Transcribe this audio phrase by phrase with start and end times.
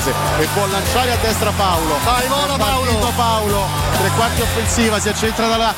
[0.00, 1.98] Catanese e può lanciare a destra Paolo.
[2.04, 3.12] Vai, vola Paolo.
[3.14, 3.66] Paolo.
[3.98, 5.74] Tre quarti offensiva, si accentra dalla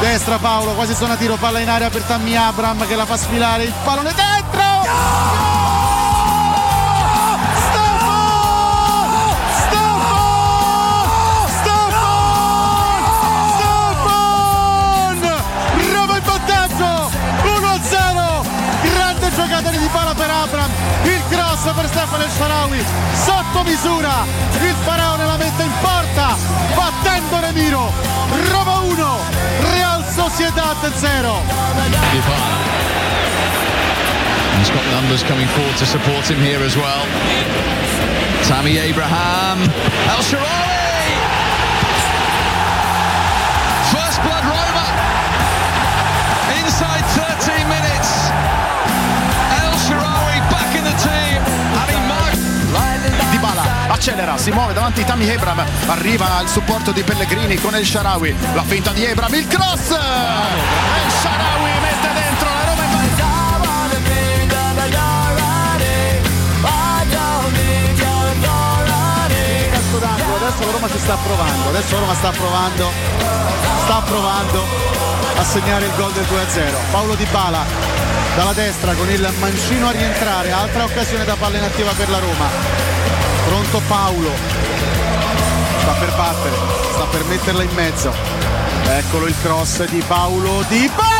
[0.00, 3.16] destra Paolo, quasi sono a tiro, palla in aria per Tammy Abram che la fa
[3.16, 4.36] sfilare, il pallone dentro!
[4.46, 5.55] giocatore
[22.06, 22.84] Stefano El Sharawi
[23.24, 24.24] sotto misura
[24.60, 26.36] il faraone la mette in porta
[26.72, 27.92] battendo Remiro
[28.52, 29.18] Roma 1
[29.72, 31.42] Real Sociedad 0
[34.58, 37.04] He's got numbers coming forward to support him here as well.
[38.44, 39.60] Tammy Abraham,
[40.08, 40.75] El Sharawi!
[53.96, 58.62] Accelera, si muove davanti Tammy Abram, arriva il supporto di Pellegrini con El Sharawi, la
[58.62, 59.90] finta di Abram, il cross!
[59.90, 63.14] El Sharawi mette dentro la Roma in
[69.98, 72.90] d'angolo, adesso la Roma si sta provando, adesso Roma sta provando,
[73.84, 74.64] sta provando
[75.36, 76.90] a segnare il gol del 2-0.
[76.90, 77.64] Paolo Di Bala
[78.36, 82.85] dalla destra con il mancino a rientrare, altra occasione da palla inattiva per la Roma.
[83.46, 84.30] Pronto Paolo,
[85.78, 86.56] sta per battere,
[86.92, 88.12] sta per metterla in mezzo.
[88.88, 91.15] Eccolo il cross di Paolo Di Bala!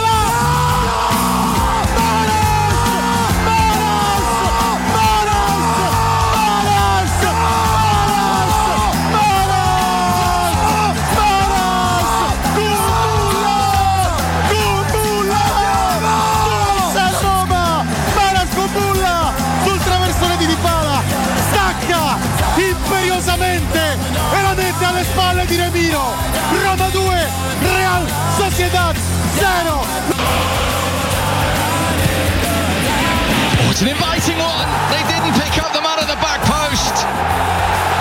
[33.76, 34.68] It's an inviting one.
[34.88, 36.96] They didn't pick up the man at the back post.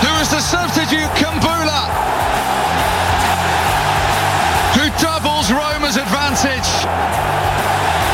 [0.08, 1.12] Who was the substitute?
[1.20, 1.92] Kumbula.
[4.80, 6.72] Who doubles Roma's advantage.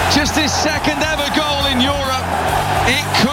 [0.09, 2.25] Just his second ever goal in Europe.
[2.89, 3.30] It could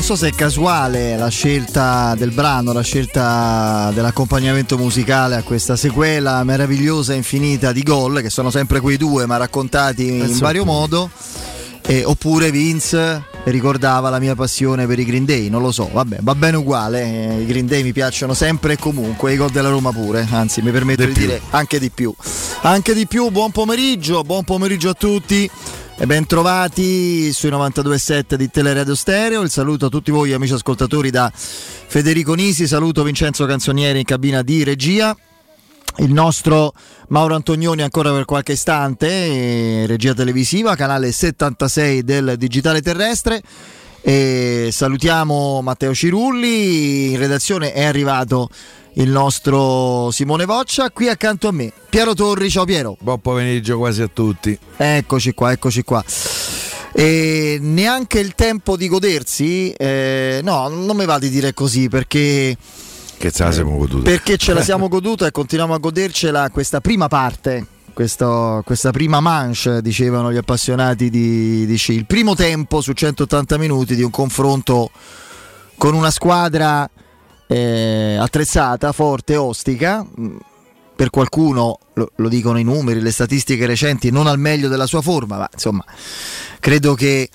[0.00, 5.76] non so se è casuale la scelta del brano, la scelta dell'accompagnamento musicale a questa
[5.76, 10.40] sequela meravigliosa e infinita di gol, che sono sempre quei due ma raccontati in Penso
[10.40, 10.74] vario pure.
[10.74, 11.10] modo.
[11.86, 16.18] E- oppure Vince ricordava la mia passione per i Green Day, non lo so, vabbè,
[16.22, 19.68] va bene uguale, eh, i Green Day mi piacciono sempre e comunque, i gol della
[19.68, 22.14] Roma pure, anzi mi permetto di, Di dire anche di più.
[22.62, 25.50] Anche di più, buon pomeriggio, buon pomeriggio a tutti.
[26.02, 29.42] E ben trovati sui 92.7 di Teleradio Stereo.
[29.42, 34.40] Il saluto a tutti voi amici ascoltatori da Federico Nisi, saluto Vincenzo Canzonieri in cabina
[34.40, 35.14] di regia.
[35.98, 36.72] Il nostro
[37.08, 43.42] Mauro Antonioni ancora per qualche istante, eh, regia televisiva, canale 76 del Digitale Terrestre.
[44.00, 48.48] E salutiamo Matteo Cirulli, in redazione è arrivato
[48.94, 52.96] il nostro Simone Voccia, qui accanto a me Piero Torri, ciao Piero.
[53.00, 54.56] Buon pomeriggio quasi a tutti.
[54.76, 56.04] Eccoci qua, eccoci qua.
[56.92, 62.56] E neanche il tempo di godersi, eh, no, non mi va di dire così perché,
[63.16, 64.02] Che ce la siamo goduta.
[64.10, 67.64] perché ce la siamo goduta e continuiamo a godercela questa prima parte,
[67.94, 71.92] questo- questa prima manche, dicevano gli appassionati di, di sci.
[71.94, 74.90] Il primo tempo su 180 minuti di un confronto
[75.76, 76.88] con una squadra
[77.50, 80.04] eh, attrezzata, forte, ostica.
[80.04, 80.36] mh,
[80.94, 85.00] per qualcuno, lo, lo, dicono i numeri, le statistiche recenti, non al meglio della sua
[85.00, 85.82] forma, ma insomma
[86.58, 87.30] credo che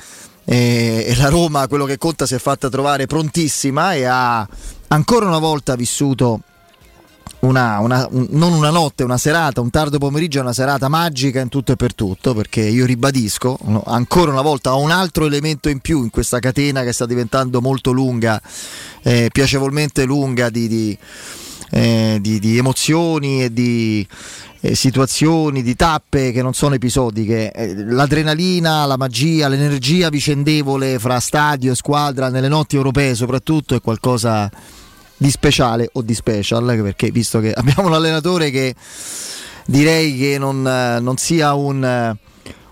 [0.46, 4.48] eh, la Roma quello che conta si è fatta trovare prontissima e ha
[4.90, 6.42] ancora una volta vissuto
[7.40, 11.50] una, una, un, non una notte, una serata, un tardo pomeriggio, una serata magica in
[11.50, 15.80] tutto e per tutto, perché io ribadisco, ancora una volta ho un altro elemento in
[15.80, 18.42] più in questa catena che sta diventando molto lunga,
[19.04, 20.98] eh, piacevolmente lunga di, di,
[21.72, 24.08] eh, di, di emozioni e di
[24.62, 27.52] eh, situazioni, di tappe che non sono episodiche.
[27.52, 33.82] Eh, l'adrenalina, la magia, l'energia vicendevole fra stadio e squadra nelle notti europee soprattutto è
[33.82, 34.50] qualcosa
[35.18, 38.76] di speciale o di special, perché visto che abbiamo un allenatore che
[39.66, 42.16] direi che non, non sia un,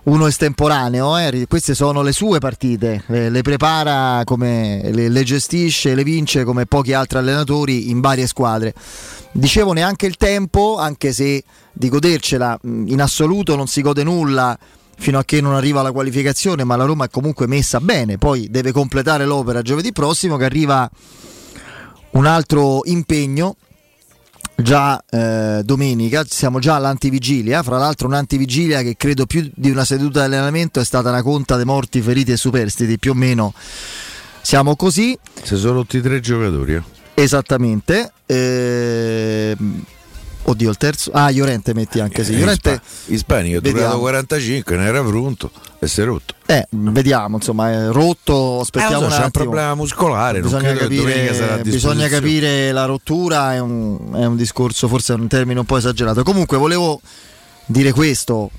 [0.03, 1.45] uno estemporaneo, eh?
[1.47, 6.65] queste sono le sue partite, le, le prepara come le, le, gestisce, le vince come
[6.65, 8.73] pochi altri allenatori in varie squadre.
[9.31, 14.57] Dicevo neanche il tempo, anche se di godercela in assoluto non si gode nulla
[14.95, 18.47] fino a che non arriva la qualificazione, ma la Roma è comunque messa bene, poi
[18.49, 20.89] deve completare l'opera giovedì prossimo che arriva
[22.13, 23.55] un altro impegno
[24.55, 30.19] già eh, domenica, siamo già all'antivigilia, fra l'altro un'antivigilia che credo più di una seduta
[30.19, 33.53] di allenamento è stata una conta dei morti, feriti e superstiti, più o meno
[34.41, 35.17] siamo così.
[35.41, 36.75] Si sono rotti tre giocatori.
[36.75, 36.83] Eh?
[37.15, 38.11] Esattamente.
[38.25, 39.55] Eh,
[40.45, 41.11] Oddio, il terzo.
[41.13, 42.37] Ah, Llorente metti anche sì.
[42.37, 42.81] Llorente.
[43.05, 46.35] Ispanico, ha durato 45, ne era pronto e si è rotto.
[46.45, 48.59] Eh, vediamo, insomma, è rotto.
[48.59, 50.41] Aspettiamo eh, so, un c'è un problema muscolare.
[50.41, 53.53] Bisogna, capire, bisogna capire, la rottura.
[53.53, 56.23] È un, è un discorso, forse è un termine un po' esagerato.
[56.23, 56.99] Comunque, volevo
[57.65, 58.51] dire questo.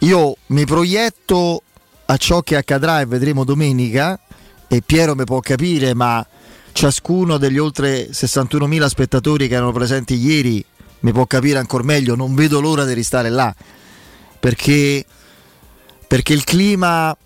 [0.00, 1.62] Io mi proietto
[2.04, 4.18] a ciò che accadrà e vedremo domenica.
[4.68, 6.26] E Piero mi può capire, ma
[6.72, 10.64] ciascuno degli oltre 61.000 spettatori che erano presenti ieri
[11.02, 13.54] mi può capire ancora meglio, non vedo l'ora di restare là,
[14.40, 15.04] perché,
[16.06, 17.16] perché il clima,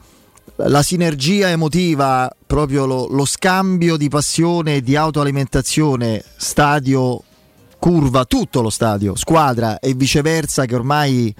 [0.57, 7.23] la sinergia emotiva, proprio lo, lo scambio di passione e di autoalimentazione, stadio,
[7.79, 11.35] curva, tutto lo stadio, squadra e viceversa che ormai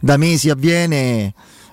[0.00, 1.32] da mesi avviene.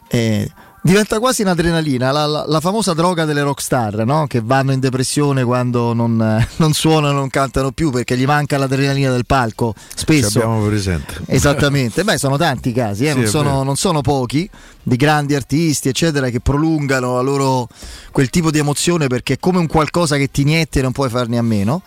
[0.09, 0.51] Eh,
[0.81, 4.27] diventa quasi un'adrenalina, la, la, la, famosa droga delle rockstar, no?
[4.27, 6.17] che vanno in depressione quando non,
[6.57, 9.73] non, suonano, non cantano più perché gli manca l'adrenalina del palco.
[9.93, 10.29] Spesso.
[10.29, 11.21] Ci abbiamo presente.
[11.27, 13.11] Esattamente, beh sono tanti casi, eh?
[13.11, 14.49] sì, non, sono, non, sono, pochi,
[14.81, 17.67] di grandi artisti eccetera che prolungano loro,
[18.11, 21.09] quel tipo di emozione perché è come un qualcosa che ti niente e non puoi
[21.09, 21.81] farne a meno.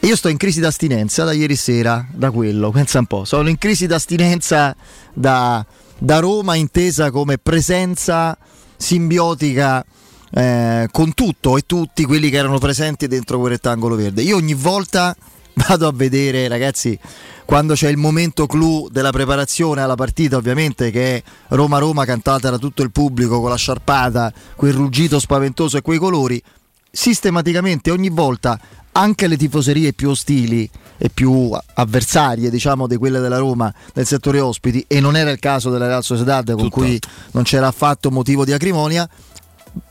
[0.00, 3.58] io sto in crisi d'astinenza da ieri sera, da quello, pensa un po', sono in
[3.58, 4.74] crisi d'astinenza
[5.12, 5.64] da
[5.98, 8.36] da Roma intesa come presenza
[8.76, 9.84] simbiotica
[10.32, 14.22] eh, con tutto e tutti quelli che erano presenti dentro quel rettangolo verde.
[14.22, 15.14] Io ogni volta
[15.66, 16.98] vado a vedere, ragazzi,
[17.44, 22.58] quando c'è il momento clou della preparazione alla partita, ovviamente, che è Roma-Roma cantata da
[22.58, 26.42] tutto il pubblico con la sciarpata, quel ruggito spaventoso e quei colori,
[26.90, 28.58] sistematicamente ogni volta
[28.92, 30.68] anche le tifoserie più ostili
[30.98, 35.38] e più avversarie diciamo di quelle della Roma nel settore ospiti e non era il
[35.38, 36.76] caso della Real Sociedad con Tutto.
[36.76, 36.98] cui
[37.32, 39.08] non c'era affatto motivo di acrimonia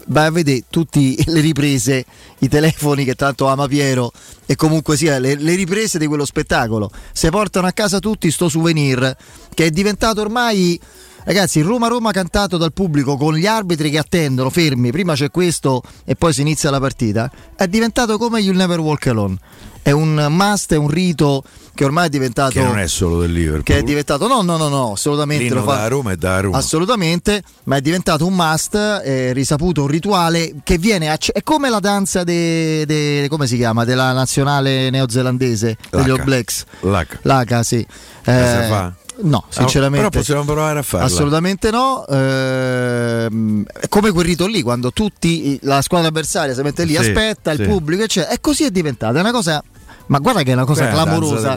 [0.08, 2.06] vai a vedere tutte le riprese,
[2.40, 4.12] i telefoni che tanto ama Piero
[4.46, 6.92] e comunque sia le, le, riprese di quello spettacolo.
[7.12, 9.16] Se portano a casa tutti sto souvenir
[9.54, 10.80] che è diventato ormai
[11.24, 16.16] Ragazzi, Roma-Roma cantato dal pubblico con gli arbitri che attendono fermi, prima c'è questo e
[16.16, 19.38] poi si inizia la partita, è diventato come You'll Never Walk Alone.
[19.84, 22.52] È un must, è un rito che ormai è diventato.
[22.52, 23.64] Che non è solo del Liverpool.
[23.64, 24.28] Che è diventato.
[24.28, 25.44] No, no, no, no, assolutamente.
[25.44, 26.58] L'inno lo fa, da Roma è da Roma.
[26.58, 31.10] Assolutamente, ma è diventato un must, è risaputo un rituale che viene.
[31.10, 33.84] A, è come la danza de, de, come si chiama?
[33.84, 36.66] Della nazionale neozelandese, degli All Blacks.
[36.82, 37.20] L'Aca.
[37.24, 37.84] L'Aca, sì.
[38.24, 38.92] Eh?
[39.24, 39.98] No, sinceramente.
[40.08, 41.06] Però possiamo provare a farlo.
[41.06, 42.06] Assolutamente no.
[42.08, 47.00] Ehm, è come quel rito lì, quando tutti, la squadra avversaria si mette lì, sì,
[47.00, 47.62] aspetta, sì.
[47.62, 48.34] il pubblico, eccetera.
[48.34, 49.18] E così è diventata.
[49.18, 49.64] È una cosa.
[50.08, 51.54] Ma guarda che è una cosa Beh, clamorosa.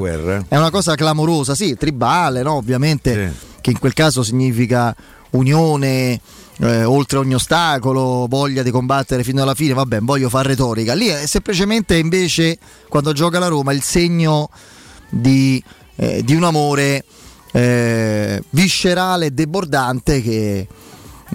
[0.46, 2.54] È una cosa clamorosa, sì, tribale, no?
[2.54, 3.46] Ovviamente, sì.
[3.60, 4.94] che in quel caso significa
[5.30, 6.20] unione.
[6.56, 10.94] Eh, oltre ogni ostacolo, voglia di combattere fino alla fine, vabbè, voglio fare retorica.
[10.94, 14.48] Lì è semplicemente invece quando gioca la Roma il segno
[15.10, 15.60] di,
[15.96, 17.04] eh, di un amore
[17.56, 20.66] eh, viscerale e debordante che,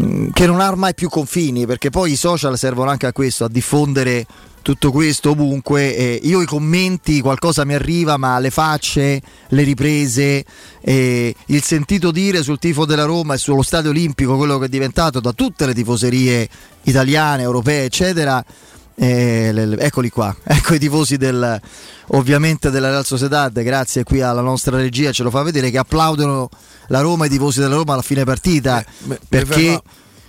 [0.01, 3.45] mm, che non ha ormai più confini perché poi i social servono anche a questo,
[3.45, 4.25] a diffondere
[4.61, 5.95] tutto questo ovunque.
[5.95, 10.43] Eh, io i commenti, qualcosa mi arriva, ma le facce, le riprese,
[10.81, 14.69] eh, il sentito dire sul tifo della Roma e sullo stadio olimpico, quello che è
[14.69, 16.49] diventato da tutte le tifoserie
[16.83, 18.43] italiane, europee, eccetera,
[19.01, 21.60] Eh, le, le, eccoli qua, ecco i tifosi del,
[22.08, 26.50] ovviamente della Real Sociedad, grazie qui alla nostra regia, ce lo fa vedere che applaudono
[26.88, 29.82] la Roma, i tifosi della Roma alla fine partita eh, perché...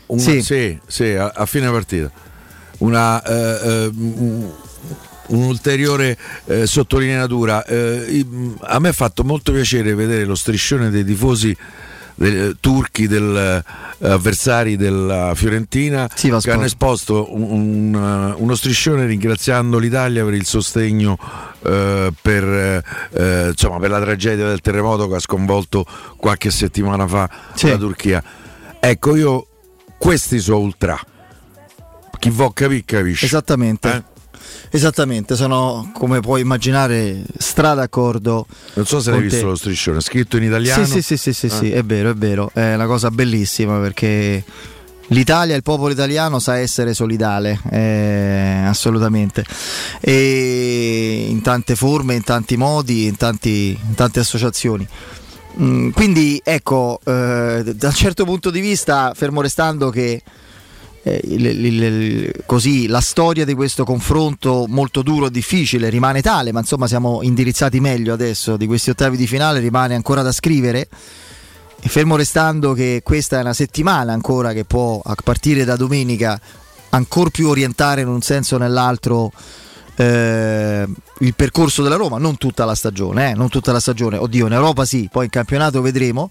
[0.06, 0.42] Una, sì.
[0.42, 2.10] sì, sì a, a, fine partita.
[2.78, 3.90] Una, eh, eh,
[5.30, 7.64] un'ulteriore eh, sottolineatura.
[7.64, 8.26] Eh,
[8.60, 11.56] a me ha fatto molto piacere vedere lo striscione dei tifosi
[12.20, 13.64] dei, turchi del,
[13.98, 20.34] eh, avversari della Fiorentina sì, che hanno esposto un, un, uno striscione ringraziando l'Italia per
[20.34, 21.18] il sostegno
[21.62, 25.86] eh, per, eh, insomma, per, la tragedia del terremoto che ha sconvolto
[26.16, 27.68] qualche settimana fa sì.
[27.68, 28.22] la Turchia.
[28.78, 29.46] Ecco, io
[29.98, 30.98] questi sono ultra.
[32.18, 33.24] Chi vuol capire capisce.
[33.24, 34.04] Esattamente.
[34.72, 38.46] Esattamente, sono come puoi immaginare stra d'accordo.
[38.74, 40.86] Non so se l'hai visto lo striscione, scritto in italiano.
[40.86, 41.50] Sì, sì, sì, sì, ah.
[41.50, 44.44] sì, è vero, è vero, è una cosa bellissima perché
[45.08, 49.44] l'Italia, il popolo italiano sa essere solidale, eh, assolutamente,
[50.00, 54.86] e in tante forme, in tanti modi, in, tanti, in tante associazioni.
[55.60, 60.22] Mm, quindi ecco, eh, da un certo punto di vista, fermo restando che
[61.02, 66.20] eh, il, il, il, così la storia di questo confronto molto duro e difficile rimane
[66.20, 70.32] tale, ma insomma siamo indirizzati meglio adesso di questi ottavi di finale, rimane ancora da
[70.32, 70.88] scrivere.
[71.82, 76.38] E fermo restando che questa è una settimana ancora che può a partire da domenica
[76.90, 79.32] ancora più orientare in un senso o nell'altro
[79.96, 80.86] eh,
[81.18, 84.52] il percorso della Roma, non tutta la stagione, eh, non tutta la stagione, oddio in
[84.52, 86.28] Europa sì, poi in campionato vedremo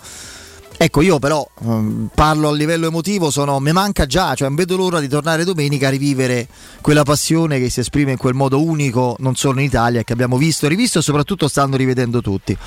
[0.81, 4.77] Ecco, io però um, parlo a livello emotivo, sono, mi manca già, cioè non vedo
[4.77, 6.47] l'ora di tornare domenica a rivivere
[6.79, 10.37] quella passione che si esprime in quel modo unico, non solo in Italia, che abbiamo
[10.37, 12.57] visto e rivisto e soprattutto stanno rivedendo tutti.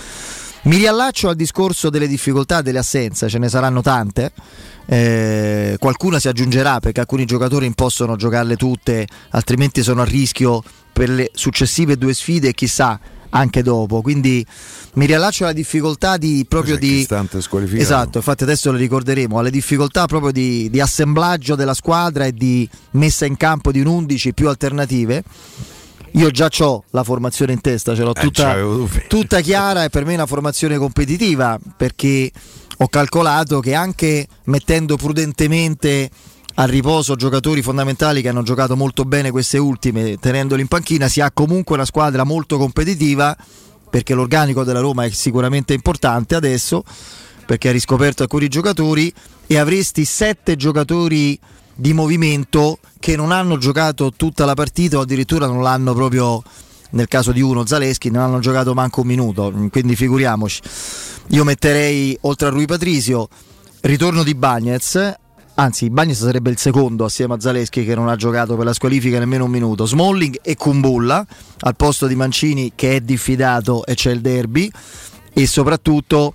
[0.64, 4.33] Mi riallaccio al discorso delle difficoltà delle assenze, ce ne saranno tante.
[4.85, 11.09] Eh, qualcuna si aggiungerà perché alcuni giocatori possono giocarle tutte, altrimenti sono a rischio per
[11.09, 13.00] le successive due sfide chissà
[13.35, 14.01] anche dopo.
[14.03, 14.45] Quindi
[14.95, 17.07] mi riallaccio alla difficoltà di proprio di
[17.79, 22.69] esatto, infatti adesso lo ricorderemo, alle difficoltà proprio di, di, assemblaggio della squadra e di
[22.93, 25.23] messa in campo di un 11 più alternative.
[26.15, 28.55] Io già ho la formazione in testa, ce l'ho eh, tutta,
[29.09, 32.31] tutta chiara e per me è una formazione competitiva perché
[32.77, 36.11] ho calcolato che anche mettendo prudentemente
[36.62, 41.21] a riposo giocatori fondamentali che hanno giocato molto bene queste ultime, tenendoli in panchina, si
[41.21, 43.37] ha comunque una squadra molto competitiva
[43.90, 46.85] perché l'organico della Roma è sicuramente importante adesso
[47.45, 49.12] perché ha riscoperto alcuni giocatori
[49.49, 51.37] e avresti sette giocatori
[51.75, 56.45] di movimento che non hanno giocato tutta la partita o addirittura non l'hanno proprio
[56.90, 59.52] nel caso di uno Zaleschi non hanno giocato manco un minuto.
[59.69, 60.61] Quindi figuriamoci.
[61.31, 63.28] Io metterei oltre a Rui Patrisio
[63.81, 65.21] ritorno di Bagnez
[65.54, 69.18] anzi Bagnes sarebbe il secondo assieme a Zaleschi che non ha giocato per la squalifica
[69.18, 71.25] nemmeno un minuto, Smalling e Kumbulla
[71.61, 74.71] al posto di Mancini che è diffidato e c'è il derby
[75.32, 76.35] e soprattutto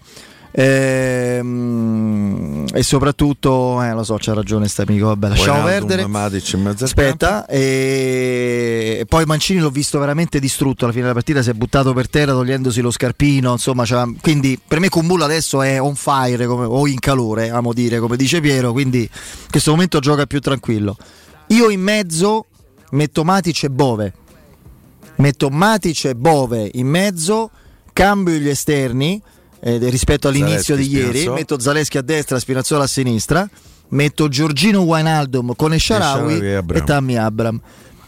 [0.60, 2.26] Ehm,
[2.74, 5.06] e soprattutto, eh, lo so, c'ha ragione sta amico.
[5.06, 6.02] Vabbè, lasciamo perdere.
[6.84, 8.98] Aspetta, e...
[9.02, 9.06] e...
[9.06, 11.44] poi Mancini l'ho visto veramente distrutto alla fine della partita.
[11.44, 13.52] Si è buttato per terra togliendosi lo scarpino.
[13.52, 13.86] Insomma,
[14.20, 16.66] quindi per me Kumbulla adesso è on fire come...
[16.66, 18.72] o in calore, amo dire, come dice Piero.
[18.72, 19.10] Quindi in
[19.52, 20.98] questo momento gioca più tranquillo.
[21.50, 22.48] Io in mezzo
[22.92, 24.12] metto Matic e Bove.
[25.18, 27.52] Metto Matic e Bove in mezzo,
[27.94, 29.22] cambio gli esterni
[29.60, 31.18] eh, rispetto all'inizio Zaleschi, di ieri.
[31.20, 31.34] Spinazzo.
[31.34, 33.50] Metto Zaleschi a destra, Spinazzola a sinistra.
[33.90, 37.62] Metto Giorgino Wijnaldum con Esharawi e, e Tammy Abram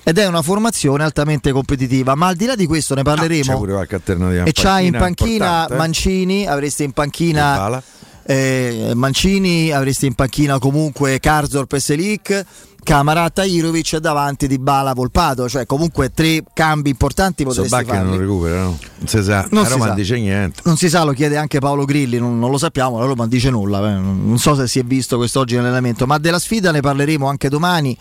[0.04, 2.16] ed è una formazione altamente competitiva.
[2.16, 3.78] Ma al di là di questo ne parleremo.
[3.78, 7.82] Ah, c'è e c'hai in panchina Mancini, avresti in panchina
[8.24, 12.46] eh, Mancini, avresti in panchina comunque Karzorp e Selic.
[12.84, 18.10] Camarata Irovic davanti di Bala Volpato, cioè comunque tre cambi importanti potresti so farli.
[18.10, 18.78] non recupera, no?
[18.98, 20.62] Non si sa, non la Roma non dice niente.
[20.64, 23.30] Non si sa, lo chiede anche Paolo Grilli, non, non lo sappiamo, la Roma non
[23.30, 24.00] dice nulla, eh.
[24.00, 27.98] non so se si è visto quest'oggi nell'allenamento, ma della sfida ne parleremo anche domani.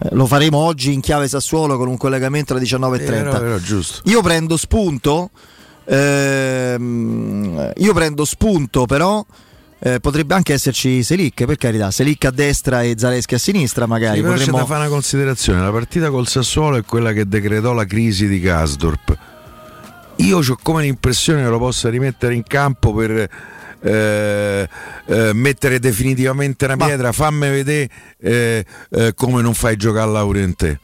[0.00, 3.00] Eh, lo faremo oggi in chiave Sassuolo con un collegamento alle 19.30.
[3.00, 3.60] Era, era
[4.04, 5.30] io prendo spunto,
[5.84, 9.24] ehm, io prendo spunto però
[9.80, 14.18] eh, potrebbe anche esserci Selic, per carità, Selic a destra e Zaleschi a sinistra magari.
[14.18, 14.44] Sì, potremmo...
[14.44, 18.26] c'è da fare una considerazione, la partita col Sassuolo è quella che decretò la crisi
[18.26, 19.18] di Gasdorp.
[20.16, 23.30] Io ho come l'impressione che lo possa rimettere in campo per
[23.80, 24.68] eh,
[25.06, 27.12] eh, mettere definitivamente una pietra, Ma...
[27.12, 27.88] fammi vedere
[28.20, 30.80] eh, eh, come non fai giocare a Laurente.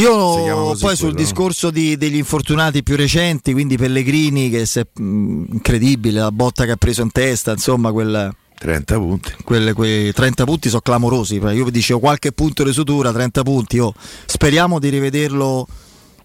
[0.00, 6.32] Io poi sul discorso di, degli infortunati più recenti, quindi Pellegrini che è incredibile, la
[6.32, 9.32] botta che ha preso in testa, insomma quel, 30 punti.
[9.42, 11.36] Quelle, quei 30 punti sono clamorosi.
[11.36, 13.78] Io vi dicevo qualche punto di sutura, 30 punti.
[13.78, 13.94] Oh,
[14.26, 15.66] speriamo di rivederlo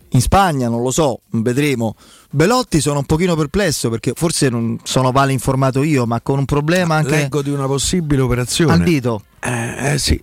[0.10, 1.96] in Spagna, non lo so, vedremo.
[2.30, 6.46] Belotti sono un pochino perplesso perché forse non sono male informato io, ma con un
[6.46, 7.12] problema anche.
[7.12, 8.74] Leggo di una possibile operazione.
[8.74, 9.24] Al dito.
[9.40, 10.22] Eh, eh sì.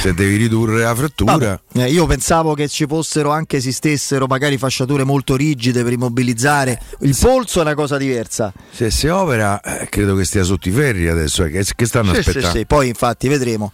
[0.00, 1.60] Se devi ridurre la frattura.
[1.72, 6.80] Eh, io pensavo che ci fossero anche esistessero magari fasciature molto rigide per immobilizzare.
[7.00, 8.52] Il polso è una cosa diversa.
[8.70, 11.44] Se si opera, eh, credo che stia sotto i ferri adesso.
[11.44, 12.50] Eh, che, che, stanno sì, aspettando?
[12.50, 12.66] Sì, sì.
[12.66, 13.72] Poi infatti vedremo.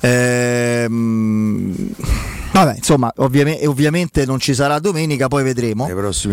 [0.00, 1.74] Ehm,
[2.52, 5.86] vabbè, insomma, ovviamente, ovviamente, non ci sarà domenica, poi vedremo.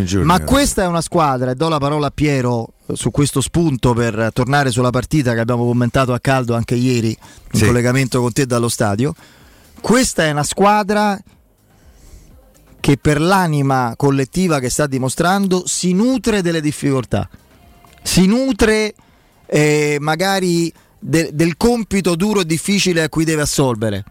[0.03, 3.93] Giorni, Ma questa è una squadra, e do la parola a Piero su questo spunto
[3.93, 7.09] per tornare sulla partita che abbiamo commentato a caldo anche ieri
[7.51, 7.65] in sì.
[7.65, 9.13] collegamento con te dallo stadio.
[9.79, 11.19] Questa è una squadra
[12.79, 17.29] che per l'anima collettiva che sta dimostrando si nutre delle difficoltà,
[18.01, 18.93] si nutre
[19.45, 20.71] eh, magari
[21.03, 24.03] de- del compito duro e difficile a cui deve assolvere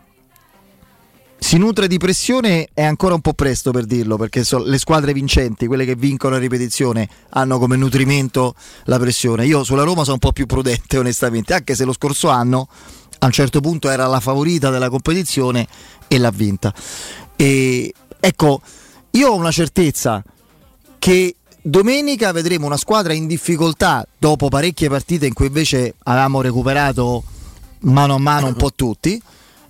[1.42, 5.12] si nutre di pressione è ancora un po' presto per dirlo perché so, le squadre
[5.12, 9.44] vincenti, quelle che vincono a ripetizione, hanno come nutrimento la pressione.
[9.44, 12.68] Io sulla Roma sono un po' più prudente onestamente, anche se lo scorso anno
[13.18, 15.66] a un certo punto era la favorita della competizione
[16.06, 16.72] e l'ha vinta.
[17.34, 18.60] E ecco,
[19.10, 20.22] io ho una certezza
[20.98, 27.22] che domenica vedremo una squadra in difficoltà dopo parecchie partite in cui invece avevamo recuperato
[27.80, 29.20] mano a mano un po' tutti.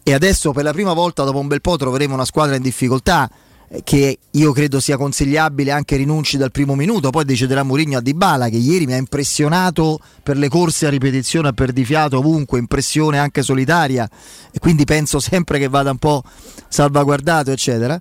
[0.04, 3.30] E adesso per la prima volta dopo un bel po' troveremo una squadra in difficoltà
[3.68, 8.00] eh, che io credo sia consigliabile anche rinunci dal primo minuto, poi deciderà Mourinho a
[8.00, 13.18] Dybala che ieri mi ha impressionato per le corse a ripetizione a perdifiato ovunque, impressione
[13.18, 14.08] anche solitaria.
[14.50, 16.24] E quindi penso sempre che vada un po'
[16.68, 18.00] salvaguardato eccetera.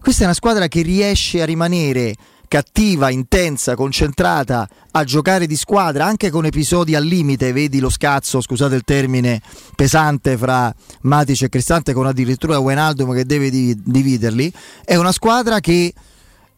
[0.00, 2.14] Questa è una squadra che riesce a rimanere
[2.48, 8.40] cattiva, intensa, concentrata a giocare di squadra anche con episodi al limite, vedi lo scazzo,
[8.40, 9.40] scusate il termine,
[9.76, 14.52] pesante fra Matic e Cristante con addirittura Wijnaldum che deve dividerli,
[14.84, 15.92] è una squadra che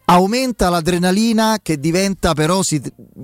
[0.05, 2.81] aumenta l'adrenalina che diventa però si,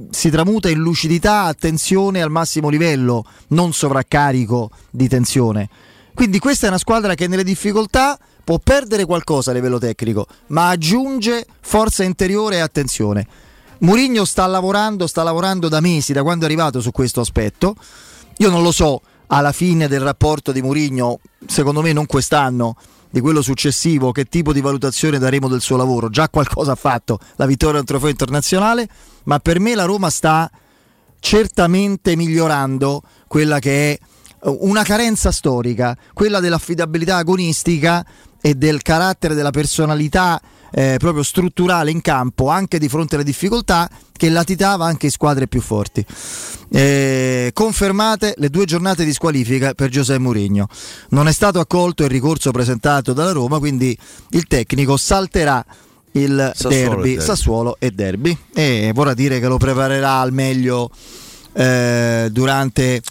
[0.10, 5.70] si, tramuta in lucidità, attenzione al massimo livello, non sovraccarico di tensione.
[6.14, 10.70] Quindi questa è una squadra che nelle difficoltà può perdere qualcosa a livello tecnico, ma
[10.70, 13.28] aggiunge forza interiore e attenzione.
[13.80, 17.76] Mourinho sta lavorando, sta lavorando da mesi, da quando è arrivato su questo aspetto.
[18.38, 22.78] Io non lo so alla fine del rapporto di Mourinho, secondo me non quest'anno,
[23.10, 26.10] di quello successivo, che tipo di valutazione daremo del suo lavoro.
[26.10, 28.88] Già qualcosa ha fatto, la vittoria al trofeo internazionale,
[29.26, 30.50] ma per me la Roma sta
[31.20, 34.00] certamente migliorando quella che è
[34.44, 38.06] una carenza storica, quella dell'affidabilità agonistica
[38.42, 40.40] e del carattere della personalità
[40.72, 45.48] eh, proprio strutturale in campo anche di fronte alle difficoltà che latitava anche in squadre
[45.48, 46.06] più forti.
[46.70, 50.68] Eh, confermate le due giornate di squalifica per Giuseppe Mourinho.
[51.10, 53.98] Non è stato accolto il ricorso presentato dalla Roma, quindi
[54.32, 55.64] il tecnico salterà
[56.12, 60.90] il Sassuolo derby, derby, Sassuolo e derby e vorrà dire che lo preparerà al meglio
[61.54, 63.02] eh, durante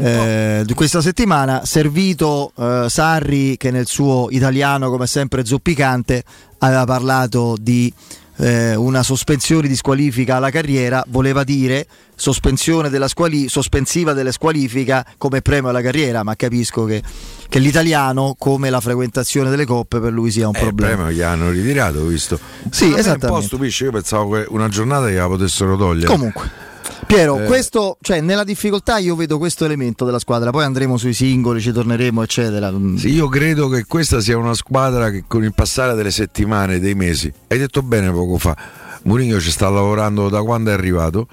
[0.00, 6.22] eh, di questa settimana, servito eh, Sarri che nel suo italiano come sempre zoppicante
[6.58, 7.92] aveva parlato di
[8.40, 15.04] eh, una sospensione di squalifica alla carriera, voleva dire sospensione della squali- sospensiva della squalifica
[15.18, 17.02] come premio alla carriera, ma capisco che,
[17.48, 20.90] che, l'italiano come la frequentazione delle coppe per lui sia un eh, problema.
[20.90, 22.38] Il premio gli hanno ritirato, visto.
[22.70, 23.26] Sì, esattamente.
[23.26, 26.06] Un po' stupisce, io pensavo che una giornata che la potessero togliere.
[26.06, 26.68] Comunque
[27.10, 27.46] Piero, eh.
[27.46, 31.72] questo, cioè, nella difficoltà io vedo questo elemento della squadra, poi andremo sui singoli, ci
[31.72, 32.72] torneremo, eccetera.
[32.94, 36.94] Sì, io credo che questa sia una squadra che con il passare delle settimane, dei
[36.94, 38.56] mesi, hai detto bene poco fa,
[39.02, 41.26] Mourinho ci sta lavorando da quando è arrivato,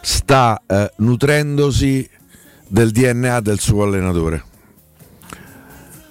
[0.00, 2.08] sta eh, nutrendosi
[2.68, 4.44] del DNA del suo allenatore,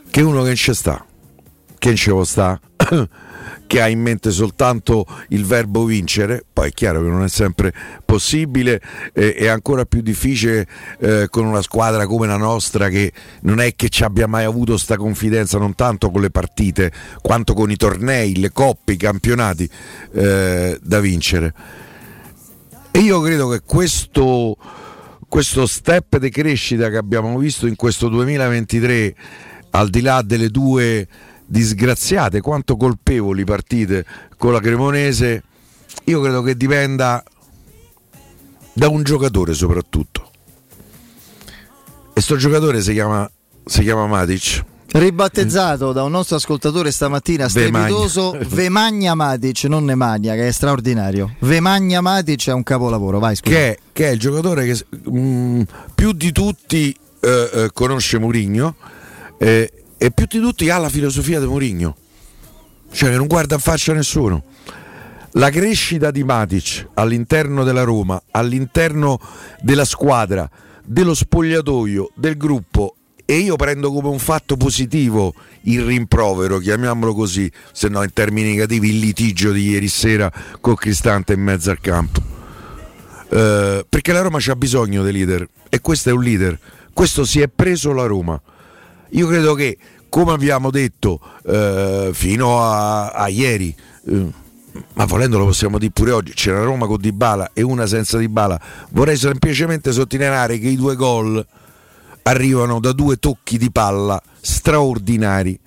[0.09, 1.05] che è uno che non ci sta,
[1.77, 2.59] che non ci può sta.
[3.67, 7.73] che ha in mente soltanto il verbo vincere, poi è chiaro che non è sempre
[8.05, 8.81] possibile,
[9.13, 10.67] eh, è ancora più difficile
[10.99, 14.71] eh, con una squadra come la nostra che non è che ci abbia mai avuto
[14.73, 19.69] questa confidenza non tanto con le partite quanto con i tornei, le coppe, i campionati
[20.13, 21.53] eh, da vincere.
[22.95, 24.55] E io credo che questo,
[25.27, 29.15] questo step di crescita che abbiamo visto in questo 2023,
[29.71, 31.07] al di là delle due
[31.53, 34.03] disgraziate quanto colpevoli partite
[34.37, 35.43] con la Cremonese,
[36.05, 37.23] io credo che dipenda
[38.73, 40.31] da un giocatore soprattutto.
[42.11, 43.29] E sto giocatore si chiama,
[43.65, 50.47] si chiama Matic Ribattezzato da un nostro ascoltatore stamattina strepitoso Vemagna Matic, non Nemagna, che
[50.47, 51.35] è straordinario.
[51.39, 53.55] Vemagna Matic è un capolavoro, vai scusa.
[53.55, 55.61] Che, che è il giocatore che mh, mm,
[55.95, 58.75] più di tutti eh, eh, conosce Mourinho
[59.37, 61.95] eh, e più di tutti ha la filosofia di Mourinho.
[62.91, 64.43] Cioè non guarda in faccia nessuno.
[65.35, 69.17] La crescita di Matic all'interno della Roma, all'interno
[69.61, 70.49] della squadra,
[70.83, 77.49] dello spogliatoio, del gruppo e io prendo come un fatto positivo il rimprovero, chiamiamolo così,
[77.71, 81.79] se no in termini negativi il litigio di ieri sera con Cristante in mezzo al
[81.79, 82.21] campo.
[83.29, 86.59] Eh, perché la Roma c'ha bisogno dei leader e questo è un leader,
[86.91, 88.41] questo si è preso la Roma.
[89.15, 89.77] Io credo che,
[90.13, 93.75] come abbiamo detto eh, fino a, a ieri,
[94.09, 94.31] eh,
[94.93, 98.61] ma volendo lo possiamo dire pure oggi, una Roma con Dybala e una senza Dybala,
[98.91, 101.43] vorrei semplicemente sottolineare che i due gol
[102.21, 105.59] arrivano da due tocchi di palla straordinari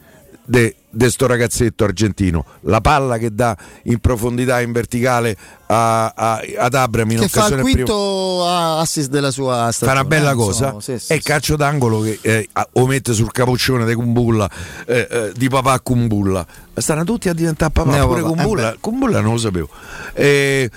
[0.96, 2.44] di questo ragazzetto argentino.
[2.62, 3.54] La palla che dà
[3.84, 8.78] in profondità in verticale a, a, ad Abram in che occasione fa il quinto prima.
[8.78, 9.98] assist della sua stagione.
[9.98, 11.22] Fa una bella eh, cosa insomma, sì, sì, e sì.
[11.22, 14.48] calcio d'angolo che eh, o mette sul capoccione di Kumbulla
[14.86, 16.46] eh, eh, di papà Kumbulla.
[16.74, 18.34] Stanno tutti a diventare papà, no, pure papà.
[18.34, 18.72] Kumbulla.
[18.72, 19.68] Eh Kumbulla non lo sapevo.
[20.14, 20.70] Eh,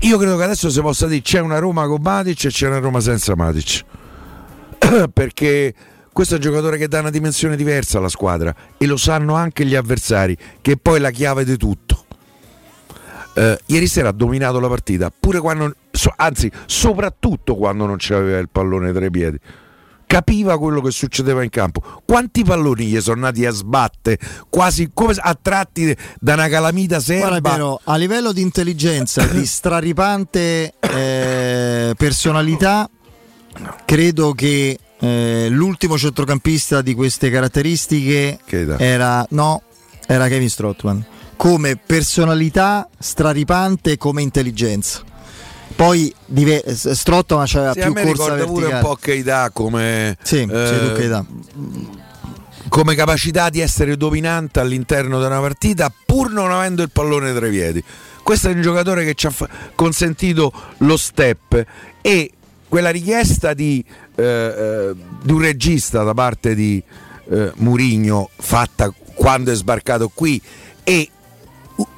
[0.00, 2.78] io credo che adesso si possa dire c'è una Roma con Matic e c'è una
[2.78, 3.84] Roma senza Matic
[5.12, 5.74] perché
[6.20, 9.64] questo è un giocatore che dà una dimensione diversa alla squadra e lo sanno anche
[9.64, 12.04] gli avversari, che è poi la chiave di tutto.
[13.36, 15.74] Uh, ieri sera ha dominato la partita, pure quando,
[16.16, 19.38] anzi, soprattutto quando non c'aveva il pallone tra i piedi.
[20.06, 22.02] Capiva quello che succedeva in campo.
[22.04, 24.18] Quanti palloni gli sono nati a sbatte,
[24.50, 27.28] quasi come attratti da una calamita serba?
[27.28, 32.90] Guarda, Piero, a livello di intelligenza, di straripante eh, personalità,
[33.86, 38.38] credo che eh, l'ultimo centrocampista di queste caratteristiche
[38.78, 39.62] era, no,
[40.06, 41.06] era Kevin Strottman
[41.40, 45.00] come personalità straripante come intelligenza.
[45.74, 50.92] Poi dive- Strottman c'era sì, più corsa verticale pure un po' Keita come sì, eh,
[50.94, 51.08] sì,
[52.68, 57.46] come capacità di essere dominante all'interno di una partita pur non avendo il pallone tra
[57.46, 57.82] i piedi.
[58.22, 59.32] Questo è un giocatore che ci ha
[59.74, 61.64] consentito lo step
[62.02, 62.32] e
[62.68, 63.82] quella richiesta di,
[64.20, 66.82] eh, eh, di un regista da parte di
[67.30, 70.40] eh, Murigno fatta quando è sbarcato qui
[70.82, 71.08] e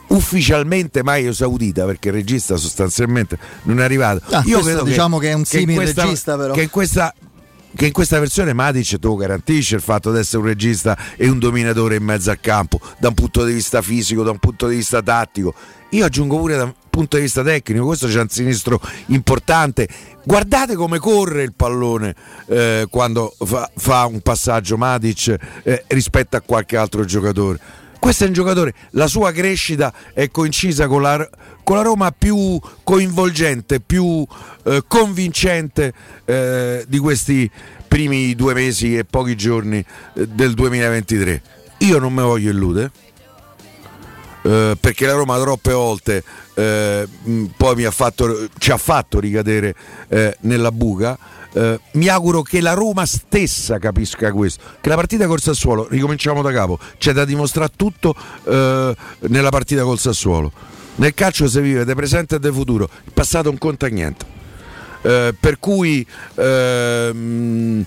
[0.08, 4.22] ufficialmente mai esaudita perché il regista sostanzialmente non è arrivato.
[4.30, 6.52] Ah, Io credo diciamo che, che è un simile regista però.
[6.52, 7.14] Che in questa
[7.74, 11.38] che in questa versione Matic tu garantisce il fatto di essere un regista e un
[11.38, 14.76] dominatore in mezzo al campo da un punto di vista fisico, da un punto di
[14.76, 15.54] vista tattico.
[15.90, 19.88] Io aggiungo pure da un punto di vista tecnico, questo c'è un sinistro importante.
[20.24, 22.14] Guardate come corre il pallone
[22.46, 27.58] eh, quando fa, fa, un passaggio Matic eh, rispetto a qualche altro giocatore.
[28.02, 31.24] Questo è un giocatore, la sua crescita è coincisa con la,
[31.62, 34.26] con la Roma più coinvolgente, più
[34.64, 35.92] eh, convincente
[36.24, 37.48] eh, di questi
[37.86, 41.42] primi due mesi e pochi giorni eh, del 2023.
[41.78, 42.90] Io non mi voglio illudere.
[44.42, 47.08] Eh, perché la Roma troppe volte eh,
[47.56, 49.76] poi ha fatto, ci ha fatto ricadere
[50.08, 51.16] eh, nella buca
[51.52, 56.42] eh, mi auguro che la Roma stessa capisca questo, che la partita col Sassuolo, ricominciamo
[56.42, 58.96] da capo, c'è da dimostrare tutto eh,
[59.28, 60.52] nella partita col Sassuolo.
[60.94, 64.40] Nel calcio si vive del presente e del futuro, il passato non conta niente.
[65.02, 67.84] Eh, per cui ehm,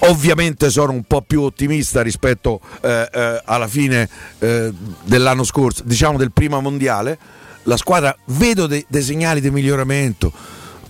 [0.00, 4.08] ovviamente sono un po' più ottimista rispetto eh, eh, alla fine
[4.40, 4.72] eh,
[5.04, 7.18] dell'anno scorso, diciamo del primo mondiale.
[7.66, 10.32] La squadra vedo dei, dei segnali di miglioramento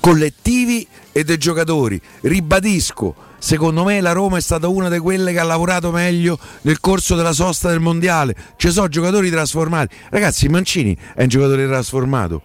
[0.04, 1.98] collettivi e dei giocatori.
[2.20, 6.78] Ribadisco, secondo me la Roma è stata una di quelle che ha lavorato meglio nel
[6.78, 8.36] corso della sosta del mondiale.
[8.58, 9.96] Ci sono giocatori trasformati.
[10.10, 12.42] Ragazzi, Mancini è un giocatore trasformato.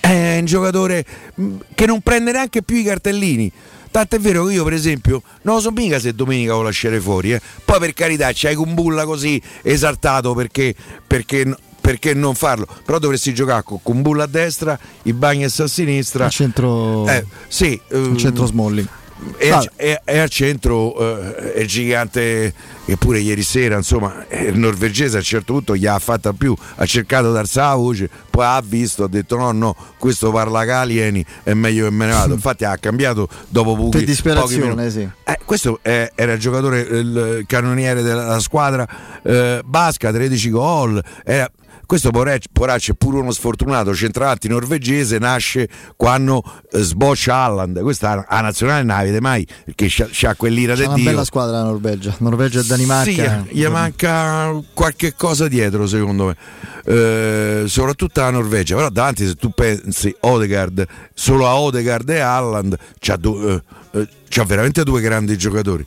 [0.00, 1.04] È un giocatore
[1.38, 3.52] mm, che non prende neanche più i cartellini.
[3.90, 7.00] Tanto è vero che io, per esempio, non lo so mica se domenica lo lascerei
[7.00, 7.34] fuori.
[7.34, 7.42] Eh.
[7.62, 10.74] Poi per carità, c'hai Kumbulla così esaltato perché,
[11.06, 11.44] perché
[11.90, 12.68] perché non farlo?
[12.84, 16.26] Però dovresti giocare con Kumbulla a destra, i Bagnes a sinistra.
[16.26, 18.88] Al centro, eh, sì, um, centro Smalling.
[19.36, 19.62] E, ah.
[19.76, 22.54] e, e, al centro eh, è il gigante
[22.86, 26.56] che pure ieri sera insomma il norvegese a un certo punto gli ha fatta più
[26.76, 31.22] ha cercato alzare la voce poi ha visto ha detto no no questo parla Calieni
[31.42, 35.08] è meglio che me ne vado infatti ha cambiato dopo pochi, per disperazione pochi sì.
[35.24, 38.88] eh, questo è, era il giocatore il cannoniere della squadra
[39.22, 41.50] eh, Basca 13 gol era
[41.90, 47.80] questo Poraccio è pure uno sfortunato centravanti norvegese, nasce quando eh, sboccia Alland.
[47.80, 50.84] Questa a nazionale non avete mai perché c'ha quell'ira Dio.
[50.84, 53.44] È una bella squadra la Norvegia, Norvegia e Danimarca.
[53.44, 56.36] Sì, gli manca qualche cosa dietro secondo me.
[56.84, 62.76] Eh, soprattutto la Norvegia, però davanti se tu pensi Odegaard, solo a Odegaard e Alland
[63.00, 63.62] c'ha, du- eh,
[63.98, 65.84] eh, c'ha veramente due grandi giocatori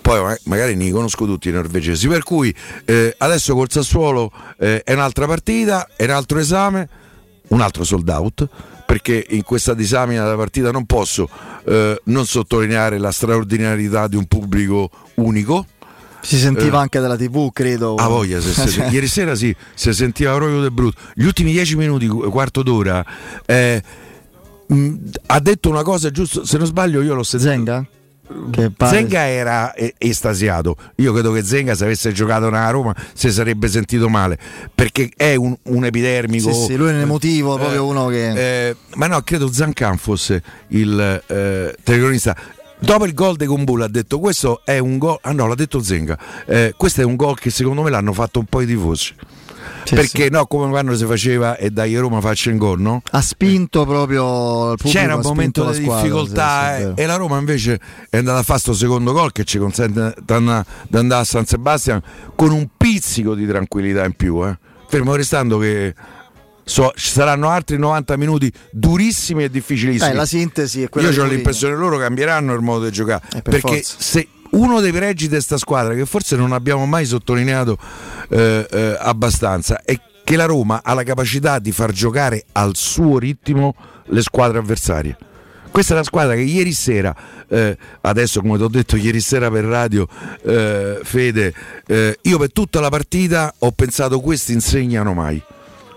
[0.00, 2.08] poi magari ne conosco tutti i norvegesi.
[2.08, 6.88] Per cui eh, adesso col Sassuolo eh, è un'altra partita, è un altro esame,
[7.48, 8.48] un altro sold out.
[8.86, 11.28] Perché in questa disamina della partita non posso
[11.64, 15.64] eh, non sottolineare la straordinarietà di un pubblico unico.
[16.20, 17.94] Si sentiva eh, anche dalla TV, credo.
[17.94, 21.00] A voglia, se, se, ieri sera sì, si sentiva proprio del brutto.
[21.14, 23.04] Gli ultimi dieci minuti, quarto d'ora,
[23.46, 23.80] eh,
[24.66, 24.94] mh,
[25.26, 27.52] ha detto una cosa giusto, se non sbaglio io l'ho sentito.
[27.52, 27.86] Zenga?
[28.78, 30.76] Zenga era estasiato.
[30.96, 34.38] Io credo che Zenga, se avesse giocato nella Roma, si sarebbe sentito male
[34.74, 36.52] perché è un, un epidermico.
[36.52, 38.68] Sì, sì, lui è un emotivo, eh, proprio uno che.
[38.68, 42.36] Eh, ma no, credo Zancan fosse il eh, telecronista.
[42.78, 45.18] Dopo il gol di Kumbula ha detto questo è un gol.
[45.22, 46.18] Ah no, l'ha detto Zenga.
[46.46, 49.14] Eh, questo è un gol che secondo me l'hanno fatto un po' i tifosi.
[49.84, 50.30] Sì, perché sì.
[50.30, 53.02] no, come quando si faceva e dai Roma faccia in gol, no?
[53.10, 58.38] Ha spinto proprio C'era un momento di difficoltà sì, e la Roma invece è andata
[58.38, 62.00] a fare questo secondo gol che ci consente di andare a San Sebastian
[62.34, 64.58] con un pizzico di tranquillità in più, eh.
[64.88, 65.94] fermo restando che
[66.62, 70.12] So, ci saranno altri 90 minuti durissimi e difficilissimi.
[70.12, 73.22] Eh, la sintesi è quella Io ho l'impressione che loro cambieranno il modo di giocare.
[73.34, 73.96] Eh, per perché forza.
[73.98, 77.78] se uno dei pregi di questa squadra che forse non abbiamo mai sottolineato
[78.28, 83.18] eh, eh, abbastanza è che la Roma ha la capacità di far giocare al suo
[83.18, 83.74] ritmo
[84.06, 85.16] le squadre avversarie.
[85.70, 87.14] Questa è la squadra che ieri sera,
[87.48, 90.06] eh, adesso come ti ho detto ieri sera per radio,
[90.44, 91.54] eh, Fede,
[91.86, 95.40] eh, io per tutta la partita ho pensato questi insegnano mai,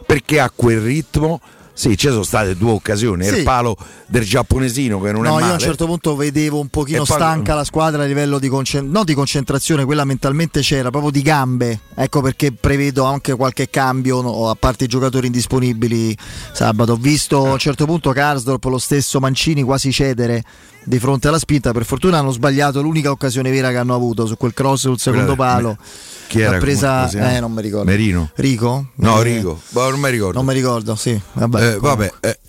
[0.06, 1.42] perché ha quel ritmo,
[1.74, 3.38] sì, ci sono state due occasioni, sì.
[3.38, 5.46] il palo del giapponesino che non no, è male.
[5.46, 8.88] io a un certo punto vedevo un pochino stanca la squadra a livello di, concent-
[8.88, 11.80] no, di concentrazione, quella mentalmente c'era, proprio di gambe.
[11.96, 16.16] Ecco perché prevedo anche qualche cambio, no, a parte i giocatori indisponibili
[16.52, 16.94] sabato.
[16.94, 20.44] Ho visto a un certo punto Karsdorp, lo stesso Mancini quasi cedere
[20.84, 21.72] di fronte alla spinta.
[21.72, 25.36] Per fortuna hanno sbagliato l'unica occasione vera che hanno avuto su quel cross sul secondo
[25.36, 25.78] palo.
[26.28, 26.58] Chi era?
[26.58, 27.89] Presa, eh, non mi ricordo.
[27.89, 28.32] Merino.
[28.36, 28.88] Rico?
[28.96, 29.62] No, eh, Rico.
[29.69, 30.38] Boh, non mi ricordo.
[30.38, 31.19] Non mi ricordo, sì.
[31.34, 32.39] Vabbè, eh, vabbè eh,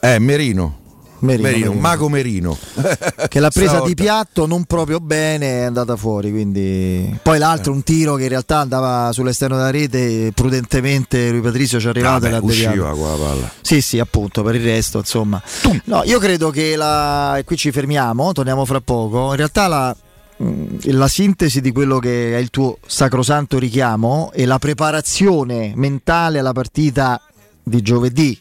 [0.00, 0.82] eh, Merino.
[1.24, 1.72] Merino, Merino.
[1.72, 2.58] Mago Merino.
[3.34, 7.18] Che l'ha presa di piatto non proprio bene è andata fuori quindi.
[7.22, 11.86] Poi l'altro un tiro che in realtà andava sull'esterno della rete prudentemente lui Patrizio ci
[11.86, 13.52] è arrivato Vabbè, e usciva qua la palla.
[13.60, 15.42] Sì sì appunto per il resto insomma.
[15.84, 19.30] No, io credo che la e qui ci fermiamo torniamo fra poco.
[19.30, 19.96] In realtà la
[20.42, 26.38] mm, la sintesi di quello che è il tuo sacrosanto richiamo e la preparazione mentale
[26.38, 27.20] alla partita
[27.62, 28.38] di giovedì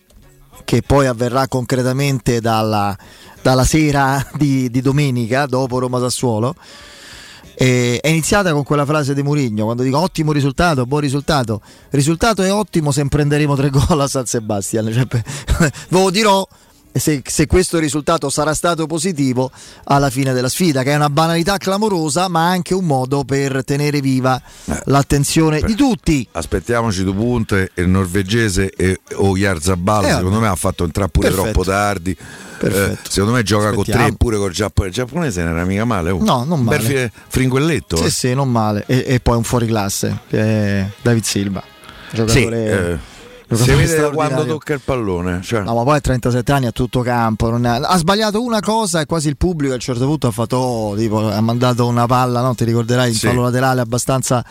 [0.64, 2.96] che poi avverrà concretamente dalla,
[3.42, 6.56] dalla sera di, di, domenica dopo Roma Sassuolo.
[7.56, 11.62] è iniziata con quella frase di Murigno quando dico ottimo risultato, buon risultato.
[11.90, 14.92] Risultato è ottimo se prenderemo tre gol a San Sebastian.
[14.92, 15.06] Cioè,
[15.60, 16.48] ve lo dirò
[17.00, 19.52] se, se, questo risultato sarà stato positivo
[19.86, 24.00] alla fine della sfida, che è una banalità clamorosa, ma anche un modo per tenere
[24.00, 26.28] viva eh, l'attenzione per, di tutti.
[26.32, 31.30] Aspettiamoci due punte, il norvegese e, o Yarzabal, eh, secondo me ha fatto entrare pure
[31.30, 31.52] perfetto.
[31.52, 32.18] troppo tardi.
[32.62, 34.88] Eh, secondo me gioca con tre pure col Giappone.
[34.88, 36.12] Il giapponese non era mica male.
[36.12, 36.24] Oh.
[36.24, 36.78] No, non male.
[36.78, 37.98] Bel fringuelletto.
[37.98, 38.10] Sì, eh.
[38.10, 38.84] sì, non male.
[38.88, 41.64] E, e, poi un fuoriclasse, David Silva.
[42.12, 43.00] Giocatore...
[43.04, 43.12] Sì,
[43.56, 45.42] si vede quando tocca il pallone.
[45.42, 45.62] Cioè.
[45.62, 47.56] No, ma poi a 37 anni a tutto campo.
[47.56, 47.68] È...
[47.68, 50.96] Ha sbagliato una cosa e quasi il pubblico a un certo punto ha fatto, oh,
[50.96, 52.56] tipo, ha mandato una palla, no?
[52.56, 53.28] ti ricorderai, in sì.
[53.28, 54.44] fallo laterale abbastanza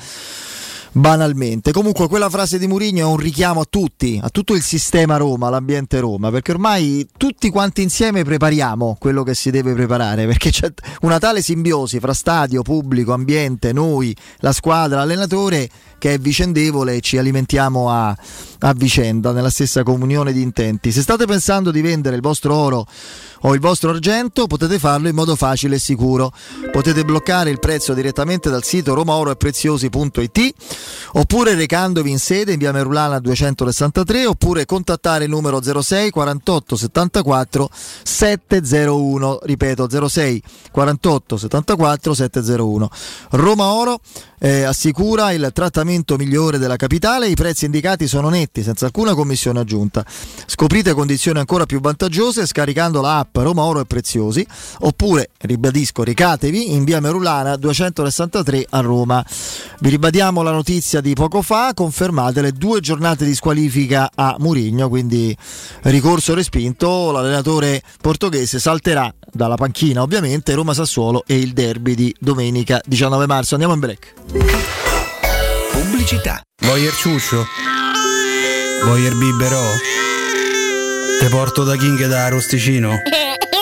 [0.92, 1.72] banalmente.
[1.72, 5.48] Comunque quella frase di Mourinho è un richiamo a tutti, a tutto il sistema Roma,
[5.48, 10.72] l'ambiente Roma, perché ormai tutti quanti insieme prepariamo quello che si deve preparare, perché c'è
[11.00, 17.00] una tale simbiosi fra stadio, pubblico, ambiente, noi, la squadra, l'allenatore che è vicendevole e
[17.00, 18.16] ci alimentiamo a,
[18.64, 20.92] a vicenda nella stessa comunione di intenti.
[20.92, 22.86] Se state pensando di vendere il vostro oro
[23.44, 26.32] o il vostro argento potete farlo in modo facile e sicuro.
[26.70, 30.54] Potete bloccare il prezzo direttamente dal sito romaoroepreziosi.it
[31.14, 37.70] oppure recandovi in sede in via Merulana 263 oppure contattare il numero 06 48 74
[38.02, 42.90] 701 ripeto 06 48 74 701
[43.30, 44.00] Roma Oro
[44.44, 47.28] eh, assicura il trattamento migliore della capitale.
[47.28, 50.04] I prezzi indicati sono netti, senza alcuna commissione aggiunta.
[50.46, 54.44] Scoprite condizioni ancora più vantaggiose scaricando la app Roma Oro e Preziosi
[54.80, 59.24] oppure, ribadisco, ricatevi in via Merulana 263 a Roma.
[59.78, 64.88] Vi ribadiamo la notizia di poco fa, confermate le due giornate di squalifica a Murigno,
[64.88, 65.36] quindi
[65.82, 72.80] ricorso respinto, l'allenatore portoghese salterà dalla panchina ovviamente Roma Sassuolo e il derby di domenica
[72.84, 73.54] 19 marzo.
[73.54, 74.14] Andiamo in break.
[75.72, 76.40] Pubblicità.
[76.62, 77.44] Voyer ciuccio?
[78.84, 79.62] Voyer biberò?
[81.20, 82.98] Te porto da King da Rosticino?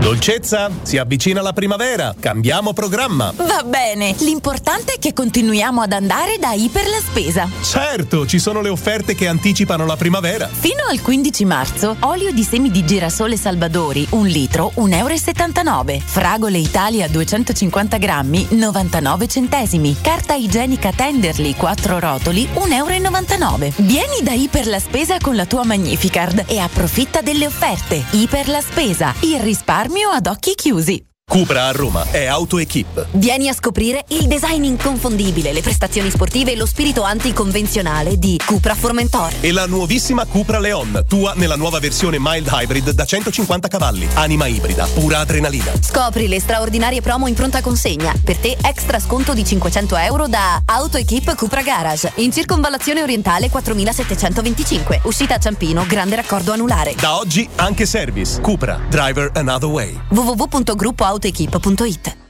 [0.00, 3.34] Dolcezza, si avvicina la primavera, cambiamo programma.
[3.36, 7.46] Va bene, l'importante è che continuiamo ad andare da Iper la Spesa.
[7.60, 10.48] Certo, ci sono le offerte che anticipano la primavera.
[10.48, 16.02] Fino al 15 marzo, olio di semi di girasole Salvadori, un litro, 1,79 euro.
[16.06, 19.96] Fragole Italia 250 grammi, 99 centesimi.
[20.00, 23.72] Carta igienica Tenderly, 4 rotoli, 1,99 euro.
[23.76, 28.02] Vieni da Iper la Spesa con la tua Magnificard e approfitta delle offerte.
[28.12, 31.09] Iper la Spesa, il risparmio risparmio ad occhi chiusi.
[31.30, 33.06] Cupra a Roma è AutoEquip.
[33.12, 38.74] Vieni a scoprire il design inconfondibile, le prestazioni sportive e lo spirito anticonvenzionale di Cupra
[38.74, 39.34] Formentor.
[39.38, 44.08] E la nuovissima Cupra Leon, tua nella nuova versione mild hybrid da 150 cavalli.
[44.14, 45.70] Anima ibrida, pura adrenalina.
[45.80, 48.12] Scopri le straordinarie promo in pronta consegna.
[48.24, 52.10] Per te extra sconto di 500 euro da AutoEquip Cupra Garage.
[52.16, 55.02] In circonvallazione orientale 4725.
[55.04, 56.96] Uscita a Ciampino, grande raccordo anulare.
[56.98, 58.40] Da oggi anche service.
[58.40, 59.96] Cupra, driver another way.
[60.08, 62.29] www.gruppoauto autoequip.it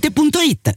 [0.00, 0.76] otticasalvagente.it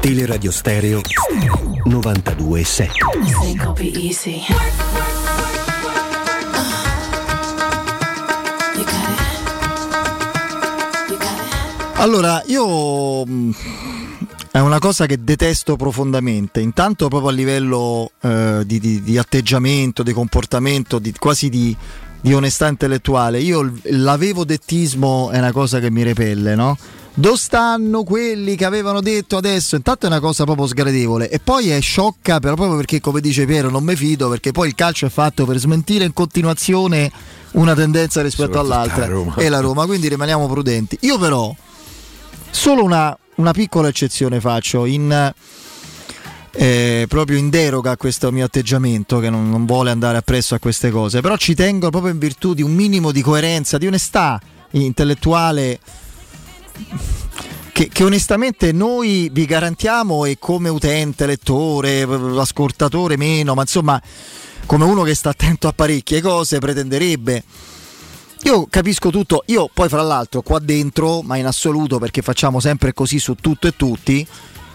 [0.00, 1.00] Teleradio Stereo
[1.86, 2.88] 92.7
[3.40, 4.40] Think I'll be easy.
[11.96, 13.54] Allora, io mh,
[14.50, 20.02] è una cosa che detesto profondamente, intanto proprio a livello eh, di, di- di atteggiamento,
[20.02, 21.74] di comportamento, di- quasi di,
[22.20, 23.40] di onestà intellettuale.
[23.40, 26.76] Io l'avevo dettismo è una cosa che mi repelle, no?
[27.16, 29.76] Dove stanno quelli che avevano detto adesso?
[29.76, 33.46] Intanto è una cosa proprio sgradevole e poi è sciocca però proprio perché come dice
[33.46, 37.08] Piero non mi fido perché poi il calcio è fatto per smentire in continuazione
[37.52, 40.98] una tendenza rispetto all'altra e la Roma, quindi rimaniamo prudenti.
[41.02, 41.54] Io però
[42.50, 45.32] solo una, una piccola eccezione faccio in,
[46.50, 50.58] eh, proprio in deroga a questo mio atteggiamento che non, non vuole andare appresso a
[50.58, 54.40] queste cose, però ci tengo proprio in virtù di un minimo di coerenza, di onestà
[54.72, 55.78] intellettuale
[57.72, 64.00] che, che onestamente noi vi garantiamo e come utente, lettore, ascoltatore meno, ma insomma
[64.66, 67.42] come uno che sta attento a parecchie cose pretenderebbe.
[68.44, 72.92] Io capisco tutto, io poi fra l'altro qua dentro, ma in assoluto perché facciamo sempre
[72.92, 74.26] così su tutto e tutti,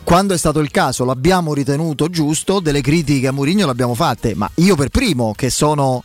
[0.04, 4.34] quando è stato il caso l'abbiamo ritenuto giusto, delle critiche a Mourinho le abbiamo fatte,
[4.36, 6.04] ma io per primo che sono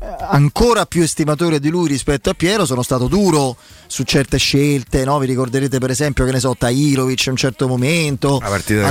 [0.00, 5.18] ancora più estimatore di lui rispetto a Piero, sono stato duro su certe scelte, no?
[5.18, 8.86] vi ricorderete per esempio che ne so, Tairovic a un certo momento, La partita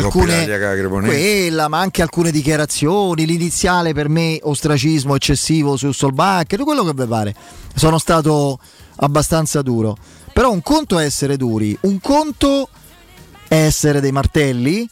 [0.76, 1.16] Cremonese.
[1.16, 7.06] quella, ma anche alcune dichiarazioni, l'iniziale per me ostracismo eccessivo su Solbacher, quello che vi
[7.06, 7.36] pare.
[7.76, 8.60] Sono stato
[8.98, 9.98] abbastanza duro.
[10.34, 12.70] Però un conto è essere duri, un conto
[13.48, 14.88] è essere dei martelli,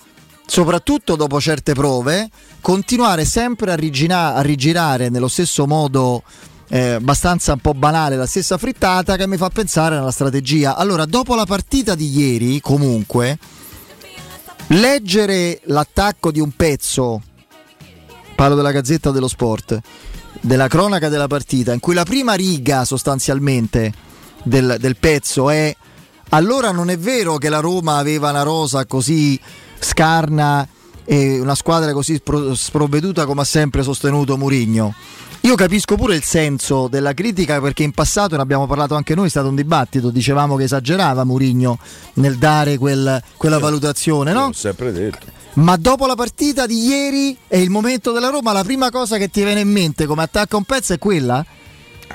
[0.46, 2.30] soprattutto dopo certe prove,
[2.62, 6.24] continuare sempre a, rigina- a rigirare nello stesso modo
[6.70, 10.76] eh, abbastanza un po' banale la stessa frittata che mi fa pensare alla strategia.
[10.76, 13.38] Allora, dopo la partita di ieri, comunque,
[14.68, 17.22] leggere l'attacco di un pezzo,
[18.36, 19.80] parlo della Gazzetta dello Sport,
[20.42, 23.94] della cronaca della partita, in cui la prima riga sostanzialmente
[24.44, 25.76] del, del pezzo è
[26.30, 29.40] allora non è vero che la Roma aveva una rosa così
[29.86, 30.68] scarna
[31.06, 34.94] e una squadra così spro- sprovveduta come ha sempre sostenuto Murigno.
[35.42, 39.28] Io capisco pure il senso della critica perché in passato ne abbiamo parlato anche noi,
[39.28, 41.78] è stato un dibattito, dicevamo che esagerava Murigno
[42.14, 44.48] nel dare quel- quella valutazione, no?
[44.48, 45.28] L'ho sempre detto.
[45.54, 49.30] Ma dopo la partita di ieri e il momento della Roma, la prima cosa che
[49.30, 51.46] ti viene in mente come attacca un pezzo è quella?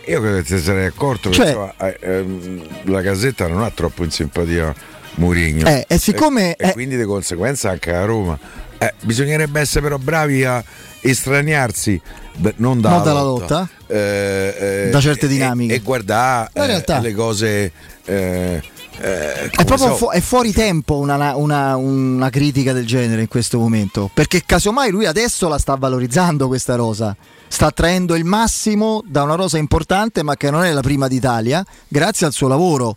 [0.06, 3.70] Io credo che ti sarei accorto che Cioè- insomma, eh, ehm, la Gazzetta non ha
[3.70, 4.74] troppo in simpatia
[5.16, 5.66] Mourinho.
[5.66, 8.38] Eh, e siccome- E, eh- quindi di conseguenza anche la Roma.
[8.78, 10.62] Eh, bisognerebbe essere però bravi a
[11.00, 12.00] estraniarsi
[12.36, 13.68] da- non, dalla Non dalla lotta?
[13.86, 15.74] eh, eh, Da certe e- dinamiche.
[15.74, 17.72] E, guardare realtà- le cose.
[18.06, 18.62] eh,
[19.02, 23.28] eh, È proprio so- fu- è fuori tempo una, una- una critica del genere in
[23.28, 24.10] questo momento.
[24.12, 27.14] Perché casomai lui adesso la sta valorizzando questa rosa.
[27.48, 31.64] Sta traendo il massimo da una rosa importante, ma che non è la prima d'Italia,
[31.88, 32.96] grazie al suo lavoro.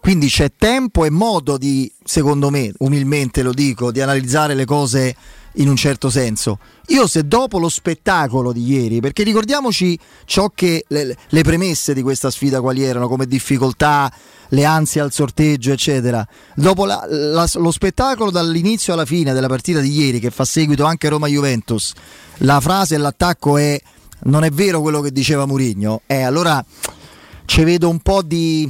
[0.00, 5.16] Quindi c'è tempo e modo di, secondo me, umilmente lo dico, di analizzare le cose
[5.58, 6.58] in un certo senso.
[6.88, 12.02] Io se dopo lo spettacolo di ieri, perché ricordiamoci ciò che le, le premesse di
[12.02, 14.12] questa sfida quali erano, come difficoltà,
[14.50, 16.26] le ansie al sorteggio, eccetera.
[16.54, 20.84] Dopo la- la- lo spettacolo dall'inizio alla fine della partita di ieri, che fa seguito
[20.84, 21.92] anche Roma-Juventus,
[22.38, 23.80] la frase e l'attacco è
[24.18, 26.64] non è vero quello che diceva Mourinho, eh, allora
[27.44, 28.68] ci vedo un po' di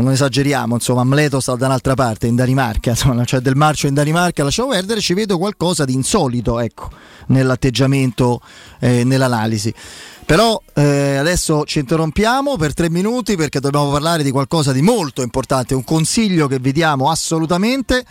[0.00, 3.94] non esageriamo, insomma, Amleto sta da un'altra parte, in Danimarca, insomma, c'è del marcio in
[3.94, 6.90] Danimarca, lasciamo perdere, ci vedo qualcosa di insolito, ecco,
[7.26, 8.40] nell'atteggiamento,
[8.78, 9.72] eh, nell'analisi.
[10.24, 15.22] Però eh, adesso ci interrompiamo per tre minuti perché dobbiamo parlare di qualcosa di molto
[15.22, 18.04] importante, un consiglio che vi diamo assolutamente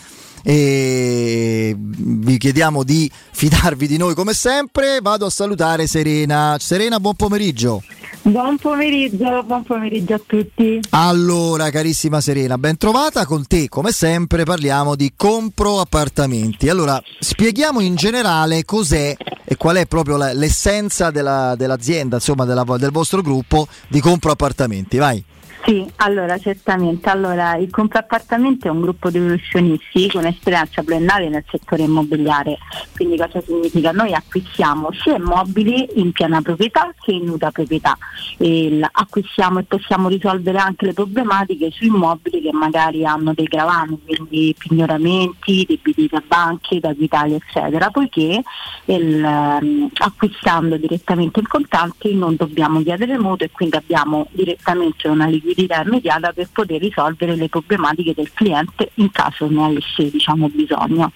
[0.44, 5.00] e vi chiediamo di fidarvi di noi come sempre.
[5.02, 6.58] Vado a salutare Serena.
[6.60, 7.84] Serena, buon pomeriggio.
[8.22, 10.80] Buon pomeriggio, buon pomeriggio a tutti.
[10.90, 13.70] Allora, carissima Serena, ben trovata con te.
[13.70, 16.70] Come sempre parliamo di compro appartamenti.
[16.70, 19.16] Allora, spieghiamo in generale cos'è
[19.46, 24.98] e qual è proprio l'essenza della, dell'azienda, insomma, della, del vostro gruppo di compro appartamenti.
[24.98, 25.24] Vai.
[25.66, 27.10] Sì, allora certamente.
[27.10, 32.57] Allora, il Compraappartamento è un gruppo di professionisti con esperienza pluriennale nel settore immobiliare.
[32.95, 33.91] Quindi cosa significa?
[33.91, 37.97] Noi acquistiamo sia immobili in piena proprietà che in nuda proprietà.
[38.38, 43.99] E acquistiamo e possiamo risolvere anche le problematiche su immobili che magari hanno dei gravami,
[44.05, 48.41] quindi pignoramenti, debiti da banche, da Italia, eccetera, poiché
[48.86, 55.47] il, acquistando direttamente in contanti non dobbiamo chiedere mutuo e quindi abbiamo direttamente una liquidità
[55.50, 61.12] liquidità immediata per poter risolvere le problematiche del cliente in caso ne avesse diciamo, bisogno.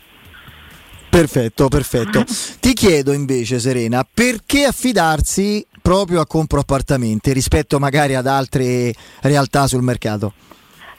[1.10, 2.24] Perfetto, perfetto.
[2.60, 9.68] Ti chiedo invece Serena, perché affidarsi proprio a compro appartamenti rispetto magari ad altre realtà
[9.68, 10.34] sul mercato?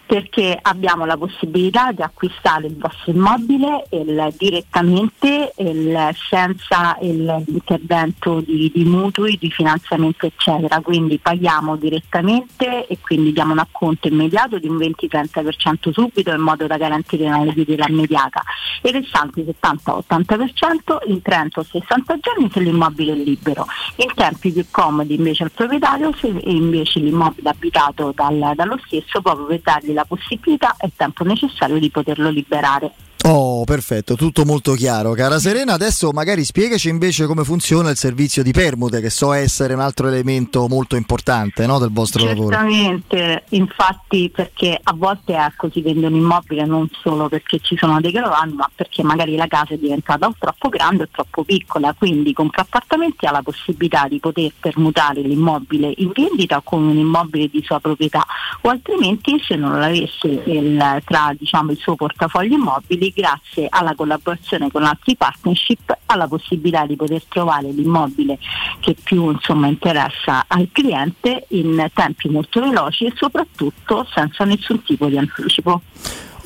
[0.07, 8.40] Perché abbiamo la possibilità di acquistare il vostro immobile il, direttamente il, senza il, l'intervento
[8.40, 14.59] di, di, mutui, di finanziamento eccetera, quindi paghiamo direttamente e quindi diamo un acconto immediato
[14.59, 18.42] di un 20-30% subito in modo da garantire una liquidità immediata.
[18.82, 24.52] E il restante 70-80% in 30 o 60 giorni se l'immobile è libero, in tempi
[24.52, 29.93] più comodi invece al proprietario se invece l'immobile abitato dal, dallo stesso proprio per dargli
[29.95, 32.92] la possibilità e il tempo necessario di poterlo liberare.
[33.27, 35.12] Oh, perfetto, tutto molto chiaro.
[35.12, 39.72] Cara Serena, adesso magari spiegaci invece come funziona il servizio di permute, che so essere
[39.72, 43.43] un altro elemento molto importante no, del vostro Certamente, lavoro.
[43.49, 48.11] Infatti perché a volte ecco, si vende un immobile non solo perché ci sono dei
[48.11, 52.35] gravami, ma perché magari la casa è diventata o troppo grande o troppo piccola, quindi
[52.35, 57.62] con appartamenti ha la possibilità di poter permutare l'immobile in vendita con un immobile di
[57.64, 58.27] sua proprietà
[58.61, 64.71] o altrimenti se non l'avesse il, tra diciamo, il suo portafoglio immobili grazie alla collaborazione
[64.71, 68.39] con altri partnership ha la possibilità di poter trovare l'immobile
[68.81, 75.07] che più insomma, interessa al cliente in tempi molto veloci e soprattutto senza nessun tipo
[75.07, 75.81] di anticipo.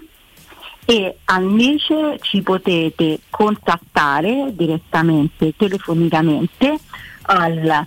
[0.85, 6.79] e invece ci potete contattare direttamente telefonicamente
[7.23, 7.87] al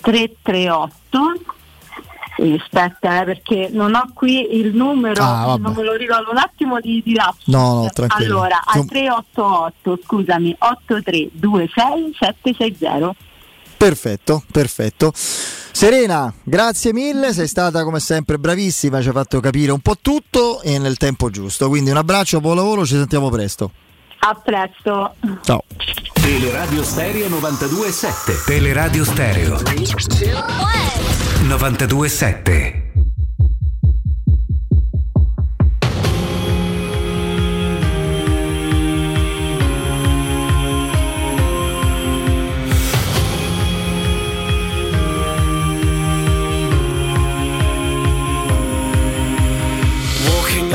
[0.00, 1.54] 338
[2.38, 6.80] aspetta eh, perché non ho qui il numero ah, non me lo ricordo un attimo
[6.80, 13.14] di, di no, no, allora al 388 scusami 8326 760
[13.78, 15.12] perfetto perfetto
[15.76, 20.62] Serena, grazie mille, sei stata come sempre bravissima, ci hai fatto capire un po' tutto
[20.62, 21.68] e nel tempo giusto.
[21.68, 23.72] Quindi un abbraccio, buon lavoro, ci sentiamo presto.
[24.20, 25.16] A presto.
[25.42, 25.64] Ciao.
[26.14, 28.44] Teleradio Stereo 927.
[28.46, 29.60] Teleradio Stereo
[31.42, 32.85] 927.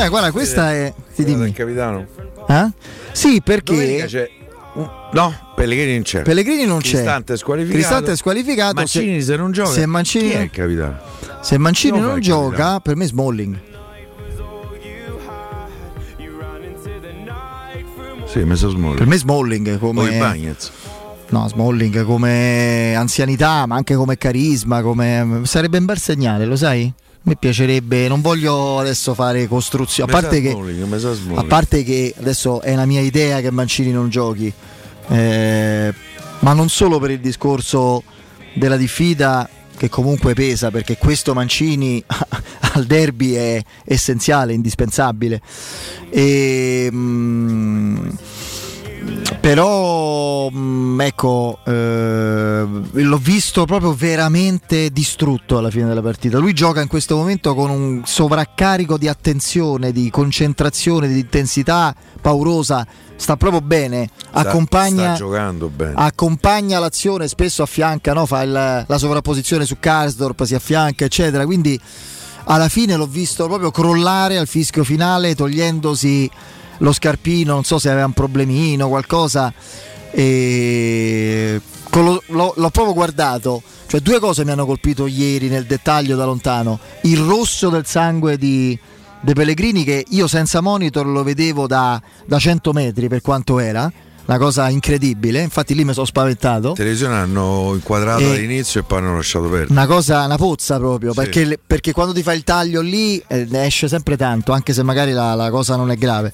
[0.02, 0.92] Beh, guarda, questa è.
[1.14, 1.50] Ti dimmi.
[1.50, 2.08] Il capitano.
[2.48, 2.72] Eh?
[3.12, 4.30] Sì, perché.
[5.14, 6.22] No, Pellegrini non c'è.
[6.24, 6.94] Pellegrini non c'è.
[6.94, 7.78] Cristante è squalificato.
[7.78, 8.74] Cristante è squalificato.
[8.76, 9.70] Mancini se, se non gioca.
[9.70, 10.98] Se Mancini, è capitano?
[11.42, 13.60] Se Mancini non, non gioca, per me Smalling.
[18.26, 18.98] Sì, Mesa Smalling.
[18.98, 20.02] Per me Smalling come...
[20.02, 20.72] O i Bagnets.
[21.30, 25.42] No, Smalling come anzianità, ma anche come carisma, come...
[25.44, 26.92] sarebbe un bel segnale, lo sai?
[27.24, 30.58] Mi piacerebbe, non voglio adesso fare costruzioni, a parte, che,
[31.36, 34.52] a parte che adesso è la mia idea che Mancini non giochi,
[35.10, 35.94] eh,
[36.40, 38.04] ma non solo per il discorso
[38.56, 39.48] della diffida
[39.78, 42.04] che comunque pesa, perché questo Mancini
[42.74, 45.42] al derby è essenziale, indispensabile.
[46.10, 48.10] E, mh, mm,
[49.40, 56.54] però mh, mm, ecco eh, l'ho visto proprio veramente distrutto alla fine della partita lui
[56.54, 62.86] gioca in questo momento con un sovraccarico di attenzione di concentrazione di intensità paurosa
[63.16, 65.94] sta proprio bene accompagna, sta, sta bene.
[65.96, 68.26] accompagna l'azione spesso affianca no?
[68.26, 71.80] fa il, la sovrapposizione su Karsdorp si affianca eccetera quindi
[72.46, 76.30] alla fine l'ho visto proprio crollare al fischio finale togliendosi
[76.82, 79.54] lo scarpino, non so se aveva un problemino, qualcosa.
[80.12, 81.62] E
[82.00, 83.62] lo, lo, l'ho proprio guardato.
[83.88, 88.38] Cioè, due cose mi hanno colpito ieri nel dettaglio da lontano: il rosso del sangue
[88.38, 88.78] di
[89.22, 93.92] De Pellegrini, che io senza monitor lo vedevo da, da 100 metri per quanto era
[94.26, 95.42] una cosa incredibile.
[95.42, 96.74] Infatti, lì mi sono spaventato.
[96.74, 99.72] Televisione hanno inquadrato e all'inizio e poi hanno lasciato perdere.
[99.72, 101.12] Una cosa, una pozza proprio.
[101.12, 101.20] Sì.
[101.20, 104.84] Perché, perché, quando ti fai il taglio lì eh, ne esce sempre tanto, anche se
[104.84, 106.32] magari la, la, cosa non è grave.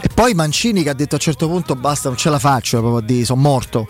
[0.00, 2.80] E poi Mancini che ha detto a un certo punto basta, non ce la faccio,
[2.80, 3.86] proprio di sono morto.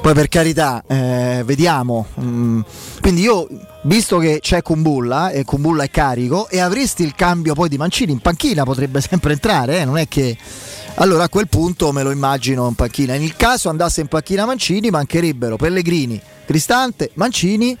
[0.00, 2.06] Poi per carità, eh, vediamo.
[2.20, 2.60] Mm.
[3.00, 3.48] Quindi io,
[3.82, 8.12] visto che c'è Kumbulla e Kumbulla è carico, e avresti il cambio poi di Mancini
[8.12, 9.84] in panchina, potrebbe sempre entrare, eh?
[9.84, 10.36] non è che
[10.98, 13.16] allora a quel punto me lo immagino in panchina.
[13.16, 17.76] Nel caso andasse in panchina Mancini, mancherebbero Pellegrini, Cristante, Mancini,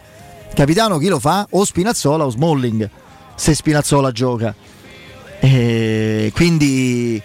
[0.52, 1.46] capitano chi lo fa?
[1.50, 2.90] O Spinazzola o Smalling,
[3.36, 4.54] se Spinazzola gioca.
[5.38, 5.75] E
[6.34, 7.22] quindi,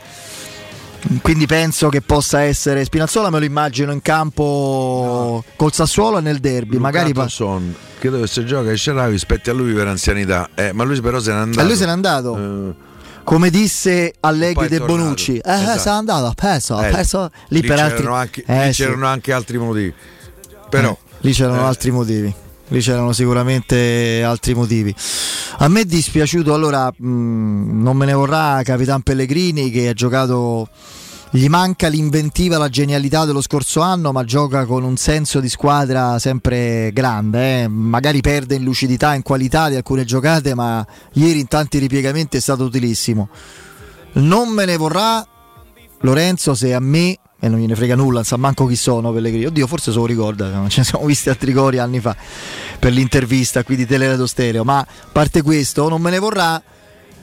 [1.21, 5.53] quindi penso che possa essere Spinazzola me lo immagino in campo no.
[5.55, 9.53] col Sassuolo e nel derby Luca magari Son, credo che se gioca Sharawi spetti a
[9.53, 12.31] lui per anzianità eh, ma lui però se n'è andato e lui se n'è andato
[12.31, 12.75] uh,
[13.23, 15.79] come disse Allegri De Bonucci, eh, esatto.
[15.79, 17.29] sei andato a peso, eh, peso.
[17.49, 18.43] Lì, lì, per c'erano, altri...
[18.45, 19.93] anche, eh, lì c'erano anche altri motivi.
[20.69, 22.33] Però, eh, lì c'erano altri motivi.
[22.71, 24.95] Lì c'erano sicuramente altri motivi.
[25.57, 30.69] A me è dispiaciuto, allora mh, non me ne vorrà Capitan Pellegrini che ha giocato
[31.31, 36.17] gli manca l'inventiva, la genialità dello scorso anno, ma gioca con un senso di squadra
[36.17, 37.63] sempre grande.
[37.63, 37.67] Eh?
[37.67, 42.39] Magari perde in lucidità, in qualità di alcune giocate, ma ieri in tanti ripiegamenti è
[42.39, 43.27] stato utilissimo.
[44.13, 45.25] Non me ne vorrà
[45.99, 49.45] Lorenzo se a me, e non gliene frega nulla, non sa manco chi sono Pellegrini.
[49.45, 52.15] Oddio, forse se lo ricorda, non ce ne siamo visti a Tricori anni fa
[52.77, 54.63] per l'intervista qui di Teleradio Stereo.
[54.63, 56.61] Ma a parte questo, non me ne vorrà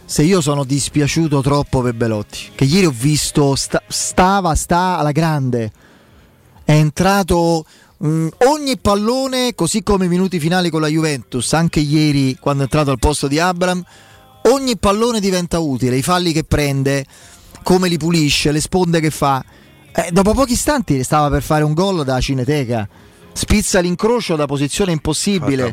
[0.04, 5.12] se io sono dispiaciuto troppo per Belotti, che ieri ho visto sta, stava, sta alla
[5.12, 5.70] grande,
[6.64, 7.64] è entrato
[8.02, 12.64] mm, ogni pallone, così come i minuti finali con la Juventus, anche ieri quando è
[12.64, 13.84] entrato al posto di Abram,
[14.50, 17.04] ogni pallone diventa utile, i falli che prende,
[17.62, 19.44] come li pulisce, le sponde che fa.
[19.92, 22.88] Eh, dopo pochi istanti stava per fare un gol da Cineteca,
[23.32, 25.70] spizza l'incrocio da posizione impossibile.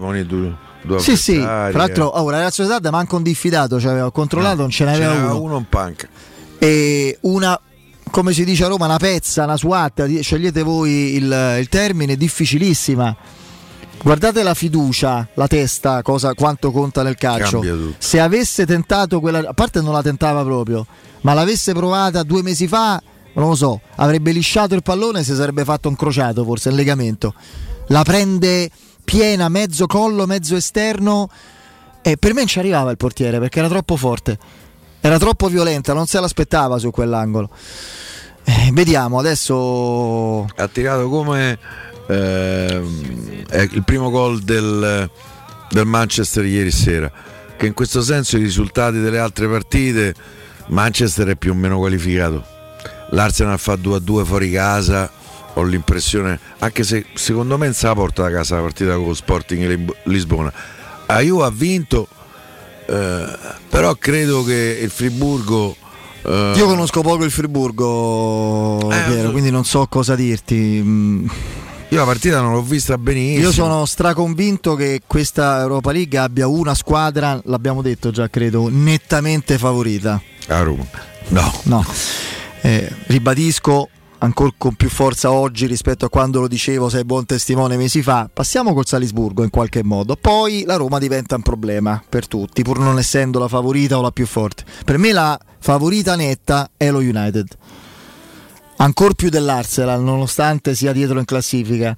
[0.86, 4.58] Due sì, sì, tra l'altro oh, la Real Sociedad manco un diffidato, cioè aveva controllato,
[4.58, 5.42] no, non ce n'aveva, uno.
[5.42, 6.08] uno in panca.
[6.60, 7.60] E una,
[8.12, 13.16] come si dice a Roma, una pezza, una suatta, scegliete voi il, il termine, difficilissima.
[14.02, 17.64] Guardate la fiducia, la testa, cosa, quanto conta nel calcio.
[17.98, 20.86] Se avesse tentato quella, a parte non la tentava proprio,
[21.22, 23.02] ma l'avesse provata due mesi fa,
[23.36, 26.76] non lo so, avrebbe lisciato il pallone e si sarebbe fatto un crociato, forse il
[26.76, 27.34] legamento.
[27.88, 28.70] La prende
[29.04, 31.30] piena, mezzo collo, mezzo esterno.
[32.02, 34.38] E per me non ci arrivava il portiere perché era troppo forte,
[35.02, 37.50] era troppo violenta, non se l'aspettava su quell'angolo.
[38.44, 40.44] Eh, vediamo adesso.
[40.44, 41.58] Ha tirato come
[42.08, 42.82] eh,
[43.72, 45.10] il primo gol del,
[45.70, 47.12] del Manchester ieri sera.
[47.58, 50.14] Che in questo senso i risultati delle altre partite
[50.68, 52.54] Manchester è più o meno qualificato.
[53.16, 55.10] L'Arsenal fa 2 a 2 fuori casa
[55.58, 59.08] ho l'impressione, anche se secondo me non se la porta da casa la partita con
[59.08, 60.52] lo Sporting Lisbona.
[61.06, 62.10] A Juve ha vinto,
[62.88, 63.38] eh,
[63.70, 65.76] però credo che il Friburgo...
[66.24, 66.54] Eh...
[66.58, 69.32] Io conosco poco il Friburgo, eh, Piero, so...
[69.32, 70.82] quindi non so cosa dirti.
[70.84, 71.28] Mm.
[71.90, 73.46] Io la partita non l'ho vista benissimo.
[73.46, 79.58] Io sono straconvinto che questa Europa League abbia una squadra, l'abbiamo detto già credo, nettamente
[79.58, 80.22] favorita.
[80.48, 80.86] A Roma.
[81.30, 81.62] No.
[81.64, 81.86] No.
[82.66, 87.78] Eh, ribadisco, ancora con più forza oggi rispetto a quando lo dicevo, sei buon testimone
[87.78, 88.28] mesi fa.
[88.34, 90.16] Passiamo col Salisburgo in qualche modo.
[90.16, 94.10] Poi la Roma diventa un problema per tutti, pur non essendo la favorita o la
[94.10, 94.64] più forte.
[94.84, 97.56] Per me la favorita netta è lo United.
[98.78, 101.96] ancora più dell'Arsenal nonostante sia dietro in classifica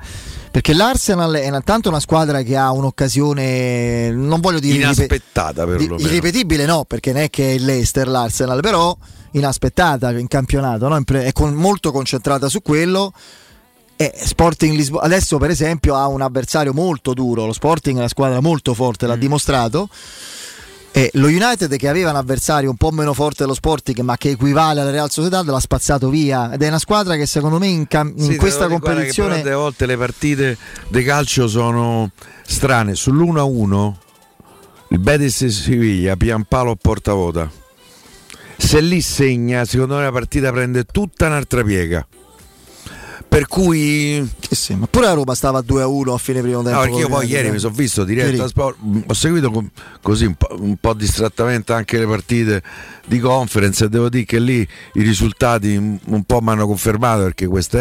[0.58, 6.66] perché l'Arsenal è intanto una squadra che ha un'occasione non voglio dire inaspettata irripe- irripetibile
[6.66, 8.98] no perché non è che è il Leicester l'Arsenal però
[9.34, 11.00] inaspettata in campionato no?
[11.00, 13.14] è con- molto concentrata su quello
[13.96, 18.08] e Sporting Lisbona adesso per esempio ha un avversario molto duro lo Sporting è una
[18.08, 19.20] squadra molto forte l'ha mm.
[19.20, 19.88] dimostrato
[20.92, 24.32] e lo United che aveva un avversario un po' meno forte dello Sporting ma che
[24.32, 26.52] equivale alla Real Sociedad l'ha spazzato via.
[26.52, 29.86] Ed è una squadra che secondo me in, cam- in sì, questa competizione delle volte
[29.86, 30.58] le partite
[30.88, 32.12] di calcio sono
[32.46, 32.94] strane.
[32.94, 33.94] Sull'1-1
[34.90, 37.52] il Betis Siviglia Piampalo portavota
[38.56, 42.06] se lì segna secondo me la partita prende tutta un'altra piega
[43.28, 46.64] per cui sì, sì, ma pure la Roma stava 2 a 1 a fine primo
[46.64, 46.78] tempo.
[46.78, 49.52] No, perché io poi ieri mi sono visto diretto a sport, ho seguito
[50.02, 52.64] così un po', un po', distrattamente anche le partite
[53.06, 57.46] di conference e devo dire che lì i risultati un po' mi hanno confermato perché
[57.46, 57.76] West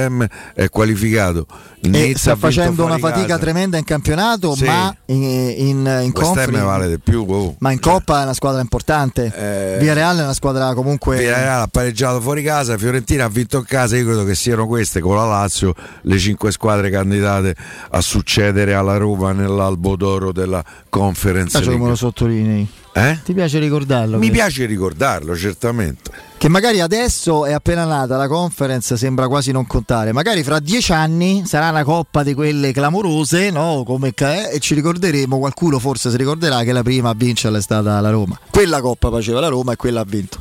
[0.55, 1.47] è qualificato.
[1.81, 3.39] E sta facendo una fatica casa.
[3.39, 4.65] tremenda in campionato, sì.
[4.65, 7.25] ma in, in, in conference vale di più.
[7.29, 7.55] Oh.
[7.59, 9.33] Ma in Coppa è una squadra importante.
[9.35, 11.19] Eh, Via Real è una squadra comunque.
[11.19, 13.97] Via Real ha pareggiato fuori casa, Fiorentina ha vinto in casa.
[13.97, 17.55] Io credo che siano queste con la Lazio le cinque squadre candidate
[17.91, 21.59] a succedere alla Roma nell'albo d'oro della conference.
[21.59, 22.67] Faccio come lo sottolinei.
[22.93, 23.19] Eh?
[23.23, 24.17] Ti piace ricordarlo?
[24.17, 26.11] Mi piace ricordarlo, certamente.
[26.39, 30.13] Che magari adesso è appena nata la conference, sembra quasi non contare.
[30.13, 33.83] Magari fra dieci anni sarà una coppa di quelle clamorose, no?
[33.85, 37.63] Come è, e ci ricorderemo, qualcuno forse si ricorderà che la prima a vincerla è
[37.63, 38.39] stata la Roma.
[38.51, 40.39] Quella coppa faceva la Roma e quella ha vinto.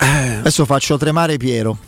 [0.00, 0.34] Eh.
[0.38, 1.78] Adesso faccio tremare Piero.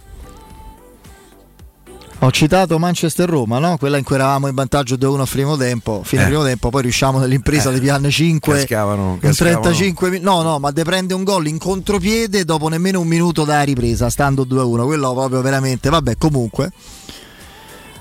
[2.24, 3.76] Ho citato Manchester-Roma, no?
[3.78, 6.26] quella in cui eravamo in vantaggio 2-1 a primo tempo, fine eh.
[6.26, 7.74] primo tempo, poi riusciamo nell'impresa eh.
[7.74, 10.24] di pianne 5 cascavano, in 35 minuti.
[10.24, 14.08] No, no, ma de prende un gol in contropiede dopo nemmeno un minuto da ripresa,
[14.08, 14.84] stando 2-1.
[14.84, 16.70] Quello proprio veramente, vabbè, comunque.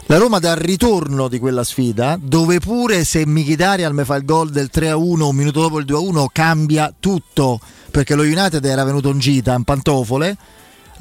[0.05, 4.51] La Roma dal ritorno di quella sfida, dove pure se Michitarian mi fa il gol
[4.51, 7.59] del 3-1 un minuto dopo il 2-1 cambia tutto,
[7.89, 10.37] perché lo United era venuto in gita in pantofole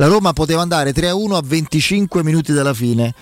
[0.01, 3.14] la Roma poteva andare 3-1 a 25 minuti dalla fine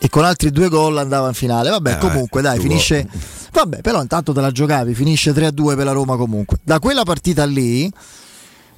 [0.00, 1.70] e con altri due gol andava in finale.
[1.70, 3.08] Vabbè, eh, comunque dai, finisce...
[3.52, 6.58] Vabbè, però intanto te la giocavi, finisce 3-2 per la Roma comunque.
[6.64, 7.88] Da quella partita lì,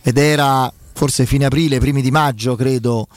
[0.02, 3.08] ed era forse fine aprile, primi di maggio, credo,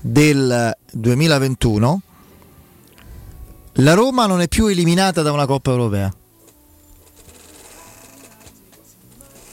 [0.00, 2.02] del 2021,
[3.72, 6.14] la Roma non è più eliminata da una Coppa Europea.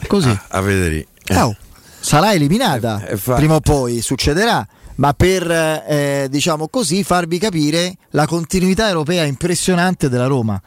[0.06, 0.30] Così.
[0.30, 1.08] Ah, a vedere.
[1.26, 1.42] Eh.
[1.42, 1.56] Oh
[2.00, 4.66] sarà eliminata eh, eh, prima o poi, succederà.
[4.95, 10.62] Ma per eh, diciamo così farvi capire la continuità europea impressionante della Roma.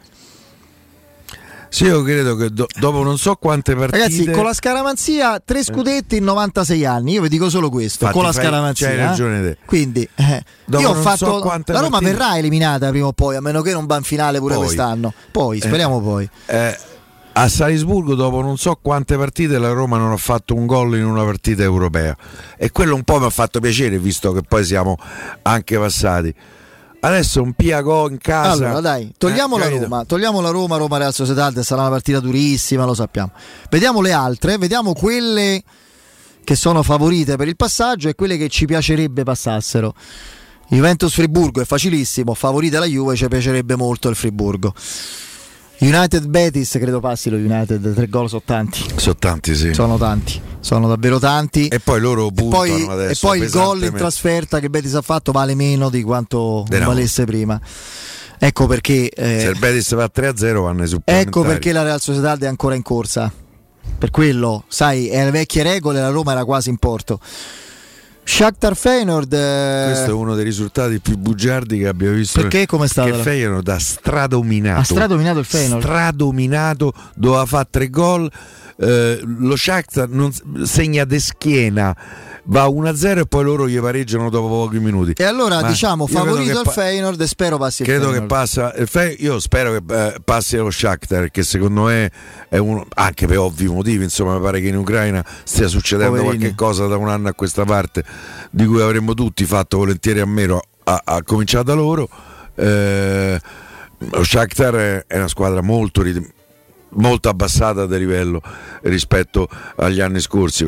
[1.73, 3.97] Sì, io credo che do- dopo non so quante partite.
[3.97, 5.63] Ragazzi, con la scaramanzia, tre eh.
[5.63, 7.13] scudetti in 96 anni.
[7.13, 8.05] Io vi dico solo questo.
[8.05, 8.87] Infatti, con la scaramanzia.
[8.89, 9.57] C'hai ragione te.
[9.65, 11.25] Quindi, eh, io ho fatto.
[11.25, 12.11] So la Roma partite...
[12.11, 14.65] verrà eliminata prima o poi, a meno che non va in finale pure poi.
[14.65, 15.13] quest'anno.
[15.31, 16.29] Poi, speriamo poi.
[16.45, 16.77] Eh,
[17.35, 21.05] a Salisburgo dopo non so quante partite la Roma non ha fatto un gol in
[21.05, 22.15] una partita europea.
[22.57, 24.97] E quello un po' mi ha fatto piacere visto che poi siamo
[25.41, 26.33] anche passati.
[26.99, 28.51] Adesso un Piago in casa.
[28.51, 32.19] Allora dai togliamo eh, la Roma togliamo la Roma Roma Real Sociedad sarà una partita
[32.19, 33.31] durissima lo sappiamo.
[33.69, 35.63] Vediamo le altre vediamo quelle
[36.43, 39.95] che sono favorite per il passaggio e quelle che ci piacerebbe passassero.
[40.67, 44.73] Juventus Friburgo è facilissimo favorita la Juve ci piacerebbe molto il Friburgo
[45.79, 48.85] United Betis credo passi lo United, tre gol sono tanti.
[48.95, 49.73] Sono tanti, sì.
[49.73, 51.67] Sono tanti, sono davvero tanti.
[51.67, 53.25] E poi loro puntano e poi, adesso.
[53.25, 56.79] E poi il gol in trasferta che Betis ha fatto vale meno di quanto De
[56.79, 57.27] valesse no.
[57.27, 57.61] prima.
[58.39, 59.09] Ecco perché.
[59.09, 62.47] Eh, Se il Betis va a 3-0 vanno i Ecco perché la Real Sociedad è
[62.47, 63.31] ancora in corsa.
[63.97, 67.19] Per quello, sai, è le vecchie regole, la Roma era quasi in porto.
[68.23, 69.83] Shakhtar Feyenoord eh...
[69.87, 72.41] questo è uno dei risultati più bugiardi che abbia visto.
[72.41, 73.11] Perché come è stato?
[73.11, 74.79] che Feyenoord ha stradominato.
[74.79, 75.83] Ha stradominato il Feyenoord.
[75.83, 78.31] Stradominato doveva fare tre gol.
[78.75, 80.31] Eh, lo Shakhtar non,
[80.63, 81.95] segna de schiena
[82.45, 85.13] va 1-0 e poi loro gli pareggiano dopo pochi minuti.
[85.15, 88.73] E allora Ma diciamo favorito il pa- Feyenoord e spero passi il credo che passa
[88.85, 92.11] Fe- io spero che eh, passi lo Shakhtar che secondo me
[92.49, 96.37] è uno anche per ovvi motivi, insomma, mi pare che in Ucraina stia succedendo Poverini.
[96.37, 98.03] qualche cosa da un anno a questa parte
[98.51, 102.09] di cui avremmo tutti fatto volentieri a meno a, a cominciare da loro.
[102.55, 103.39] Eh,
[104.11, 106.29] lo Shakhtar è una squadra molto rit-
[106.95, 108.41] molto abbassata di livello
[108.83, 110.65] rispetto agli anni scorsi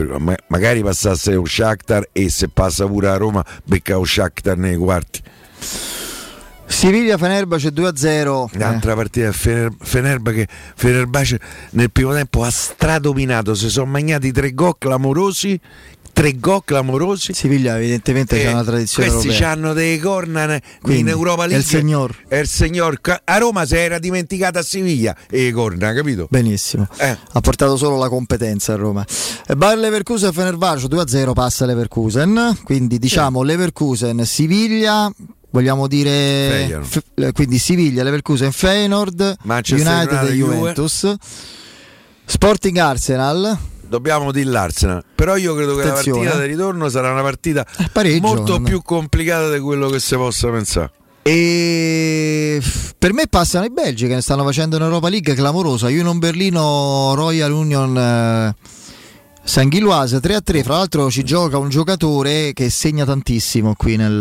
[0.48, 5.22] magari passasse lo Shakhtar e se passa pure a Roma becca lo Shakhtar nei quarti
[6.68, 8.96] Siviglia Fenerbahce 2-0 un'altra eh.
[8.96, 11.40] partita Fener, Fenerbahce, Fenerbahce
[11.72, 15.60] nel primo tempo ha stradominato si sono magnati tre gol clamorosi
[16.16, 17.34] tre gol clamorosi.
[17.34, 21.68] Siviglia evidentemente c'è una tradizione Questi hanno dei corner Quindi, in Europa è il League.
[21.68, 22.16] signor.
[22.26, 23.00] È il signor.
[23.26, 26.28] A Roma si era dimenticata a Siviglia e i corner, capito?
[26.30, 26.88] Benissimo.
[26.98, 27.18] Eh.
[27.34, 29.06] Ha portato solo la competenza a Roma.
[29.46, 32.60] E Bayer Leverkusen Fenerbahce 2-0 passa Leverkusen.
[32.64, 35.12] Quindi diciamo Leverkusen Siviglia
[35.50, 36.82] vogliamo dire.
[36.82, 40.56] F- eh, quindi Siviglia, Leverkusen, Feyenoord, Manchester United United, e Juve.
[40.56, 41.14] Juventus.
[42.26, 43.58] Sporting Arsenal.
[43.88, 45.04] Dobbiamo dire l'Arsenal.
[45.16, 46.24] Però io credo che Attenzione.
[46.24, 50.00] la partita di ritorno sarà una partita pareggio, molto non- più complicata di quello che
[50.00, 50.92] si possa pensare.
[51.28, 52.62] E
[52.98, 55.88] per me passano i belgi che ne stanno facendo un'Europa League clamorosa.
[55.88, 58.56] Union Berlino, Royal Union eh,
[59.44, 60.64] San Ghiloise 3-3.
[60.64, 64.12] Fra l'altro ci gioca un giocatore che segna tantissimo qui nel,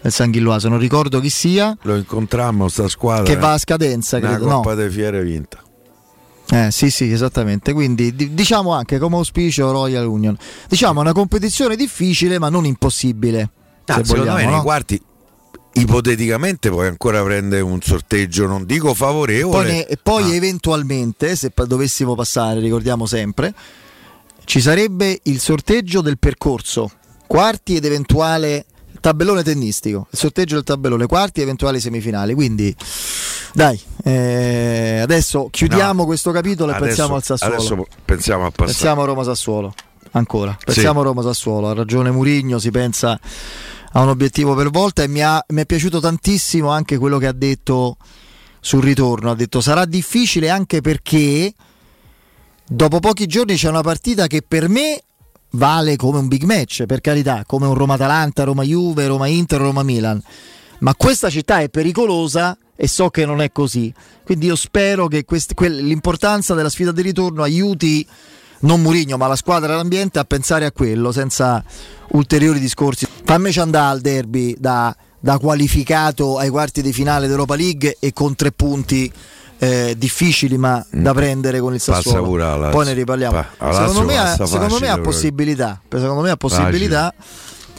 [0.00, 0.68] nel San Ghiloise.
[0.68, 1.76] Non ricordo chi sia.
[1.82, 3.24] Lo incontrammo sta squadra.
[3.24, 4.46] Che va a scadenza, Una credo.
[4.46, 4.74] Coppa No.
[4.76, 5.62] delle Fiere vinta.
[6.50, 7.72] Eh, sì, sì, esattamente.
[7.72, 10.36] Quindi di- diciamo anche come auspicio Royal Union.
[10.68, 13.50] Diciamo una competizione difficile ma non impossibile.
[13.86, 14.50] Ah, se secondo vogliamo, me no?
[14.52, 15.00] nei quarti
[15.74, 19.64] ipoteticamente puoi ancora prendere un sorteggio, non dico favorevole.
[19.64, 20.34] Poi, ne- e poi Ah.
[20.34, 23.52] eventualmente, se dovessimo passare, ricordiamo sempre,
[24.44, 26.90] ci sarebbe il sorteggio del percorso,
[27.26, 28.64] quarti ed eventuale
[29.00, 32.32] tabellone tennistico, il sorteggio del tabellone, quarti e eventuali semifinali.
[32.34, 32.74] Quindi
[33.56, 36.04] dai, eh, adesso chiudiamo No.
[36.06, 37.54] questo capitolo e Adesso- pensiamo al Sassuolo.
[37.54, 38.66] Adesso pensiamo a passare.
[38.66, 39.74] Pensiamo a Roma Sassuolo.
[40.12, 40.54] Ancora.
[40.62, 41.68] Pensiamo a Roma Sassuolo.
[41.70, 43.18] Ha ragione Murigno, si pensa
[43.92, 47.26] a un obiettivo per volta e mi, ha- mi è piaciuto tantissimo anche quello che
[47.28, 47.96] ha detto
[48.60, 49.30] sul ritorno.
[49.30, 51.54] Ha detto sarà difficile anche perché
[52.68, 55.00] dopo pochi giorni c'è una partita che per me
[55.52, 60.22] vale come un big match, per carità, come un Roma-Atalanta, Roma-Juve, Roma-Inter, Roma-Milan.
[60.80, 63.92] Ma questa città è pericolosa e so che non è così.
[64.24, 68.06] Quindi io spero che quest- quel- l'importanza della sfida di ritorno aiuti
[68.60, 71.62] non Murigno, ma la squadra e l'ambiente a pensare a quello senza
[72.10, 73.06] ulteriori discorsi.
[73.24, 78.34] Fammi andare al derby da, da qualificato ai quarti di finale d'Europa League e con
[78.34, 79.12] tre punti
[79.58, 82.18] eh, difficili ma da prendere con il Sassuolo.
[82.70, 83.32] Poi ne riparliamo.
[83.34, 84.14] Pa- secondo me,
[84.46, 85.80] secondo me facile ha possibilità.
[85.90, 87.14] Secondo me ha possibilità.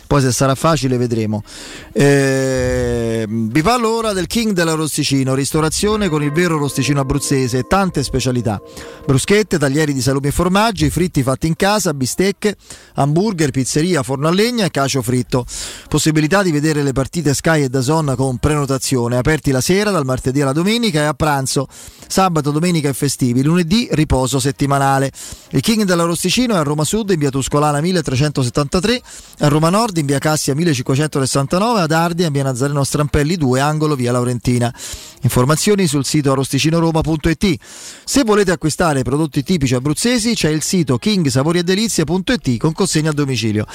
[0.08, 1.44] Poi se sarà facile vedremo.
[1.92, 7.64] Eh, vi parlo ora del King della Rosticino, ristorazione con il vero rosticino abruzzese e
[7.64, 8.62] tante specialità.
[9.06, 12.56] Bruschette, taglieri di salumi e formaggi, fritti fatti in casa, bistecche,
[12.96, 15.46] hamburger, pizzeria, forno a legna e cacio fritto.
[15.90, 20.42] Possibilità di vedere le partite Sky e Dazon con prenotazione, aperti la sera dal martedì
[20.42, 21.68] alla domenica e a pranzo,
[22.08, 25.12] sabato, domenica e festivi, lunedì riposo settimanale.
[25.50, 29.02] Il King della Rosticino è a Roma Sud in via Tuscolana 1373,
[29.40, 33.96] a Roma Nord in via Cassia 1569, ad Ardea in via Nazareno Strampelli 2, angolo
[33.96, 34.74] via Laurentina.
[35.22, 37.56] Informazioni sul sito arrosticinoroma.it.
[38.04, 43.66] Se volete acquistare prodotti tipici abruzzesi c'è il sito kingsavoriedelizie.it con consegna a domicilio.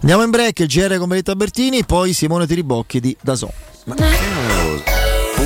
[0.00, 3.50] Andiamo in break, il GR con Benetta Bertini, poi Simone Tiribocchi di Dazon.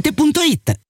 [0.00, 0.89] otticasalvagente.it.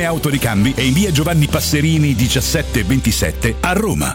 [0.00, 4.14] Autoricambi e in via Giovanni Passerini 1727 a Roma.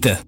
[0.00, 0.27] www.radioticino.it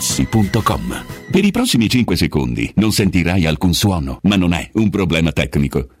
[0.01, 1.05] materassi.com.
[1.29, 6.00] Per i prossimi 5 secondi non sentirai alcun suono, ma non è un problema tecnico.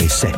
[0.00, 0.30] 92.7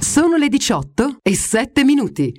[0.00, 2.34] Sono le 18 e 7 minuti.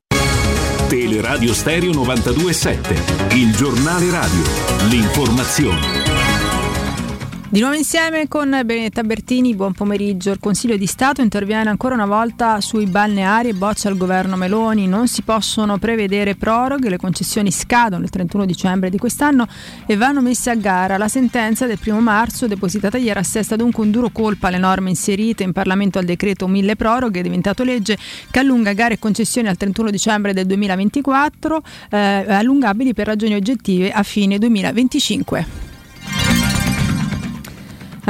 [0.89, 4.43] Teleradio Stereo 92.7, il giornale radio,
[4.89, 6.10] l'informazione.
[7.51, 10.31] Di nuovo insieme con Benedetta Bertini, buon pomeriggio.
[10.31, 14.87] Il Consiglio di Stato interviene ancora una volta sui balneari e boccia al governo Meloni.
[14.87, 19.49] Non si possono prevedere proroghe, le concessioni scadono il 31 dicembre di quest'anno
[19.85, 20.97] e vanno messe a gara.
[20.97, 25.43] La sentenza del primo marzo, depositata ieri, assesta dunque un duro colpo alle norme inserite
[25.43, 27.97] in Parlamento al decreto mille proroghe, diventato legge,
[28.31, 31.97] che allunga gare e concessioni al 31 dicembre del 2024, eh,
[32.29, 35.70] allungabili per ragioni oggettive a fine 2025.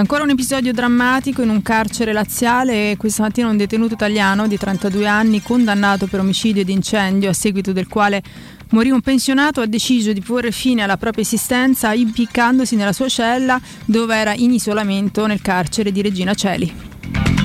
[0.01, 2.97] Ancora un episodio drammatico in un carcere laziale.
[2.97, 7.71] Questa mattina un detenuto italiano di 32 anni, condannato per omicidio ed incendio, a seguito
[7.71, 8.23] del quale
[8.69, 13.61] morì un pensionato, ha deciso di porre fine alla propria esistenza impiccandosi nella sua cella
[13.85, 17.40] dove era in isolamento nel carcere di Regina Celi.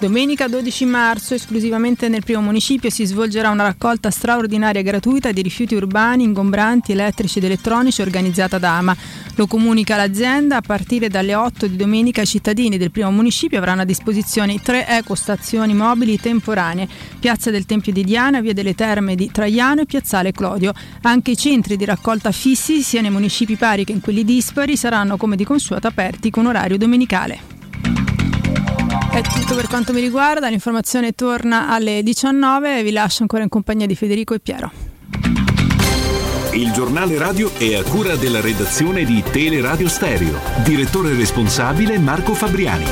[0.00, 5.74] Domenica 12 marzo, esclusivamente nel primo municipio, si svolgerà una raccolta straordinaria gratuita di rifiuti
[5.74, 8.96] urbani, ingombranti, elettrici ed elettronici organizzata da AMA.
[9.34, 10.58] Lo comunica l'azienda.
[10.58, 14.86] A partire dalle 8 di domenica i cittadini del primo municipio avranno a disposizione tre
[14.86, 16.86] ecostazioni mobili temporanee,
[17.18, 20.74] Piazza del Tempio di Diana, Via delle Terme di Traiano e Piazzale Clodio.
[21.02, 25.16] Anche i centri di raccolta fissi, sia nei municipi pari che in quelli dispari, saranno
[25.16, 27.57] come di consueto aperti con orario domenicale.
[29.18, 33.48] È tutto per quanto mi riguarda, l'informazione torna alle 19 e vi lascio ancora in
[33.48, 34.70] compagnia di Federico e Piero.
[36.52, 40.38] Il giornale radio è a cura della redazione di Teleradio Stereo.
[40.62, 42.84] Direttore responsabile Marco Fabriani.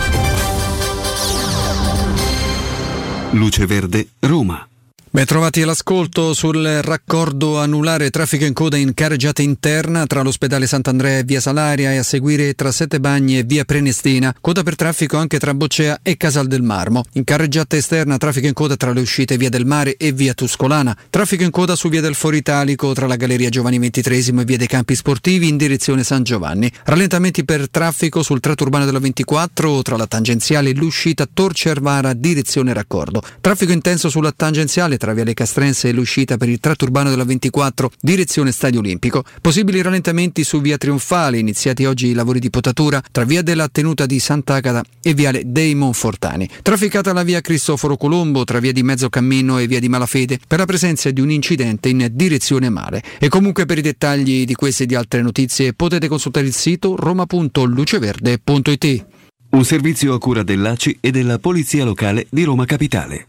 [3.30, 4.66] Luce Verde, Roma.
[5.08, 11.18] Ben trovati all'ascolto sul raccordo anulare traffico in coda in carreggiata interna tra l'ospedale Sant'Andrea
[11.18, 14.34] e via Salaria e a seguire tra Sette Bagni e via Prenestina.
[14.38, 17.02] Coda per traffico anche tra Boccea e Casal del Marmo.
[17.12, 20.94] In carreggiata esterna traffico in coda tra le uscite via del Mare e via Tuscolana.
[21.08, 24.58] Traffico in coda su via del Foro Italico tra la Galleria Giovanni XXIII e via
[24.58, 26.70] dei Campi Sportivi in direzione San Giovanni.
[26.84, 32.12] Rallentamenti per traffico sul tratto urbano della 24 tra la tangenziale e l'uscita Torce Arvara
[32.12, 33.22] direzione raccordo.
[33.40, 37.22] Traffico intenso sulla tangenziale tra tra Viale Castrense e l'uscita per il tratto urbano della
[37.22, 39.22] 24, direzione Stadio Olimpico.
[39.40, 44.04] Possibili rallentamenti su Via Trionfale, iniziati oggi i lavori di potatura tra Via della Tenuta
[44.04, 46.50] di Sant'Agata e Viale dei Monfortani.
[46.60, 50.64] Trafficata la Via Cristoforo Colombo tra Via di Mezzocammino e Via di Malafede per la
[50.64, 53.00] presenza di un incidente in direzione mare.
[53.20, 56.96] E comunque per i dettagli di queste e di altre notizie potete consultare il sito
[56.96, 59.06] roma.luceverde.it.
[59.50, 63.28] Un servizio a cura dell'ACI e della Polizia Locale di Roma Capitale.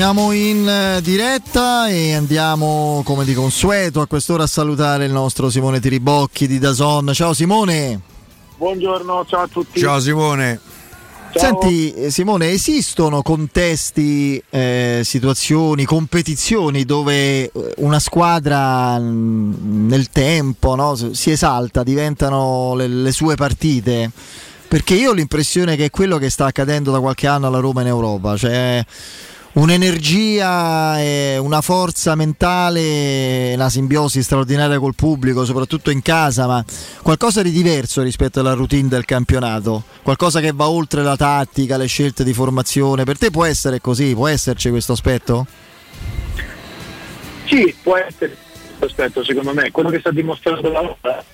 [0.00, 5.50] Torniamo in eh, diretta e andiamo come di consueto a quest'ora a salutare il nostro
[5.50, 7.10] Simone Tiribocchi di Dazon.
[7.12, 8.00] Ciao Simone.
[8.56, 9.78] Buongiorno, ciao a tutti.
[9.78, 10.58] Ciao Simone.
[11.34, 11.42] Ciao.
[11.42, 20.76] Senti eh, Simone, esistono contesti, eh, situazioni, competizioni dove eh, una squadra mm, nel tempo
[20.76, 24.10] no, si esalta, diventano le, le sue partite?
[24.66, 27.82] Perché io ho l'impressione che è quello che sta accadendo da qualche anno alla Roma
[27.82, 28.82] in Europa, cioè
[29.52, 36.64] un'energia una forza mentale, una simbiosi straordinaria col pubblico, soprattutto in casa, ma
[37.02, 41.86] qualcosa di diverso rispetto alla routine del campionato, qualcosa che va oltre la tattica, le
[41.86, 43.04] scelte di formazione.
[43.04, 44.14] Per te può essere così?
[44.14, 45.46] Può esserci questo aspetto?
[47.46, 48.36] Sì, può essere
[48.78, 49.70] questo aspetto, secondo me.
[49.70, 51.24] Quello che sta dimostrando la Roma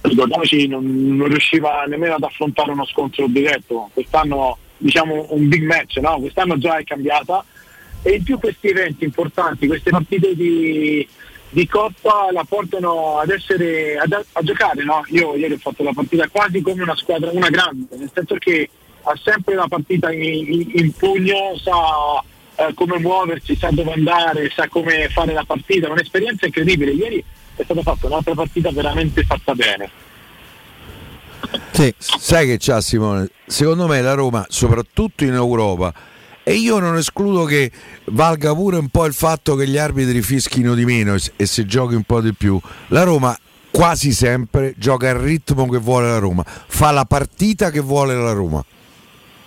[0.00, 3.90] ricordiamoci non, non riusciva nemmeno ad affrontare uno scontro diretto.
[3.92, 6.18] Quest'anno diciamo, un big match, no?
[6.20, 7.44] quest'anno già è cambiata
[8.02, 11.06] e in più questi eventi importanti, queste partite di,
[11.50, 15.02] di Coppa la portano ad essere ad, a giocare, no?
[15.08, 18.70] Io ieri ho fatto la partita quasi come una squadra, una grande, nel senso che
[19.02, 22.22] ha sempre la partita in, in, in pugno, sa
[22.56, 26.92] eh, come muoversi, sa dove andare, sa come fare la partita, un'esperienza incredibile.
[26.92, 27.24] Ieri
[27.56, 29.90] è stata fatta un'altra partita veramente fatta bene.
[31.72, 31.94] Sì.
[31.98, 33.28] Sai che c'ha Simone?
[33.46, 35.92] Secondo me la Roma, soprattutto in Europa,
[36.42, 37.70] e io non escludo che
[38.06, 41.94] valga pure un po' il fatto che gli arbitri fischino di meno e, se giochi
[41.94, 42.58] un po' di più.
[42.88, 43.36] La Roma
[43.70, 48.32] quasi sempre gioca il ritmo che vuole la Roma, fa la partita che vuole la
[48.32, 48.64] Roma.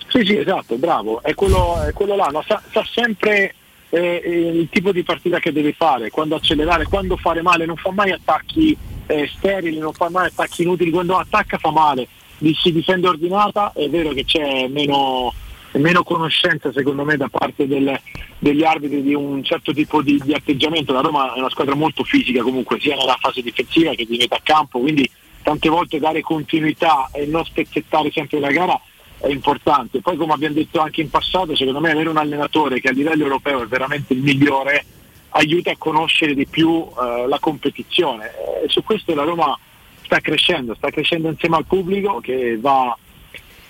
[0.08, 2.42] Sì, sì, esatto, bravo, è quello, è quello là, no?
[2.46, 3.54] sa, sa, sempre
[3.94, 7.90] eh, il tipo di partita che deve fare, quando accelerare, quando fare male, non fa
[7.90, 8.74] mai attacchi
[9.06, 12.08] eh, sterili, non fa mai attacchi inutili, quando attacca fa male.
[12.38, 15.34] si difende ordinata, è vero che c'è meno,
[15.72, 18.00] meno conoscenza secondo me da parte del,
[18.38, 20.94] degli arbitri di un certo tipo di, di, atteggiamento.
[20.94, 24.40] La Roma è una squadra molto fisica comunque sia nella fase difensiva che di metà
[24.42, 25.08] campo, quindi
[25.42, 28.80] tante volte dare continuità e non spezzettare sempre la gara
[29.22, 30.00] è importante.
[30.00, 33.22] Poi come abbiamo detto anche in passato, secondo me avere un allenatore che a livello
[33.22, 34.84] europeo è veramente il migliore
[35.30, 38.32] aiuta a conoscere di più eh, la competizione
[38.64, 39.56] e su questo la Roma
[40.02, 42.94] sta crescendo, sta crescendo insieme al pubblico che va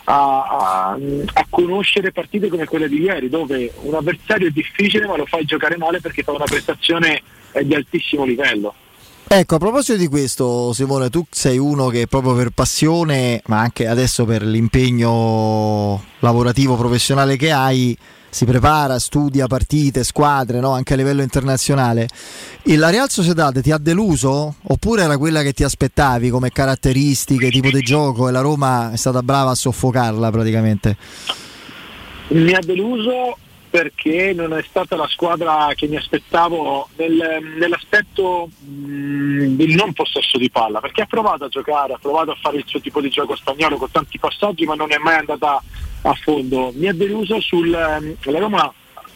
[0.05, 5.16] a, a, a, conoscere partite come quelle di ieri, dove un avversario è difficile ma
[5.16, 7.23] lo fai giocare male perché fa una prestazione
[7.53, 8.74] eh, di altissimo livello.
[9.35, 13.87] Ecco, a proposito di questo, Simone, tu sei uno che proprio per passione, ma anche
[13.87, 17.97] adesso per l'impegno lavorativo professionale che hai,
[18.29, 20.73] si prepara, studia partite, squadre, no?
[20.73, 22.09] anche a livello internazionale.
[22.63, 24.57] E la Real Sociedad ti ha deluso?
[24.65, 28.97] Oppure era quella che ti aspettavi come caratteristiche, tipo di gioco e la Roma è
[28.97, 30.97] stata brava a soffocarla praticamente?
[32.29, 33.39] Mi ha deluso
[33.73, 40.36] perché non è stata la squadra che mi aspettavo nel, nell'aspetto mh, del non possesso
[40.36, 43.09] di palla, perché ha provato a giocare, ha provato a fare il suo tipo di
[43.09, 45.62] gioco spagnolo con tanti passaggi, ma non è mai andata
[46.03, 46.70] a fondo.
[46.74, 48.70] Mi ha deluso sul ehm, la Roma,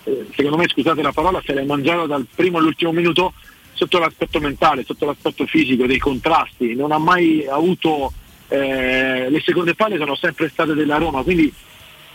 [0.04, 3.34] eh, secondo me scusate la parola, se l'hai mangiata dal primo all'ultimo minuto
[3.74, 8.10] sotto l'aspetto mentale, sotto l'aspetto fisico, dei contrasti, non ha mai avuto
[8.48, 11.52] eh, le seconde palle sono sempre state della Roma, quindi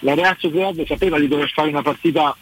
[0.01, 2.35] la Real Sociedad sapeva di dover fare una partita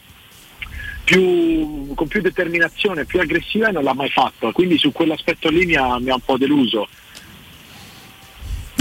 [1.03, 5.65] più, con più determinazione, più aggressiva e non l'ha mai fatto, quindi su quell'aspetto lì
[5.65, 6.87] mi ha, mi ha un po' deluso.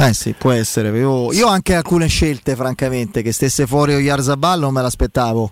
[0.01, 0.97] Eh sì, può essere.
[0.97, 5.51] Io, io, anche alcune scelte, francamente, che stesse fuori Oyarzabal non me l'aspettavo.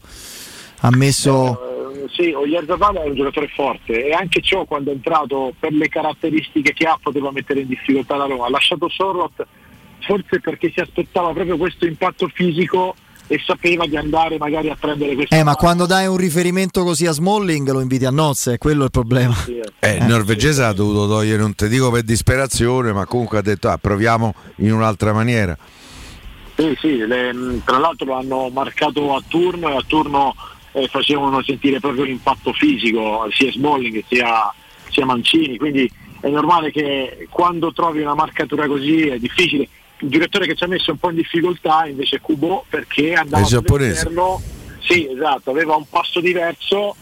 [0.81, 1.95] Ha messo...
[1.95, 5.89] Eh, sì, Oyarzabal è un giocatore forte e anche ciò quando è entrato per le
[5.89, 8.47] caratteristiche che ha poteva mettere in difficoltà la Roma.
[8.47, 9.45] Ha lasciato Sorrot
[10.01, 12.95] forse perché si aspettava proprio questo impatto fisico
[13.29, 15.35] e sapeva di andare magari a prendere questo.
[15.35, 18.85] Eh, ma quando dai un riferimento così a Smalling lo inviti a nozze, quello è
[18.85, 19.35] il problema.
[19.35, 23.43] Sì, eh, il norvegese ha dovuto togliere, non ti dico per disperazione, ma comunque ha
[23.43, 25.57] detto ah, proviamo in un'altra maniera.
[26.55, 30.35] Sì, sì, le, tra l'altro lo hanno marcato a turno e a turno
[30.73, 34.53] eh, facevano sentire proprio l'impatto fisico sia Smalling sia,
[34.89, 35.91] sia Mancini, quindi
[36.21, 40.69] è normale che quando trovi una marcatura così è difficile il direttore che ci ha
[40.69, 44.43] messo un po' in difficoltà invece è Kubo perché andava all'esterno.
[44.81, 46.95] Sì esatto aveva un passo diverso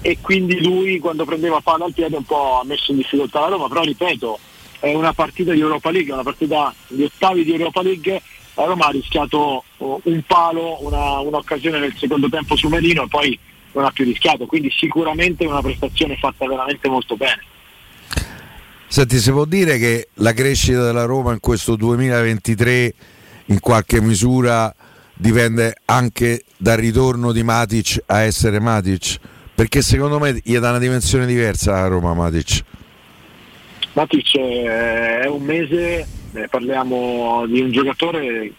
[0.00, 3.48] e quindi lui quando prendeva palla al piede un po' ha messo in difficoltà la
[3.48, 3.68] Roma.
[3.68, 4.38] Però ripeto
[4.78, 8.22] è una partita di Europa League è una partita di ottavi di Europa League.
[8.54, 13.08] La Roma ha rischiato uh, un palo una, un'occasione nel secondo tempo su Merino e
[13.08, 13.38] poi
[13.72, 14.46] non ha più rischiato.
[14.46, 17.42] Quindi sicuramente una prestazione fatta veramente molto bene
[18.88, 22.94] Senti, si può dire che la crescita della Roma in questo 2023
[23.46, 24.72] in qualche misura
[25.12, 29.18] dipende anche dal ritorno di Matic a essere Matic?
[29.54, 32.62] Perché secondo me gli dà una dimensione diversa a Roma Matic.
[33.94, 38.52] Matic eh, è un mese, eh, parliamo di un giocatore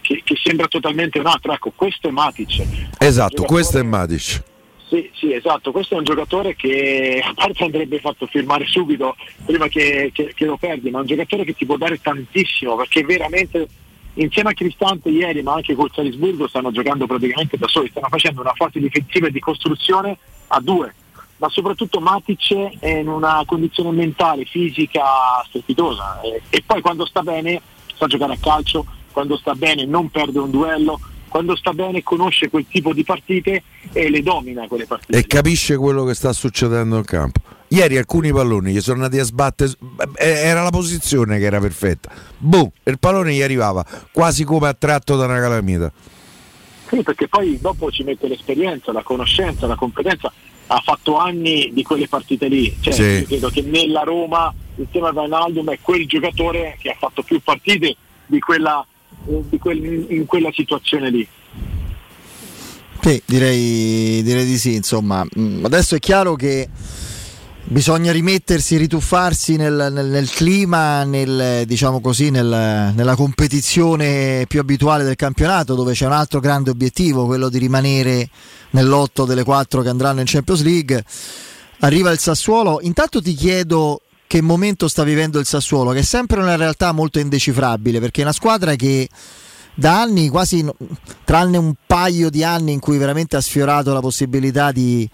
[0.00, 1.52] che, che, sembra totalmente un altro.
[1.52, 2.62] Ecco, questo è Matic.
[2.98, 4.42] Esatto, questo è Matic.
[4.88, 9.66] Sì, sì, esatto, questo è un giocatore che a parte andrebbe fatto firmare subito prima
[9.66, 13.02] che, che, che, lo perdi, ma è un giocatore che ti può dare tantissimo perché
[13.02, 13.66] veramente
[14.14, 18.42] insieme a Cristante ieri ma anche col Salisburgo stanno giocando praticamente da soli, stanno facendo
[18.42, 20.16] una fase difensiva e di costruzione
[20.48, 20.94] a due,
[21.38, 25.02] ma soprattutto Matic è in una condizione mentale, fisica
[25.48, 26.20] strepitosa.
[26.20, 27.60] E, e poi quando sta bene
[27.96, 32.48] sa giocare a calcio, quando sta bene non perde un duello, quando sta bene conosce
[32.48, 33.62] quel tipo di partite
[33.92, 35.18] e le domina quelle partite.
[35.18, 37.40] E capisce quello che sta succedendo in campo.
[37.68, 39.72] Ieri alcuni palloni gli sono andati a sbattere,
[40.14, 42.10] eh, era la posizione che era perfetta.
[42.38, 45.92] Boom, il pallone gli arrivava quasi come attratto da una calamita.
[46.88, 50.32] Sì, perché poi dopo ci mette l'esperienza, la conoscenza, la competenza.
[50.68, 52.74] Ha fatto anni di quelle partite lì.
[52.80, 53.24] Cioè, sì.
[53.26, 57.96] credo che nella Roma, insieme a Wijnaldum, è quel giocatore che ha fatto più partite
[58.26, 58.84] di quella
[59.28, 61.26] in quella situazione lì.
[63.00, 65.24] Sì, direi, direi di sì, insomma.
[65.38, 66.68] Mm, adesso è chiaro che
[67.68, 75.16] bisogna rimettersi, rituffarsi nel, nel, nel clima, nel, diciamo così, nella competizione più abituale del
[75.16, 78.28] campionato, dove c'è un altro grande obiettivo, quello di rimanere
[78.70, 81.04] nell'otto delle quattro che andranno in Champions League.
[81.80, 82.80] Arriva il Sassuolo.
[82.82, 87.18] Intanto ti chiedo che momento sta vivendo il Sassuolo, che è sempre una realtà molto
[87.18, 89.08] indecifrabile, perché è una squadra che
[89.74, 90.66] da anni, quasi
[91.24, 95.08] tranne un paio di anni in cui veramente ha sfiorato la possibilità di,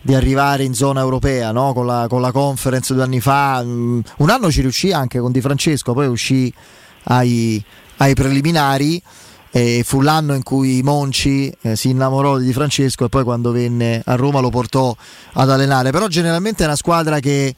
[0.00, 1.72] di arrivare in zona europea, no?
[1.74, 5.32] con, la, con, la, conference due anni fa, mm, un anno ci riuscì anche con
[5.32, 6.52] Di Francesco, poi uscì
[7.04, 7.62] ai,
[7.98, 9.02] ai preliminari.
[9.48, 14.02] E fu l'anno in cui Monci eh, si innamorò di Francesco e poi quando venne
[14.04, 14.94] a Roma lo portò
[15.32, 15.92] ad allenare.
[15.92, 17.54] Però generalmente è una squadra che,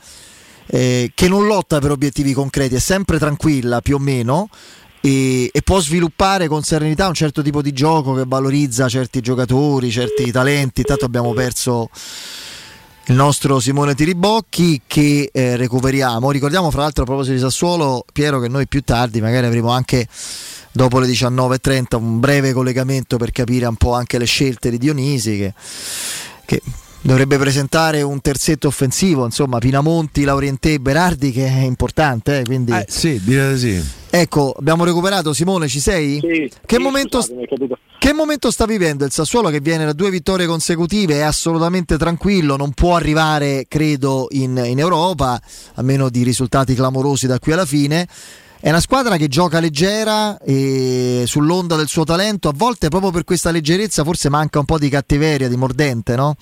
[0.69, 4.49] eh, che non lotta per obiettivi concreti, è sempre tranquilla più o meno.
[5.01, 9.91] E, e, può sviluppare con serenità un certo tipo di gioco che valorizza certi giocatori,
[9.91, 10.81] certi talenti.
[10.81, 11.89] Intanto abbiamo perso
[13.07, 16.31] il nostro Simone Tiribocchi che eh, recuperiamo.
[16.31, 20.07] Ricordiamo fra l'altro a proposito di Sassuolo, Piero, che noi più tardi magari avremo anche
[20.73, 25.37] dopo le 19.30 un breve collegamento per capire un po' anche le scelte di Dionisi
[25.39, 25.55] che,
[26.45, 26.63] che
[27.01, 32.73] dovrebbe presentare un terzetto offensivo, insomma, Pinamonti, Laurientè e Berardi che è importante, eh, quindi...
[32.73, 33.83] eh, sì, direi sì.
[34.11, 36.19] Ecco, abbiamo recuperato Simone, ci sei?
[36.21, 40.11] Sì, che, sì, momento, scusate, che momento sta vivendo il Sassuolo che viene da due
[40.11, 45.41] vittorie consecutive, è assolutamente tranquillo, non può arrivare, credo, in, in Europa,
[45.75, 48.09] a meno di risultati clamorosi da qui alla fine.
[48.61, 53.23] È una squadra che gioca leggera e sull'onda del suo talento, a volte proprio per
[53.23, 56.35] questa leggerezza forse manca un po' di cattiveria, di mordente, no?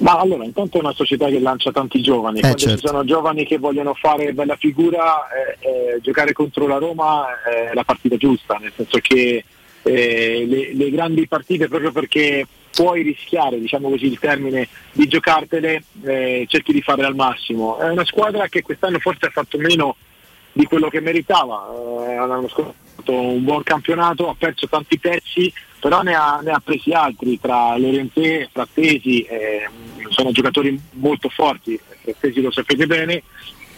[0.00, 2.78] Ma allora, intanto è una società che lancia tanti giovani, eh, quando certo.
[2.78, 7.74] ci sono giovani che vogliono fare bella figura, eh, eh, giocare contro la Roma è
[7.74, 9.44] la partita giusta, nel senso che
[9.82, 15.82] eh, le, le, grandi partite proprio perché puoi rischiare, diciamo così il termine, di giocartele,
[16.04, 17.78] eh, cerchi di fare al massimo.
[17.78, 19.96] È una squadra che quest'anno forse ha fatto meno
[20.52, 21.66] di quello che meritava,
[22.06, 22.48] eh, hanno
[23.02, 27.38] fatto un buon campionato, ha perso tanti pezzi, però ne ha, ne ha presi altri
[27.40, 29.68] tra Lorenzé, Frattesi, eh,
[30.08, 33.22] sono giocatori molto forti, Frattesi lo sapete bene.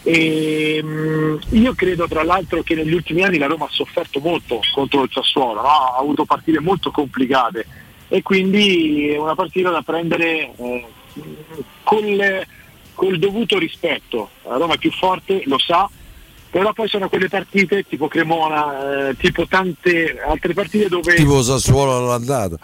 [0.03, 4.59] E, mh, io credo tra l'altro che negli ultimi anni la Roma ha sofferto molto
[4.71, 5.67] contro il Sassuolo, no?
[5.67, 7.65] ha avuto partite molto complicate
[8.07, 10.85] e quindi è una partita da prendere eh,
[11.81, 12.45] col,
[12.93, 14.29] col dovuto rispetto.
[14.43, 15.89] La Roma è più forte, lo sa,
[16.55, 21.15] però poi sono quelle partite tipo Cremona, eh, tipo tante altre partite dove...
[21.15, 22.57] Tipo Sassuolo all'andata.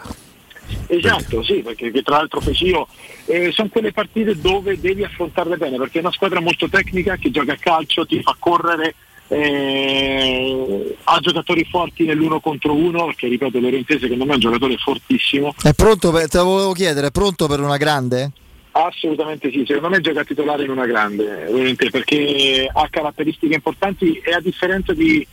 [0.86, 2.88] Esatto, sì, perché tra l'altro feci io,
[3.26, 7.30] eh, sono quelle partite dove devi affrontarle bene, perché è una squadra molto tecnica che
[7.30, 8.94] gioca a calcio, ti fa correre,
[9.28, 14.78] eh, ha giocatori forti nell'uno contro uno, perché ripeto Lorentese secondo me è un giocatore
[14.78, 15.54] fortissimo.
[15.62, 18.32] È pronto per, te lo volevo chiedere, è pronto per una grande?
[18.74, 24.32] Assolutamente sì, secondo me gioca titolare in una grande, ovviamente, perché ha caratteristiche importanti e
[24.32, 25.26] a differenza di,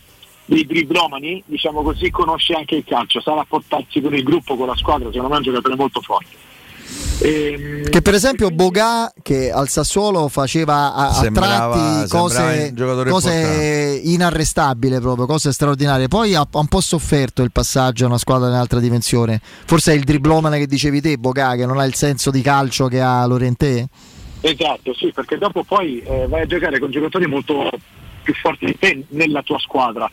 [0.44, 4.76] di driblomani, diciamo così, conosce anche il calcio, sa rapportarsi con il gruppo, con la
[4.76, 6.49] squadra, secondo me è un giocatore molto forte.
[7.22, 12.74] E, che per esempio Bogà che al Sassuolo faceva a, a Sembrava- tratti cose,
[13.10, 16.08] cose inarrestabili proprio, cose straordinarie.
[16.08, 19.42] Poi ha, ha un po' sofferto il passaggio a una squadra in altra dimensione.
[19.42, 22.88] Forse è il driblomane che dicevi te, Bogà, che non ha il senso di calcio
[22.88, 23.86] che ha Lorentè?
[24.42, 27.70] Esatto, sì, perché dopo poi eh, vai a giocare con giocatori molto
[28.24, 30.10] più forti di te nella tua squadra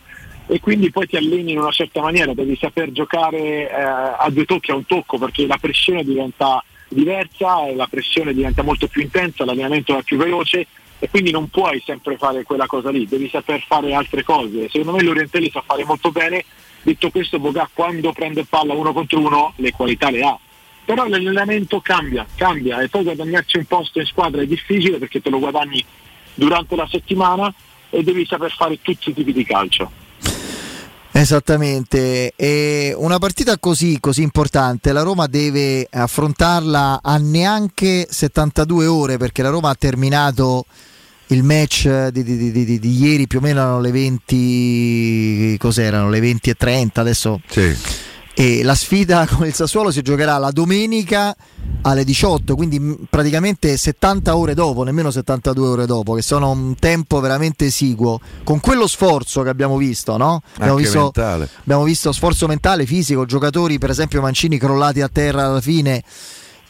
[0.49, 4.45] e quindi poi ti alleni in una certa maniera, devi saper giocare eh, a due
[4.45, 9.45] tocchi, a un tocco, perché la pressione diventa diversa, la pressione diventa molto più intensa,
[9.45, 10.67] l'allenamento è più veloce
[10.99, 14.69] e quindi non puoi sempre fare quella cosa lì, devi saper fare altre cose.
[14.71, 16.45] Secondo me l'Orientelli sa fare molto bene,
[16.83, 20.39] detto questo Bogà quando prende palla uno contro uno le qualità le ha.
[20.85, 25.31] Però l'allenamento cambia, cambia e poi guadagnarci un posto in squadra è difficile perché te
[25.31, 25.85] lo guadagni
[26.35, 27.53] durante la settimana
[27.91, 30.05] e devi saper fare tutti i tipi di calcio.
[31.19, 39.17] Esattamente, e una partita così, così importante la Roma deve affrontarla a neanche 72 ore
[39.17, 40.67] perché la Roma ha terminato
[41.29, 46.11] il match di, di- di- di- ieri più o meno erano le 20 cos'erano?
[46.11, 47.41] Le 20 e 30 adesso
[48.39, 51.35] e la sfida con il Sassuolo si giocherà la domenica
[51.83, 56.75] alle 18 quindi mh, praticamente 70 ore dopo nemmeno 72 ore dopo che sono un
[56.75, 60.43] tempo veramente esiguo con quello sforzo che abbiamo visto no?
[60.59, 65.61] abbiamo, visto abbiamo visto sforzo mentale, fisico giocatori per esempio Mancini crollati a terra alla
[65.63, 66.03] fine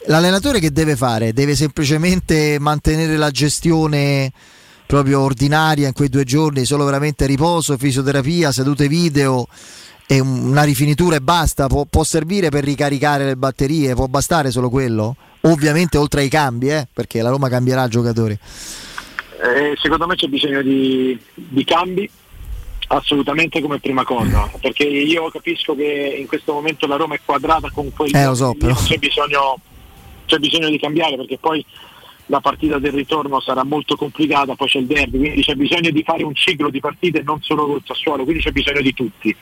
[0.05, 1.33] l'allenatore che deve fare?
[1.33, 4.31] Deve semplicemente mantenere la gestione
[4.85, 9.45] proprio ordinaria in quei due giorni, solo veramente riposo, fisioterapia, sedute video
[10.07, 14.51] e un- una rifinitura e basta, può, può servire per ricaricare le batterie, può bastare
[14.51, 15.15] solo quello?
[15.41, 18.33] Ovviamente oltre ai cambi, eh, perché la Roma cambierà giocatori.
[18.33, 22.09] Eh, secondo me c'è bisogno di, di cambi,
[22.87, 27.69] assolutamente come prima cosa, perché io capisco che in questo momento la Roma è quadrata
[27.71, 28.55] con quelli Eh, so,
[28.85, 29.59] c'è bisogno,
[30.25, 31.63] c'è bisogno di cambiare perché poi
[32.27, 36.03] la partita del ritorno sarà molto complicata, poi c'è il derby, quindi c'è bisogno di
[36.03, 39.35] fare un ciclo di partite non solo col Sassuolo, quindi c'è bisogno di tutti.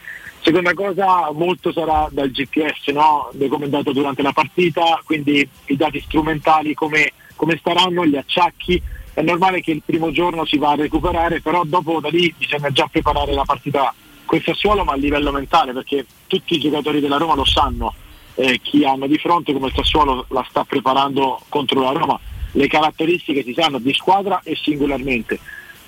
[0.46, 3.32] Seconda cosa, molto sarà dal GPS, no?
[3.64, 8.80] andato durante la partita, quindi i dati strumentali come, come staranno, gli acciacchi.
[9.12, 12.70] È normale che il primo giorno si va a recuperare, però dopo da lì bisogna
[12.70, 13.92] già preparare la partita
[14.26, 17.94] quel Sassuolo ma a livello mentale perché tutti i giocatori della Roma lo sanno
[18.36, 22.20] eh, chi hanno di fronte come il Sassuolo la sta preparando contro la Roma
[22.52, 25.40] le caratteristiche si sanno di squadra e singolarmente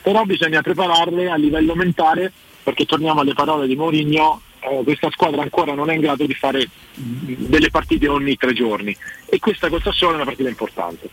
[0.04, 2.32] però bisogna prepararle a livello mentale
[2.62, 6.34] perché torniamo alle parole di Mourinho eh, questa squadra ancora non è in grado di
[6.34, 8.96] fare delle partite ogni tre giorni
[9.26, 11.10] e questa col Sassuolo è una partita importante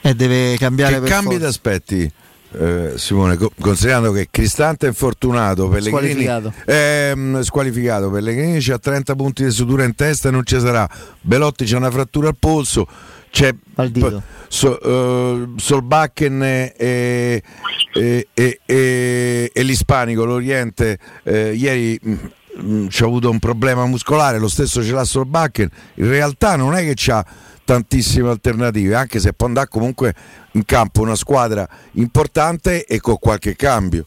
[0.00, 1.44] e deve cambiare che per cambi forza.
[1.44, 2.12] d'aspetti
[2.54, 6.52] eh, Simone, co- considerando che Cristante è infortunato, Pellegrini Squalificato.
[6.66, 10.86] ehm, squalificato, Pellegrini ha 30 punti di sutura in testa e non ci sarà,
[11.20, 12.86] Belotti c'ha una frattura al polso,
[13.30, 22.14] c'è p- so, eh, Solbakken e, e, e- e- l'Ispanico, l'Oriente, eh, ieri mm,
[22.60, 26.82] mm, c'ha avuto un problema muscolare, lo stesso ce l'ha Solbakken, in realtà non è
[26.82, 27.24] che c'ha
[27.64, 30.14] tantissime alternative, anche se può andare comunque
[30.52, 34.06] in campo una squadra importante e con qualche cambio.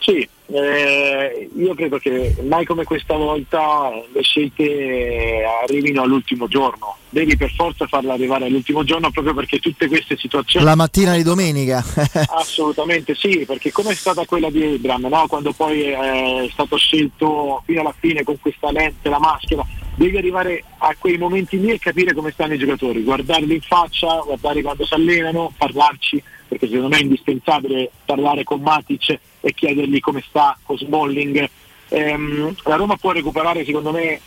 [0.00, 6.96] Sì, eh, io credo che mai come questa volta le scelte arrivino all'ultimo giorno.
[7.08, 11.22] Devi per forza farla arrivare all'ultimo giorno proprio perché tutte queste situazioni La mattina di
[11.22, 11.84] domenica.
[12.28, 15.26] Assolutamente sì, perché come è stata quella di Abram, no?
[15.26, 19.64] quando poi è stato scelto fino alla fine con questa lente, la maschera,
[19.96, 24.20] devi arrivare a quei momenti lì e capire come stanno i giocatori, guardarli in faccia,
[24.24, 30.00] guardare quando si allenano, parlarci, perché secondo me è indispensabile parlare con Matic e chiedergli
[30.00, 31.48] come sta, con Smalling.
[31.90, 34.20] Ehm, la Roma può recuperare secondo me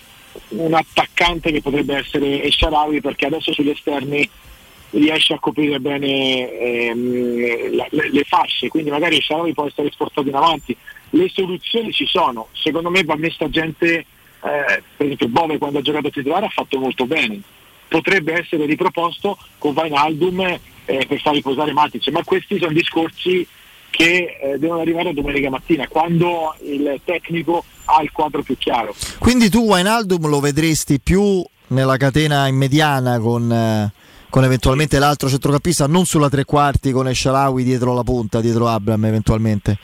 [0.50, 4.28] un attaccante che potrebbe essere Esharawi perché adesso sugli esterni
[4.92, 10.36] riesce a coprire bene ehm, le, le fasce, quindi magari Esharawi può essere sportato in
[10.36, 10.76] avanti.
[11.10, 14.06] Le soluzioni ci sono, secondo me va messa gente, eh,
[14.40, 17.42] per esempio Bove quando ha giocato titolare ha fatto molto bene,
[17.90, 20.40] potrebbe essere riproposto con Vainaldum
[20.86, 23.46] eh, per far riposare Matic, ma questi sono discorsi
[23.90, 28.94] che eh, devono arrivare domenica mattina, quando il tecnico ha il quadro più chiaro.
[29.18, 33.92] Quindi tu Wijnaldum lo vedresti più nella catena in mediana con, eh,
[34.30, 39.04] con eventualmente l'altro centrocampista, non sulla tre quarti con Esharawi dietro la punta, dietro Abram
[39.06, 39.78] eventualmente.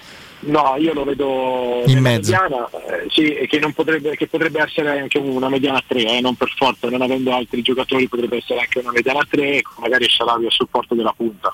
[0.45, 2.31] No, io lo vedo In mezzo.
[2.31, 6.21] mediana, eh, sì, che, non potrebbe, che potrebbe essere anche una mediana a 3, eh,
[6.21, 10.07] non per forza, non avendo altri giocatori potrebbe essere anche una mediana a 3, magari
[10.07, 11.53] Sharawi a supporto della punta.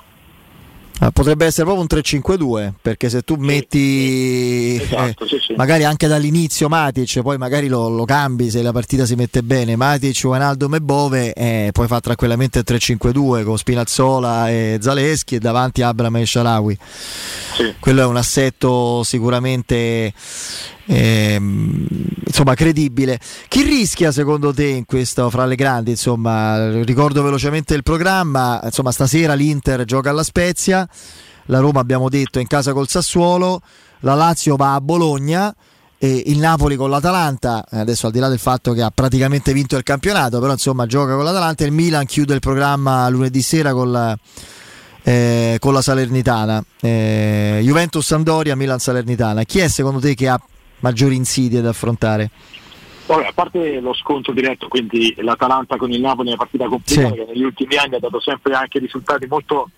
[1.02, 5.54] Ah, potrebbe essere proprio un 3-5-2 perché se tu metti Esatto, eh, sì, sì.
[5.54, 9.74] magari anche dall'inizio Matic poi magari lo, lo cambi se la partita si mette bene.
[9.74, 15.38] Matic, Wijnaldum e Bove eh, puoi fare tranquillamente il 3-5-2 con Spinazzola e Zaleschi e
[15.40, 16.78] davanti Abram e Sharawi.
[17.80, 20.14] Quello è un assetto sicuramente
[20.92, 21.86] ehm,
[22.26, 23.18] insomma credibile.
[23.48, 28.92] Chi rischia secondo te in questo fra le grandi insomma ricordo velocemente il programma insomma
[28.92, 30.88] stasera l'Inter gioca alla Spezia
[31.46, 33.60] la Roma abbiamo detto in casa col Sassuolo
[34.00, 35.54] la Lazio va a Bologna
[35.98, 39.52] e il Napoli con l'Atalanta eh, adesso al di là del fatto che ha praticamente
[39.52, 43.72] vinto il campionato però insomma gioca con l'Atalanta il Milan chiude il programma lunedì sera
[43.72, 44.16] con la,
[45.02, 46.62] eh, con la Salernitana.
[46.80, 49.44] Eh, Juventus Sandoria Milan Salernitana.
[49.44, 50.40] Chi è secondo te che ha
[50.82, 52.30] maggiori insidie da affrontare?
[53.06, 57.08] Vabbè, a parte lo scontro diretto, quindi l'Atalanta con il Napoli è una partita complicata
[57.08, 57.14] Sì.
[57.14, 59.70] che negli ultimi anni ha dato sempre anche risultati molto,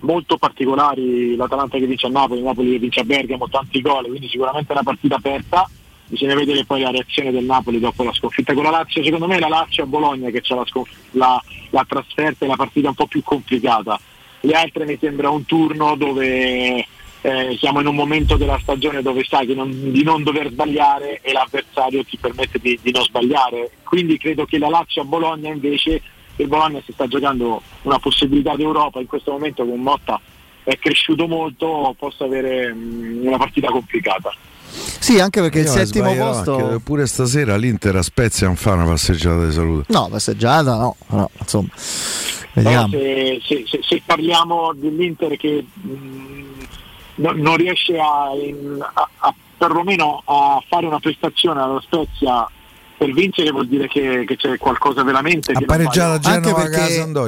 [0.00, 4.06] molto particolari, l'Atalanta che vince a Napoli, il Napoli che vince a Bergamo, tanti gol,
[4.06, 5.68] quindi sicuramente è una partita aperta.
[6.06, 9.02] Bisogna vedere poi la reazione del Napoli dopo la sconfitta con la Lazio.
[9.02, 12.48] Secondo me è la Lazio a Bologna che c'è la, sconf- la, la trasferta e
[12.48, 13.98] la partita un po' più complicata.
[14.40, 16.86] Le altre mi sembra un turno dove
[17.22, 21.20] eh, siamo in un momento della stagione dove sai che non- di non dover sbagliare
[21.22, 23.70] e l'avversario ti permette di, di non sbagliare.
[23.84, 26.02] Quindi credo che la Lazio a Bologna invece,
[26.36, 30.20] il Bologna si sta giocando una possibilità d'Europa in questo momento con Motta
[30.64, 34.32] è cresciuto molto, possa avere mm, una partita complicata.
[34.74, 36.54] Sì, anche perché il Io mi settimo posto.
[36.56, 39.92] anche, pure stasera l'Inter a Spezia non fa una passeggiata di salute.
[39.92, 41.68] No, passeggiata no, no, insomma.
[41.76, 46.44] Se, se- se- se parliamo dell'Inter che mh,
[47.16, 52.48] no- non riesce a, in- a- a- perlomeno a fare una prestazione alla Spezia
[52.96, 55.90] per vincere vuol dire che, che c'è qualcosa veramente che non va.
[56.34, 56.78] anche perché,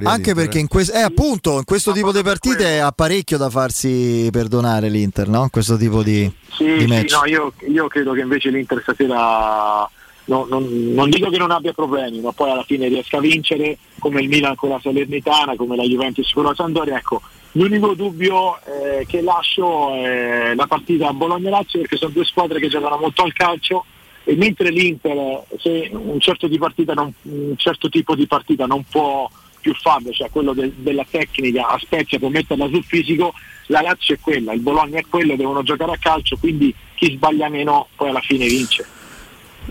[0.08, 4.28] anche perché in, quest- eh, appunto, in questo tipo di partite ha parecchio da farsi
[4.30, 5.42] perdonare l'Inter, no?
[5.42, 7.12] In questo tipo di, Sì, di sì, match.
[7.12, 9.88] no, io, io credo che invece l'Inter stasera
[10.26, 13.76] no- non, non dico che non abbia problemi, ma poi alla fine riesca a vincere
[13.98, 16.96] come il Milan con la Salernitana, come la Juventus con la Sampdoria.
[16.98, 17.20] Ecco,
[17.56, 22.68] l'unico dubbio eh, che lascio è la partita a Bologna-Lazio perché sono due squadre che
[22.68, 23.84] giocano molto al calcio
[24.24, 26.48] e mentre l'Inter se un certo,
[26.94, 29.28] non- un certo tipo di partita non può
[29.60, 33.32] più farlo, cioè quello del- della tecnica a Spezia per metterla sul fisico,
[33.68, 37.48] la Lazio è quella, il Bologna è quello, devono giocare a calcio, quindi chi sbaglia
[37.48, 38.84] meno poi alla fine vince.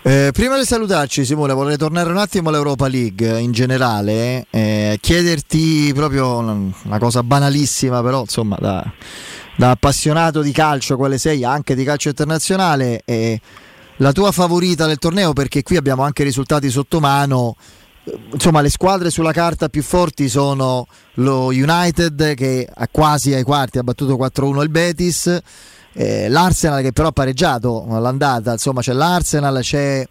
[0.02, 5.91] Eh, prima di salutarci Simone vorrei tornare un attimo all'Europa League in generale, eh, chiederti
[5.94, 8.84] proprio una, cosa banalissima però insomma da,
[9.56, 13.40] da, appassionato di calcio quale sei anche di calcio internazionale eh,
[13.98, 17.56] la tua favorita del torneo perché qui abbiamo anche risultati sotto mano.
[18.34, 23.78] Insomma le squadre sulla carta più forti sono lo United che ha quasi ai quarti
[23.78, 25.41] ha battuto 4-1 il Betis
[25.94, 30.07] eh, L'Arsenal che però ha pareggiato all'andata, insomma c'è l'Arsenal, c'è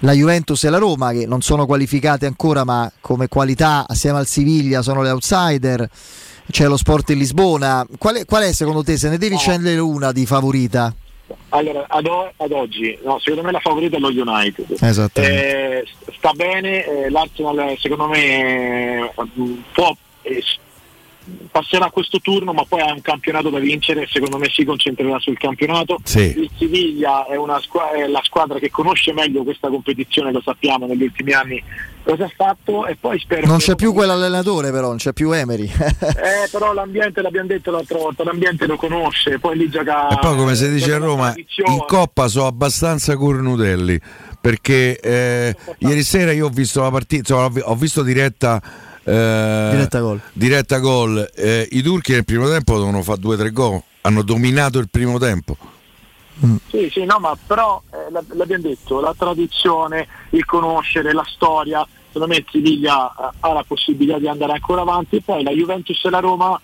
[0.00, 4.26] la Juventus e la Roma che non sono qualificate ancora ma come qualità assieme al
[4.26, 5.88] Siviglia sono le outsider,
[6.50, 9.78] c'è lo Sport in Lisbona, qual è, qual è secondo te se ne devi scegliere
[9.78, 10.94] una di favorita?
[11.50, 14.76] Allora, ad, o- ad oggi, no, secondo me la favorita è lo United.
[15.14, 15.84] Eh,
[16.16, 19.10] sta bene, eh, l'Arsenal secondo me
[19.72, 20.42] può eh,
[21.50, 25.38] passerà questo turno ma poi ha un campionato da vincere secondo me si concentrerà sul
[25.38, 25.98] campionato.
[26.04, 26.34] Sì.
[26.36, 31.04] il Siviglia è, squ- è, la squadra che conosce meglio questa competizione lo sappiamo negli
[31.04, 31.62] ultimi anni
[32.02, 35.70] cosa ha fatto e poi spero non c'è più quell'allenatore però non c'è più Emery.
[36.14, 40.36] Eh, però l'ambiente l'abbiamo detto l'altra volta l'ambiente lo conosce poi lì gioca e poi
[40.36, 43.98] come si dice a Roma in Coppa sono abbastanza cornutelli
[44.40, 48.60] perché eh, ieri sera io ho visto la partita ho visto diretta
[49.04, 50.20] eh, diretta gol.
[50.32, 51.30] Diretta gol.
[51.34, 53.82] Eh, I turchi nel primo tempo devono fare 2-3 gol.
[54.02, 55.56] Hanno dominato il primo tempo.
[56.44, 56.56] Mm.
[56.68, 62.34] Sì, sì, no, ma però eh, l'abbiamo detto, la tradizione, il conoscere, la storia, secondo
[62.34, 66.18] me Siviglia eh, ha la possibilità di andare ancora avanti, poi la Juventus e la
[66.18, 66.60] Roma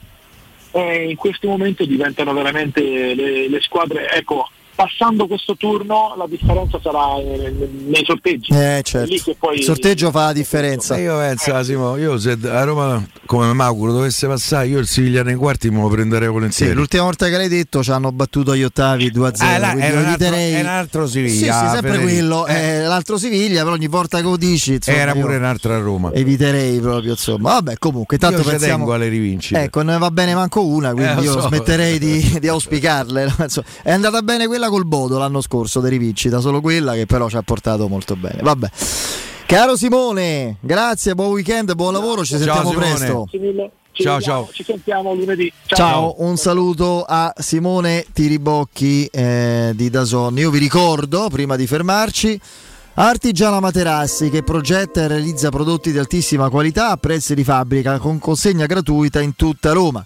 [0.73, 2.81] eh, in questo momento diventano veramente
[3.15, 4.49] le, le squadre, ecco,
[4.81, 8.51] passando questo turno la differenza sarà nei sorteggi.
[8.55, 9.37] Eh, certo.
[9.39, 9.59] poi...
[9.59, 10.97] Il sorteggio fa la differenza.
[10.97, 11.65] io penso, eh.
[11.65, 15.83] Simo, io se a Roma come Mauro dovesse passare, io il Siviglia nei quarti me
[15.83, 16.73] lo prenderei volentieri.
[16.73, 19.35] Sì, l'ultima volta che l'hai detto ci hanno battuto agli ottavi 2-0.
[19.41, 21.53] Ah, là, era, un altro, era un altro Siviglia.
[21.53, 22.03] Sì, sì sempre Federico.
[22.03, 22.47] quello.
[22.47, 22.55] Eh.
[22.55, 24.73] Eh, l'altro Siviglia, però ogni volta che lo dici.
[24.75, 26.11] Insomma, era pure un'altra Roma.
[26.13, 27.53] Eviterei proprio, insomma.
[27.53, 28.77] Vabbè, comunque, tanto io pensiamo...
[28.79, 29.63] tengo alle rivincite.
[29.63, 31.49] Ecco, non va bene manco una, quindi eh, io so.
[31.49, 33.35] smetterei di, di auspicarle.
[33.85, 37.37] È andata bene quella col Bodo l'anno scorso di rivincita, solo quella che però ci
[37.37, 38.41] ha portato molto bene.
[38.43, 38.69] Vabbè.
[39.45, 42.87] Caro Simone, grazie, buon weekend, buon lavoro, ci ciao, sentiamo Simone.
[42.87, 43.29] presto.
[43.93, 44.49] ciao, ciao.
[44.53, 45.53] Ci sentiamo lunedì.
[45.67, 50.39] Ciao, ciao un saluto a Simone Tiribocchi eh, di Dazon.
[50.39, 52.41] Io vi ricordo, prima di fermarci,
[52.95, 58.19] Artigiana Materassi che progetta e realizza prodotti di altissima qualità a prezzi di fabbrica con
[58.19, 60.05] consegna gratuita in tutta Roma.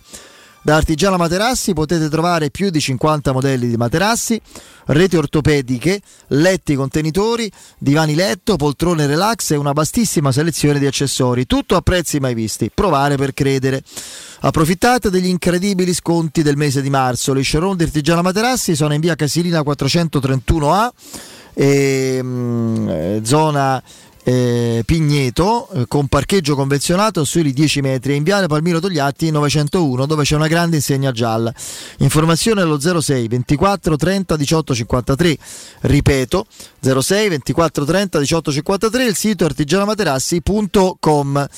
[0.64, 4.40] Da Artigiana Materassi potete trovare più di 50 modelli di materassi,
[4.86, 11.76] reti ortopediche, letti contenitori, divani letto, poltrone relax e una vastissima selezione di accessori, tutto
[11.76, 12.70] a prezzi mai visti.
[12.72, 13.82] Provare per credere.
[14.40, 17.34] Approfittate degli incredibili sconti del mese di marzo.
[17.34, 20.88] Le showroom di Artigiana Materassi sono in via Casilina 431A,
[21.52, 23.82] e, mh, zona
[24.24, 30.24] eh, Pigneto eh, con parcheggio convenzionato sui 10 metri in viale Palmiro Togliatti 901 dove
[30.24, 31.52] c'è una grande insegna gialla.
[31.98, 35.38] Informazione allo 06 24 30 18 53
[35.82, 36.46] ripeto
[36.80, 41.48] 06 24 30 18 53 il sito artigianamaterassi.com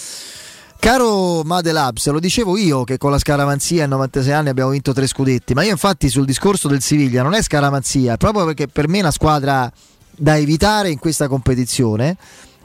[0.78, 4.92] Caro Made Labs, lo dicevo io che con la scaramanzia a 96 anni abbiamo vinto
[4.92, 8.86] tre scudetti, ma io infatti sul discorso del Siviglia non è scaramanzia, proprio perché per
[8.86, 9.72] me è una squadra
[10.16, 12.16] da evitare in questa competizione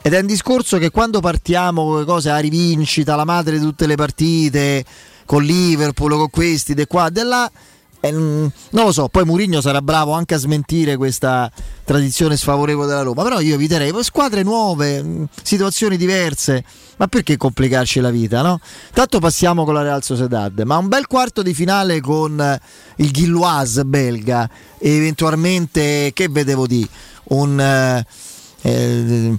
[0.01, 3.63] ed è un discorso che quando partiamo con le cose, la rivincita, la madre di
[3.63, 4.83] tutte le partite,
[5.25, 7.51] con Liverpool, con questi, de qua, de là,
[8.03, 11.51] eh, non lo so, poi Mourinho sarà bravo anche a smentire questa
[11.83, 16.63] tradizione sfavorevole della Roma, però io eviterei squadre nuove, situazioni diverse,
[16.97, 18.59] ma perché complicarci la vita, no?
[18.91, 22.59] Tanto passiamo con la Real Sociedad, ma un bel quarto di finale con
[22.95, 24.49] il Gilloise belga
[24.79, 26.87] e eventualmente, che vedevo di,
[27.25, 27.59] un...
[27.59, 28.05] Eh,
[28.63, 29.37] eh,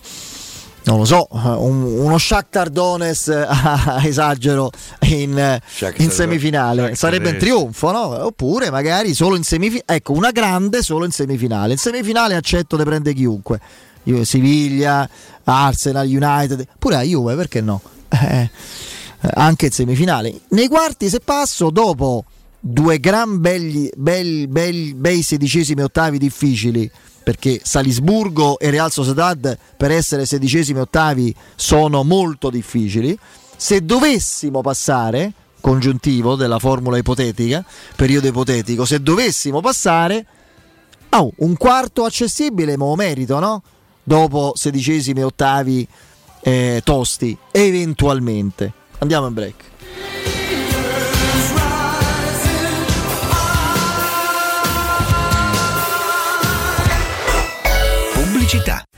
[0.85, 3.47] non lo so, un, uno Shakhtar Donetsk,
[4.03, 4.71] esagero,
[5.03, 5.61] in,
[5.97, 6.81] in semifinale.
[6.81, 8.25] Shakhtar Sarebbe un trionfo, no?
[8.27, 9.97] Oppure magari solo in semifinale.
[9.97, 11.73] Ecco, una grande solo in semifinale.
[11.73, 13.61] In semifinale accetto di prendere chiunque.
[14.23, 15.09] Siviglia,
[15.45, 17.81] Arsenal, United, pure a Juve, perché no?
[19.25, 20.35] Eh, anche in semifinale.
[20.49, 22.25] Nei quarti se passo, dopo
[22.59, 26.91] due gran belli, belli, belli, bei sedicesimi ottavi difficili
[27.23, 33.19] perché Salisburgo e Real Sociedad per essere sedicesimi ottavi sono molto difficili.
[33.57, 37.65] Se dovessimo passare, congiuntivo della formula ipotetica,
[37.97, 40.27] periodo ipotetico, se dovessimo passare,
[41.11, 43.62] oh, un quarto accessibile, ma merito, no?
[44.03, 45.89] Dopo sedicesimi e ottavi
[46.40, 48.73] eh, tosti, eventualmente.
[48.99, 49.65] Andiamo in break.
[58.43, 58.91] Pubblicità.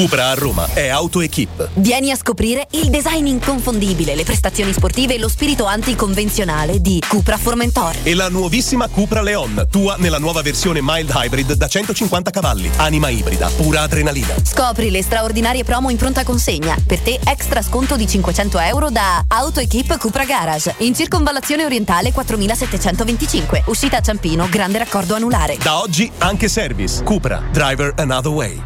[0.00, 1.72] Cupra a Roma è AutoEquip.
[1.74, 7.36] Vieni a scoprire il design inconfondibile, le prestazioni sportive e lo spirito anticonvenzionale di Cupra
[7.36, 7.96] Formentor.
[8.02, 12.70] E la nuovissima Cupra Leon, tua nella nuova versione mild hybrid da 150 cavalli.
[12.76, 14.36] Anima ibrida, pura adrenalina.
[14.42, 16.78] Scopri le straordinarie promo in pronta consegna.
[16.86, 20.76] Per te extra sconto di 500 euro da AutoEquip Cupra Garage.
[20.78, 23.64] In circonvallazione orientale 4725.
[23.66, 25.58] Uscita a Ciampino, grande raccordo anulare.
[25.62, 27.02] Da oggi anche service.
[27.02, 28.58] Cupra, driver another way.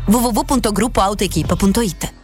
[1.24, 2.23] www.gruppoautoequip.it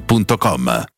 [0.00, 0.97] showroomdelmaterasso.com.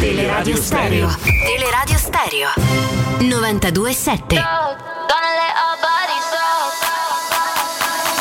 [0.00, 1.08] Teleradio Stereo.
[1.44, 2.48] Teleradio Stereo.
[3.18, 4.38] 92.7.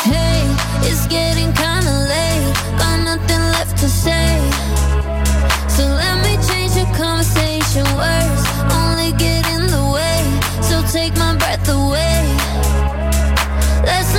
[0.04, 0.42] Hey,
[0.82, 2.54] it's getting kinda late.
[2.80, 4.40] Got nothing left to say.
[5.68, 7.86] So let me change the conversation.
[7.96, 8.44] Words
[8.74, 10.24] only get in the way.
[10.62, 12.26] So take my breath away.
[13.86, 14.16] Let's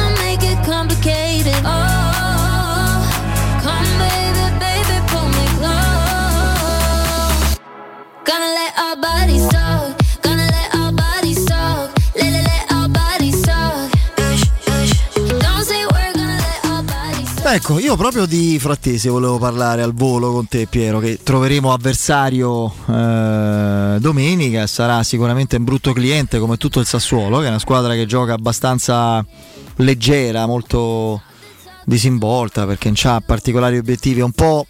[17.51, 22.73] Ecco, io proprio di Frattesi volevo parlare al volo con te Piero, che troveremo avversario
[22.86, 27.94] eh, domenica, sarà sicuramente un brutto cliente come tutto il Sassuolo, che è una squadra
[27.94, 29.24] che gioca abbastanza
[29.77, 31.23] leggera, molto
[31.85, 34.66] disinvolta perché non ha particolari obiettivi, è un po'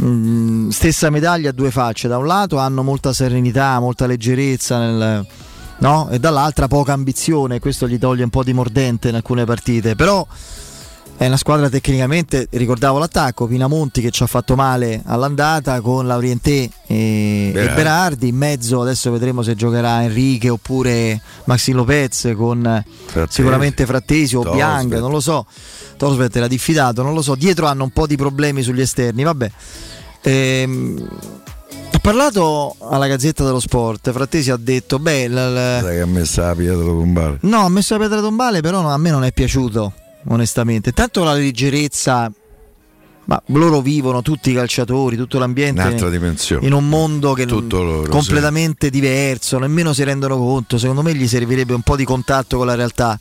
[0.00, 5.26] mh, stessa medaglia a due facce, da un lato hanno molta serenità, molta leggerezza nel,
[5.78, 6.08] no?
[6.10, 10.26] e dall'altra poca ambizione, questo gli toglie un po' di mordente in alcune partite, però
[11.20, 16.50] è una squadra tecnicamente, ricordavo l'attacco, Pinamonti che ci ha fatto male all'andata con Laurientè
[16.50, 17.74] e, e Berardi.
[17.74, 22.82] Berardi, in mezzo adesso vedremo se giocherà Enrique oppure Maxi Lopez con
[23.28, 24.50] sicuramente Frattesi o.
[24.50, 25.44] Bianca, non lo so,
[25.98, 29.50] Tosvet era diffidato, non lo so, dietro hanno un po' di problemi sugli esterni, vabbè.
[30.22, 31.08] Ehm,
[31.92, 35.32] ha parlato alla Gazzetta dello Sport, Frattesi ha detto, beh, l-
[35.80, 37.38] l- che ha messo la pietra tombale.
[37.42, 39.92] No, ha messo la pietra tombale, però no, a me non è piaciuto,
[40.28, 40.92] onestamente.
[40.92, 42.30] Tanto la leggerezza,
[43.26, 46.66] ma loro vivono tutti i calciatori, tutto l'ambiente Un'altra dimensione.
[46.66, 50.78] in un mondo che Tutto loro, completamente diverso, nemmeno si rendono conto.
[50.78, 53.18] Secondo me gli servirebbe un po' di contatto con la realtà.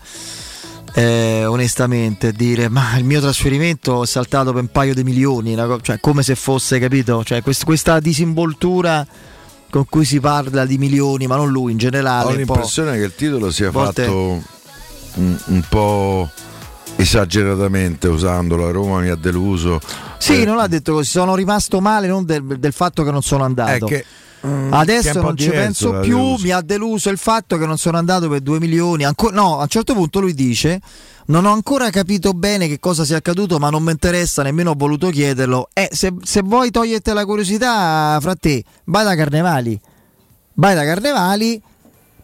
[0.94, 6.00] Eh, onestamente dire ma il mio trasferimento è saltato per un paio di milioni cioè
[6.00, 9.06] come se fosse capito cioè quest- questa disinvoltura
[9.70, 13.14] con cui si parla di milioni ma non lui in generale Ho l'impressione che il
[13.16, 14.44] titolo sia volte- fatto
[15.16, 16.30] un, un po'
[16.96, 19.80] esageratamente usando la Roma mi ha deluso.
[20.18, 23.22] Sì, Eh, non l'ha detto così, sono rimasto male non del, del fatto che non
[23.22, 23.86] sono andato.
[23.86, 24.06] È che,
[24.42, 26.44] Adesso un po' non ci penso più, deluso.
[26.44, 29.04] mi ha deluso il fatto che non sono andato per 2 milioni.
[29.04, 30.80] Anco- no, a un certo punto lui dice:
[31.26, 34.76] Non ho ancora capito bene che cosa sia accaduto, ma non mi interessa, nemmeno ho
[34.78, 35.70] voluto chiederlo.
[35.74, 39.80] Eh, se, se vuoi toglierti la curiosità, fra te, vai da Carnevali.
[40.54, 41.62] Vai da Carnevali,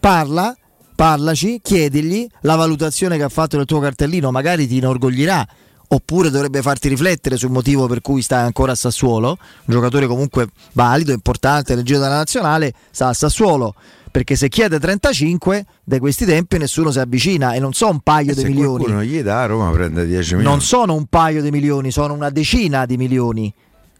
[0.00, 0.54] parla,
[0.94, 5.46] parlaci, chiedigli la valutazione che ha fatto del tuo cartellino, magari ti inorgoglirà.
[5.88, 10.48] Oppure dovrebbe farti riflettere sul motivo per cui stai ancora a Sassuolo, un giocatore comunque
[10.72, 13.74] valido, importante nel giro della nazionale, sta a Sassuolo.
[14.10, 18.30] Perché se chiede 35, da questi tempi nessuno si avvicina e non so un paio
[18.30, 18.78] E di se milioni.
[18.78, 20.54] qualcuno gli dà Roma prende 10 milioni.
[20.54, 23.52] Non sono un paio di milioni, sono una decina di milioni.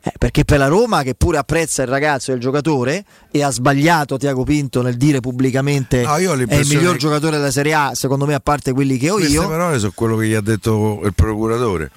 [0.08, 3.50] Eh, perché per la Roma, che pure apprezza il ragazzo e il giocatore, e ha
[3.50, 7.74] sbagliato Tiago Pinto nel dire pubblicamente No, ho è il miglior che- giocatore della Serie
[7.74, 9.48] A, secondo me, a parte quelli che ho Queste io.
[9.48, 11.90] parole sono quello che gli ha detto il procuratore.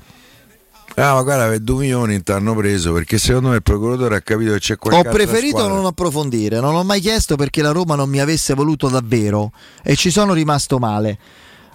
[0.95, 4.21] Ah, ma guarda, per 2 milioni ti hanno preso perché secondo me il procuratore ha
[4.21, 7.69] capito che c'è Ho qualche altra preferito non approfondire, non ho mai chiesto perché la
[7.71, 9.51] Roma non mi avesse voluto davvero
[9.83, 11.17] e ci sono rimasto male.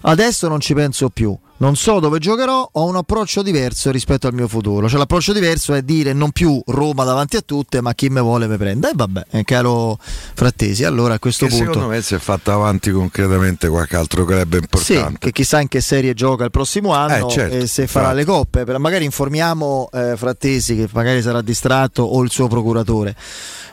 [0.06, 1.36] Adesso non ci penso più.
[1.56, 4.88] Non so dove giocherò, ho un approccio diverso rispetto al mio futuro.
[4.88, 8.46] Cioè l'approccio diverso è dire non più Roma davanti a tutte, ma chi me vuole
[8.48, 8.90] me prenda.
[8.90, 12.52] E vabbè, eh, caro Frattesi, allora a questo Che punto secondo me si è fatta
[12.52, 15.18] avanti concretamente qualche altro club sì, importante.
[15.20, 18.30] che chissà in che serie gioca il prossimo anno Eh, certo, e se farà infatti.
[18.58, 18.78] le coppe.
[18.78, 23.14] Magari informiamo eh, Frattesi che magari sarà distratto o il suo procuratore.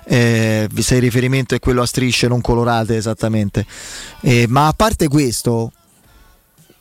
[0.05, 3.65] Eh, se il riferimento è quello a strisce non colorate esattamente.
[4.21, 5.71] Eh, ma a parte questo,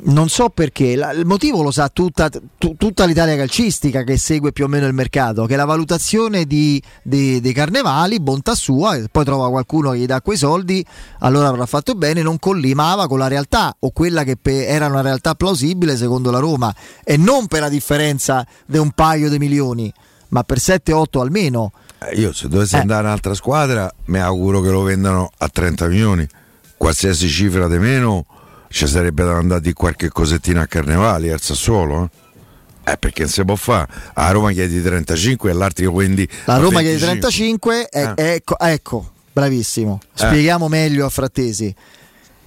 [0.05, 2.41] non so perché, la, il motivo lo sa tutta, t-
[2.77, 7.41] tutta, l'Italia calcistica che segue più o meno il mercato, che la valutazione di, di,
[7.41, 10.85] dei carnevali, bontà sua, poi trova qualcuno che gli dà quei soldi,
[11.21, 15.03] allora avrà fatto bene, non collimava con la realtà o quella che pe- era una
[15.03, 16.75] realtà plausibile secondo la Roma
[17.05, 19.93] e non per la differenza di un paio di milioni,
[20.29, 21.73] ma per 7-8 almeno.
[21.99, 22.79] Eh, io se dovessi eh.
[22.79, 26.27] andare in un'altra squadra mi auguro che lo vendano a 30 milioni,
[26.77, 28.25] qualsiasi cifra di meno
[28.71, 32.05] ci sarebbe da andare di qualche cosettina a Carnevali al Sassuolo.
[32.05, 32.93] Eh?
[32.93, 33.89] Eh, perché non si può fare.
[34.15, 36.27] A Roma chiedi 35 e l'altro quindi.
[36.45, 38.13] La Roma chiede 35, eh.
[38.17, 39.99] ecco, ecco, bravissimo.
[40.03, 40.07] Eh.
[40.15, 41.75] Spieghiamo meglio a Frattesi.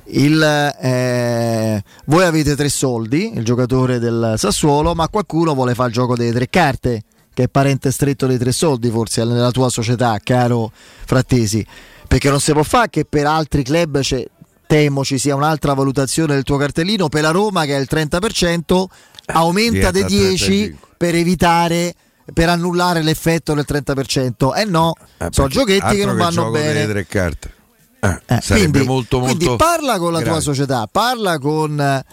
[0.05, 5.93] Il, eh, voi avete tre soldi, il giocatore del Sassuolo, ma qualcuno vuole fare il
[5.93, 10.17] gioco delle tre carte, che è parente stretto dei tre soldi, forse nella tua società,
[10.23, 10.71] caro
[11.05, 11.65] Frattesi.
[12.07, 14.25] Perché non si può fare che per altri club c'è
[14.65, 17.09] temo ci sia un'altra valutazione del tuo cartellino.
[17.09, 18.85] Per la Roma che è il 30%
[19.27, 21.95] aumenta di 10 per evitare
[22.33, 26.87] per annullare l'effetto del 30% eh no eh, sono giochetti che non vanno bene.
[26.87, 27.53] tre carte.
[27.99, 30.33] Eh, eh, quindi, molto, molto quindi parla con la grave.
[30.33, 32.03] tua società parla con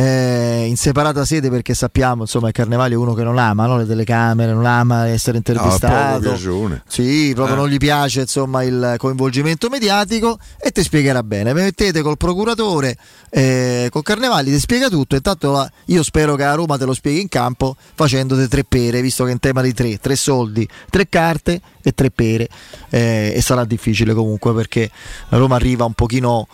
[0.00, 3.76] eh, in separata sede perché sappiamo insomma il Carnevale è uno che non ama no?
[3.76, 6.30] le telecamere, non ama essere intervistato.
[6.30, 7.58] No, sì, proprio eh.
[7.58, 11.52] non gli piace insomma il coinvolgimento mediatico e ti spiegherà bene.
[11.52, 12.96] Mi mettete col procuratore,
[13.28, 15.16] eh, col Carnevali, ti spiega tutto.
[15.16, 19.02] Intanto la, io spero che a Roma te lo spieghi in campo facendoti tre pere,
[19.02, 22.48] visto che è in tema di tre, tre soldi, tre carte e tre pere.
[22.88, 24.90] Eh, e sarà difficile comunque perché
[25.28, 26.48] Roma arriva un pochino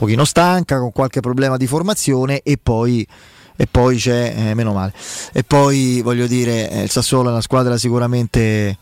[0.00, 3.06] pochino stanca, con qualche problema di formazione e poi
[3.54, 4.94] e poi c'è, eh, meno male,
[5.34, 8.78] e poi voglio dire, eh, il Sassuolo è una squadra sicuramente,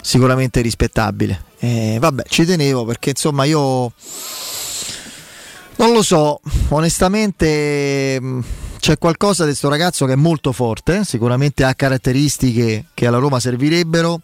[0.00, 1.44] sicuramente rispettabile.
[1.60, 3.92] Eh, vabbè, ci tenevo perché insomma io
[5.76, 6.40] non lo so,
[6.70, 8.40] onestamente mm,
[8.80, 13.38] c'è qualcosa di questo ragazzo che è molto forte, sicuramente ha caratteristiche che alla Roma
[13.38, 14.22] servirebbero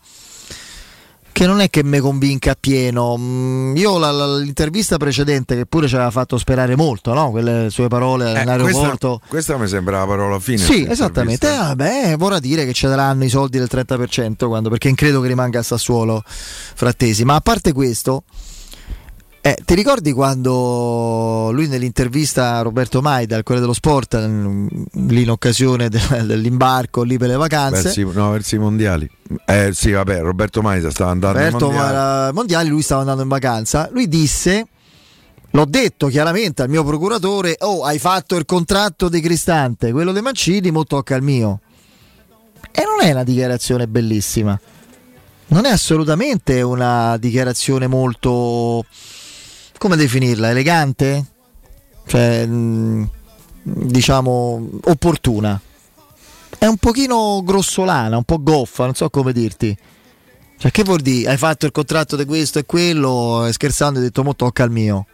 [1.34, 3.16] che non è che mi convinca appieno.
[3.18, 7.32] Mm, io la, la, l'intervista precedente, che pure ci aveva fatto sperare molto, no?
[7.32, 9.18] quelle sue parole eh, all'aeroporto.
[9.18, 10.58] Questa, questa, mi sembra la parola fine.
[10.58, 11.52] Sì, esattamente.
[11.52, 15.26] Eh, vabbè, vorrà dire che ci daranno i soldi del 30% quando, perché credo che
[15.26, 17.24] rimanga a Sassuolo frattesi.
[17.24, 18.22] Ma a parte questo,
[19.46, 25.30] eh, ti ricordi quando lui nell'intervista a Roberto Maida al Corriere dello Sport, lì in
[25.30, 27.82] occasione dell'imbarco lì per le vacanze?
[27.82, 29.06] Versi, no, verso i mondiali.
[29.44, 32.32] Eh sì, vabbè, Roberto Maida stava andando Roberto ai mondiali.
[32.32, 32.68] mondiali.
[32.70, 33.90] Lui stava andando in vacanza.
[33.92, 34.66] Lui disse,
[35.50, 40.22] l'ho detto chiaramente al mio procuratore, oh hai fatto il contratto di Cristante, quello dei
[40.22, 41.60] Mancini, mo tocca al mio.
[42.72, 44.58] E non è una dichiarazione bellissima.
[45.48, 48.86] Non è assolutamente una dichiarazione molto
[49.84, 50.48] come definirla?
[50.48, 51.26] Elegante?
[52.06, 53.10] Cioè, mh,
[53.64, 55.60] diciamo, opportuna.
[56.56, 59.76] È un pochino grossolana, un po' goffa, non so come dirti.
[60.56, 61.32] Cioè, che vuol dire?
[61.32, 64.70] Hai fatto il contratto di questo e quello, e scherzando hai detto, mo tocca al
[64.70, 65.04] mio.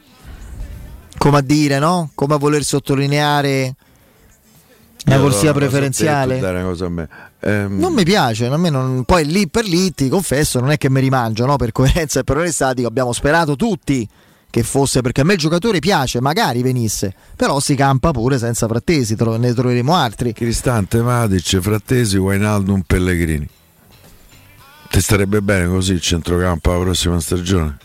[1.19, 2.13] Come a dire, no?
[2.15, 3.75] Come a voler sottolineare
[5.07, 6.39] la corsia preferenziale.
[7.41, 7.77] Ehm...
[7.77, 11.45] Non mi piace, non, poi lì per lì ti confesso, non è che mi rimangio,
[11.45, 11.57] no?
[11.57, 14.09] per coerenza e per onestà, dico, abbiamo sperato tutti
[14.51, 18.67] che fosse perché a me il giocatore piace, magari venisse, però si campa pure senza
[18.67, 20.33] Frattesi, ne troveremo altri.
[20.33, 23.49] Cristante, Matic, Frattesi, Wainaldum, Pellegrini.
[24.91, 27.79] Ti starebbe bene così il centrocampo la prossima stagione?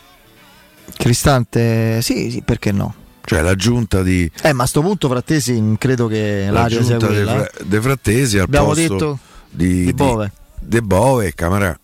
[0.98, 2.96] Cristante, sì, sì, perché no?
[3.24, 4.30] Cioè l'aggiunta di...
[4.42, 7.34] Eh, ma a sto punto Frattesi credo che l'aria sia quella.
[7.34, 7.66] De, eh.
[7.66, 9.20] de Frattesi al Abbiamo posto detto
[9.52, 10.32] di, di Bove.
[10.60, 11.78] De Bove e Camarà.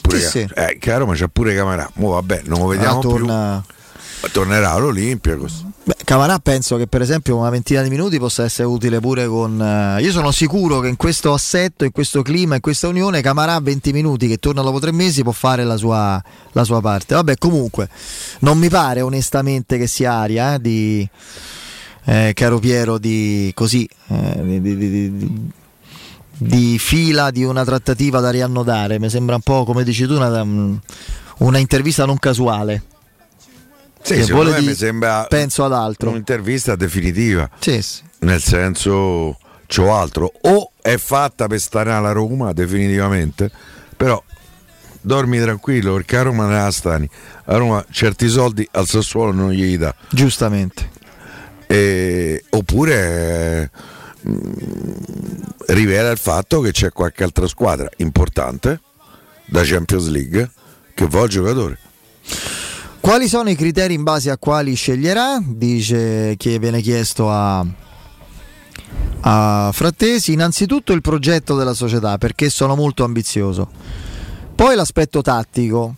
[0.00, 0.48] Pure sì, sì.
[0.54, 1.88] Eh, chiaro, ma c'è pure Camarà.
[1.94, 3.64] Mo vabbè, non lo vediamo ah, torna...
[3.64, 3.76] più
[4.32, 5.36] tornerà all'Olimpia.
[5.36, 9.60] Beh, Camarà penso che per esempio una ventina di minuti possa essere utile pure con...
[9.60, 13.58] Eh, io sono sicuro che in questo assetto, in questo clima, in questa unione, Camarà
[13.60, 16.22] 20 minuti che torna dopo tre mesi può fare la sua,
[16.52, 17.14] la sua parte.
[17.14, 17.88] Vabbè comunque
[18.40, 21.08] non mi pare onestamente che sia aria eh, di...
[22.04, 24.76] Eh, caro Piero, di così eh, di, di,
[25.10, 25.50] di,
[26.38, 28.98] di, fila di una trattativa da riannodare.
[28.98, 30.42] Mi sembra un po' come dici tu, una,
[31.38, 32.82] una intervista non casuale.
[34.02, 34.66] Sì, secondo me di...
[34.66, 36.10] mi sembra penso ad altro.
[36.10, 37.48] un'intervista definitiva.
[37.58, 38.02] Sì, sì.
[38.20, 40.32] Nel senso, c'ho altro.
[40.42, 43.50] O è fatta per stare alla Roma definitivamente,
[43.96, 44.22] però
[45.00, 47.08] dormi tranquillo perché a Roma ne ha stani.
[47.44, 49.94] A Roma certi soldi al Sassuolo non gli dà.
[50.10, 50.90] Giustamente.
[51.66, 53.70] E, oppure
[54.26, 54.40] mm,
[55.66, 58.80] rivela il fatto che c'è qualche altra squadra importante
[59.44, 60.50] da Champions League
[60.94, 61.78] che vuole il giocatore.
[63.00, 65.40] Quali sono i criteri in base a quali sceglierà?
[65.42, 67.64] Dice che viene chiesto a,
[69.20, 73.68] a Frattesi, innanzitutto il progetto della società perché sono molto ambizioso.
[74.54, 75.94] Poi l'aspetto tattico,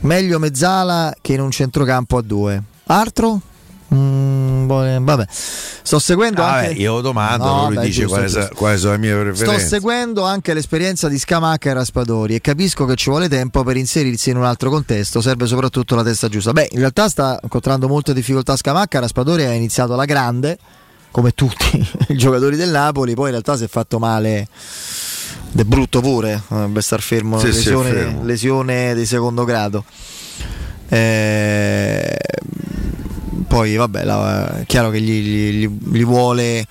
[0.00, 2.62] meglio mezzala che in un centrocampo a due.
[2.86, 3.40] Altro?
[3.94, 6.74] Mm, vabbè, sto seguendo ah, anche.
[6.74, 8.54] Beh, io domando, no, lui beh, dice giusto, quali, giusto.
[8.54, 9.58] quali, sono le mie preferenze.
[9.58, 13.76] Sto seguendo anche l'esperienza di Scamacca e Raspadori e capisco che ci vuole tempo per
[13.76, 15.20] inserirsi in un altro contesto.
[15.20, 16.52] Serve soprattutto la testa giusta.
[16.52, 18.98] Beh, in realtà sta incontrando molte difficoltà Scamacca.
[18.98, 20.58] Raspadori ha iniziato alla grande,
[21.10, 23.14] come tutti i giocatori del Napoli.
[23.14, 24.48] Poi in realtà si è fatto male.
[25.50, 28.24] De brutto pure, dovrebbe star fermo, sì, lesione, fermo.
[28.24, 29.84] lesione di secondo grado.
[30.88, 32.16] Eh,
[33.46, 36.66] poi vabbè, la, è chiaro che gli, gli, gli, vuole,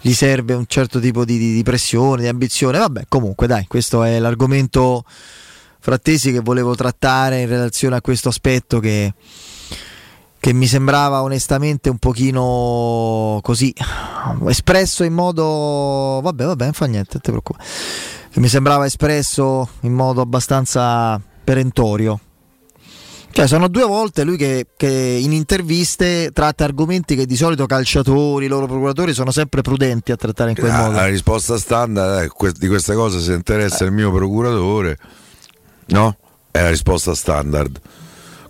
[0.00, 4.18] gli serve un certo tipo di, di, pressione, di ambizione, vabbè comunque dai, questo è
[4.18, 5.04] l'argomento
[5.80, 9.12] frattesi che volevo trattare in relazione a questo aspetto che,
[10.40, 13.74] che mi sembrava onestamente un pochino così
[14.48, 17.68] espresso in modo vabbè vabbè non fa niente non ti preoccupare.
[18.36, 22.18] Mi sembrava espresso in modo abbastanza perentorio
[23.34, 28.44] cioè, sono due volte lui che, che, in interviste tratta argomenti che di solito calciatori,
[28.44, 30.92] i loro procuratori sono sempre prudenti a trattare in quel la, modo.
[30.92, 33.88] La risposta standard eh, di questa cosa si interessa eh.
[33.88, 34.98] il mio procuratore,
[35.86, 36.16] no?
[36.48, 37.80] È la risposta standard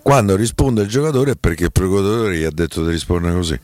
[0.05, 3.59] quando risponde il giocatore è perché il procuratore gli ha detto di rispondere così.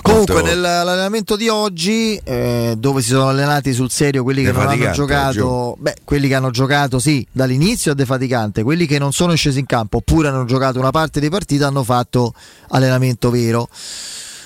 [0.00, 4.90] Comunque, nell'allenamento di oggi, eh, dove si sono allenati sul serio quelli che non hanno
[4.90, 9.58] giocato, beh, quelli che hanno giocato sì dall'inizio è defaticante, quelli che non sono scesi
[9.58, 12.32] in campo oppure hanno giocato una parte di partita hanno fatto
[12.68, 13.68] allenamento vero.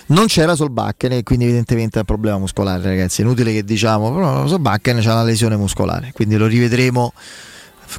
[0.07, 3.21] Non c'era Solbakken e quindi evidentemente è un problema muscolare, ragazzi.
[3.21, 7.13] È inutile che diciamo, però Solbakken ha una lesione muscolare, quindi lo rivedremo.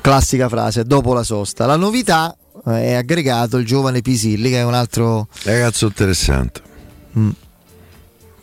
[0.02, 1.66] Classica frase dopo la sosta.
[1.66, 2.36] La novità
[2.76, 6.62] è aggregato il giovane Pisilli che è un altro ragazzo interessante.
[7.18, 7.30] Mm.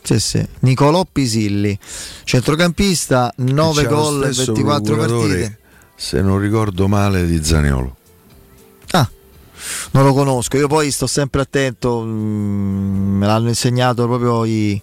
[0.01, 0.47] Sì, sì.
[0.59, 1.77] Nicolò Pisilli,
[2.23, 5.59] centrocampista, 9 gol e 24 partite.
[5.95, 7.95] Se non ricordo male di Zaniolo.
[8.91, 9.09] Ah,
[9.91, 14.79] non lo conosco, io poi sto sempre attento, mm, me l'hanno insegnato proprio i,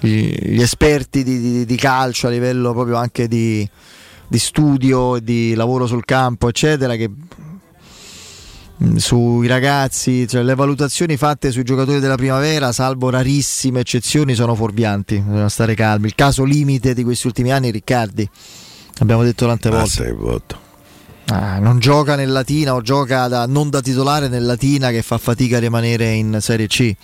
[0.00, 3.68] gli esperti di, di, di, calcio a livello proprio anche di,
[4.26, 7.10] di studio e di lavoro sul campo, eccetera, che
[8.96, 15.18] sui ragazzi, cioè le valutazioni fatte sui giocatori della primavera, salvo rarissime eccezioni, sono fuorvianti.
[15.18, 16.06] Bisogna stare calmi.
[16.06, 18.28] Il caso limite di questi ultimi anni, Riccardi,
[18.98, 20.56] abbiamo detto tante ah, volte.
[21.30, 25.18] Ah, non gioca nel Latina o gioca da, non da titolare nel Latina che fa
[25.18, 26.94] fatica a rimanere in Serie C.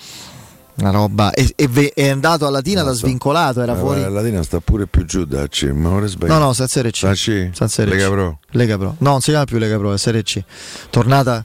[0.77, 1.33] Una roba.
[1.33, 3.63] E, e, è andato a Latina no, da svincolato.
[3.63, 4.01] Era fuori.
[4.01, 5.65] La Latina sta pure più giù da C.
[5.75, 6.97] Ma ora No, no, sta Serie C.
[6.97, 7.69] Sta C.
[7.69, 8.11] Serie Lega C.
[8.11, 8.39] Pro.
[8.51, 8.95] Lega Pro.
[8.99, 10.43] No, non si chiama più Lega Pro, è Serie C.
[10.91, 11.45] Tornata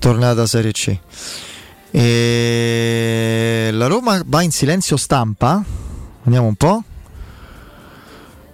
[0.00, 0.98] tornata Serie C.
[1.92, 5.62] E la Roma va in silenzio stampa.
[6.24, 6.82] Andiamo un po'.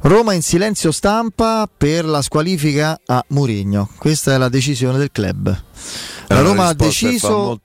[0.01, 3.89] Roma in silenzio stampa per la squalifica a Murigno.
[3.97, 5.62] Questa è la decisione del club.
[6.28, 7.60] La Roma, deciso,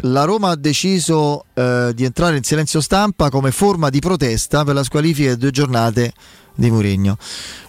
[0.00, 4.74] la Roma, ha deciso, eh, di entrare in silenzio stampa come forma di protesta per
[4.74, 6.12] la squalifica di due giornate
[6.54, 7.18] di Murigno.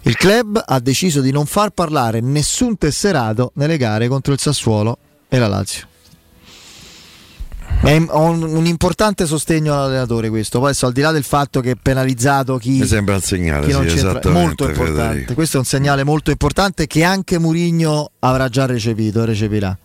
[0.04, 4.98] Il club ha deciso di non far parlare nessun tesserato nelle gare contro il Sassuolo
[5.30, 5.88] e la Lazio.
[7.82, 10.60] È un, un, importante sostegno all'allenatore questo.
[10.60, 13.68] Poi adesso al di là del fatto che è penalizzato chi, Mi sembra un segnale,
[13.68, 15.02] chi non sì, c'entra, molto importante.
[15.02, 15.34] Federico.
[15.34, 19.78] Questo è un segnale molto importante che anche Murigno avrà già recepito, recepirà.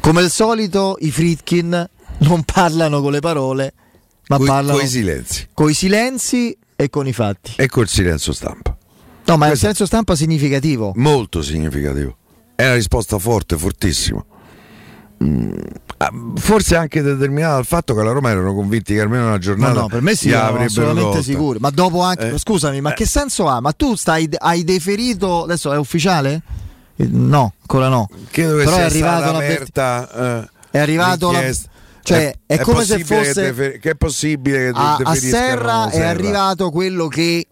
[0.00, 1.88] Come al solito i Fritkin
[2.18, 3.74] non parlano con le parole,
[4.26, 5.48] ma coi, parlano con i silenzi.
[5.54, 7.52] Con i silenzi e con i fatti.
[7.56, 8.76] E col silenzio stampa.
[9.26, 10.92] No, ma Questo il silenzio stampa significativo.
[10.96, 12.16] Molto significativo.
[12.54, 14.24] È una risposta forte, fortissima.
[15.22, 15.52] Mm,
[15.98, 19.72] ah, forse anche determinata dal fatto che la Roma erano convinti che almeno una giornata
[19.72, 21.58] no, no, per me sì, assolutamente sicuri.
[21.60, 23.60] Ma dopo anche, eh, scusami, ma eh, che senso ha?
[23.60, 26.42] Ma tu stai, hai deferito, adesso è ufficiale?
[26.96, 28.08] Eh, no, ancora no.
[28.30, 31.40] Credo che Però sia è arrivato aperta, eh, è arrivato la,
[32.02, 35.88] cioè è, è, come se fosse che, defer- che è possibile che a, a Serra
[35.88, 37.46] è arrivato quello che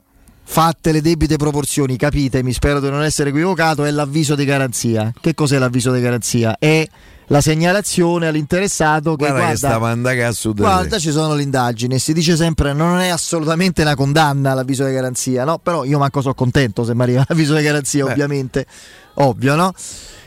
[0.50, 5.12] fatte le debite proporzioni, capitemi, spero di non essere equivocato, è l'avviso di garanzia.
[5.18, 6.56] Che cos'è l'avviso di garanzia?
[6.58, 6.84] È
[7.28, 9.68] la segnalazione all'interessato che guarda, guarda,
[10.14, 10.24] che
[10.62, 14.92] guarda ci sono le indagini si dice sempre non è assolutamente una condanna l'avviso di
[14.92, 15.58] garanzia no?
[15.58, 18.10] però io manco sono contento se mi arriva l'avviso di garanzia Beh.
[18.10, 18.66] ovviamente
[19.14, 19.72] ovvio no?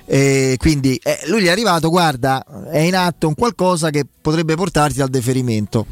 [0.06, 2.42] E quindi eh, lui gli è arrivato guarda
[2.72, 5.86] è in atto un qualcosa che potrebbe portarti al deferimento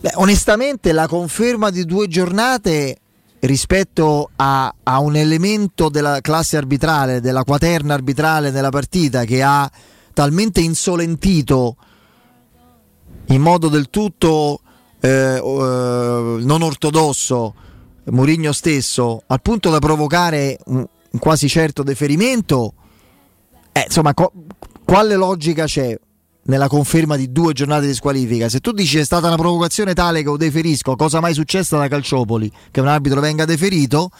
[0.00, 2.98] Beh, onestamente la conferma di due giornate
[3.46, 9.70] rispetto a, a, un elemento della classe arbitrale, della quaterna arbitrale della partita che ha
[10.12, 11.76] talmente insolentito
[13.26, 14.60] in modo del tutto
[15.00, 17.54] eh, eh, non ortodosso,
[18.04, 20.78] Mourinho stesso, al punto da provocare un,
[21.10, 22.74] un quasi certo deferimento,
[23.72, 24.32] eh, insomma, co-
[24.84, 25.98] quale logica c'è?
[26.46, 28.48] Nella conferma di due giornate di squalifica.
[28.48, 31.88] Se tu dici è stata una provocazione tale che lo deferisco, cosa mai successa da
[31.88, 34.10] Calciopoli, che un arbitro venga deferito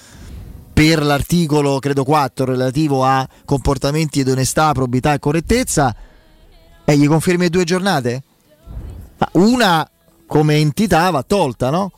[0.73, 5.95] per l'articolo, credo 4, relativo a comportamenti di onestà, probità e correttezza,
[6.85, 8.23] e gli confermi due giornate?
[9.19, 9.91] Ma una
[10.27, 11.93] come entità va tolta, no?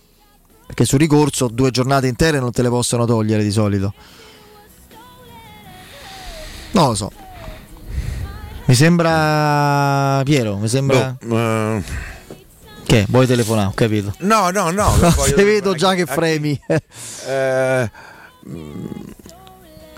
[0.66, 3.94] Perché sul ricorso due giornate intere non te le possono togliere di solito.
[6.72, 7.10] Non lo so.
[8.68, 11.16] Mi sembra Piero, mi sembra...
[11.22, 11.82] No, uh...
[12.84, 13.06] Che?
[13.08, 13.68] Vuoi telefonare?
[13.68, 14.12] Ho capito.
[14.18, 14.92] No, no, no.
[15.24, 16.60] Se vedo già che fremi.
[17.28, 17.90] Eh,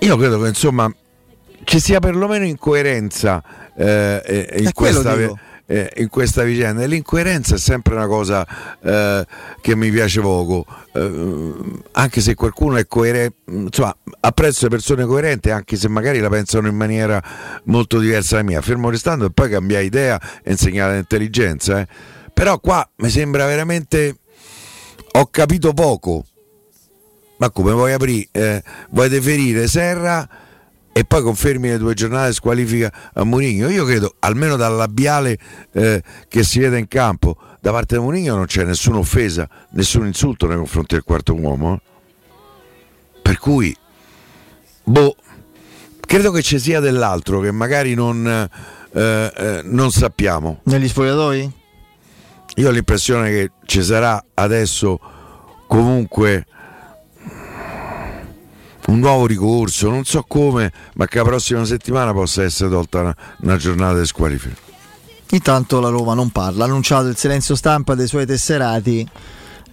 [0.01, 0.93] io credo che insomma
[1.65, 3.43] ci sia perlomeno incoerenza
[3.77, 5.15] eh, in, questa,
[5.71, 6.83] eh, in, questa, vicenda.
[6.83, 8.45] E l'incoerenza è sempre una cosa
[8.83, 9.25] eh,
[9.61, 11.53] che mi piace poco, eh,
[11.93, 16.67] anche se qualcuno è coerente, insomma, apprezzo le persone coerenti, anche se magari la pensano
[16.67, 17.23] in maniera
[17.65, 18.61] molto diversa da mia.
[18.61, 21.79] Fermo restando e poi cambiare idea e insegnare l'intelligenza.
[21.79, 21.87] Eh.
[22.35, 24.17] Però qua mi sembra veramente.
[25.13, 26.25] Ho capito poco.
[27.39, 28.29] Ma come vuoi aprire?
[28.33, 30.29] Eh, vuoi deferire Serra?
[31.01, 33.71] E poi confermi le due giornate squalifica a Mourinho.
[33.71, 35.39] Io credo, almeno dal labiale
[35.73, 40.05] eh, che si vede in campo, da parte di Mourinho non c'è nessuna offesa, nessun
[40.05, 41.73] insulto nei confronti del quarto uomo.
[41.73, 41.81] Eh.
[43.23, 43.75] Per cui,
[44.85, 45.17] boh,
[46.03, 48.27] credo che ci sia dell'altro che magari non,
[48.93, 50.61] eh, eh non sappiamo.
[50.65, 51.53] Negli spogliatoi?
[52.57, 55.01] Io ho l'impressione che ci sarà adesso
[55.67, 56.45] comunque
[58.91, 63.17] un nuovo ricorso, non so come, ma che la prossima settimana possa essere tolta una,
[63.43, 64.57] una giornata di squalifica.
[65.31, 69.09] Intanto la Roma non parla, ha annunciato il silenzio stampa dei suoi tesserati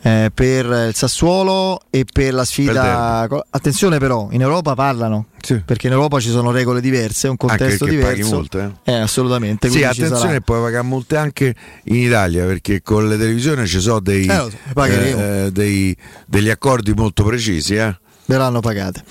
[0.02, 3.26] eh, per il Sassuolo e per la sfida.
[3.28, 5.60] Per Attenzione però, in Europa parlano, sì.
[5.66, 8.36] perché in Europa ci sono regole diverse, un contesto diverso.
[8.36, 8.92] Multe, eh?
[8.92, 9.00] eh?
[9.00, 9.68] assolutamente.
[9.70, 14.28] Sì, attenzione, puoi pagare multe anche in Italia, perché con le televisioni ci sono dei,
[14.28, 17.76] eh, so, eh, dei, degli accordi molto precisi.
[17.76, 17.98] Eh?
[18.28, 19.04] Verranno pagate.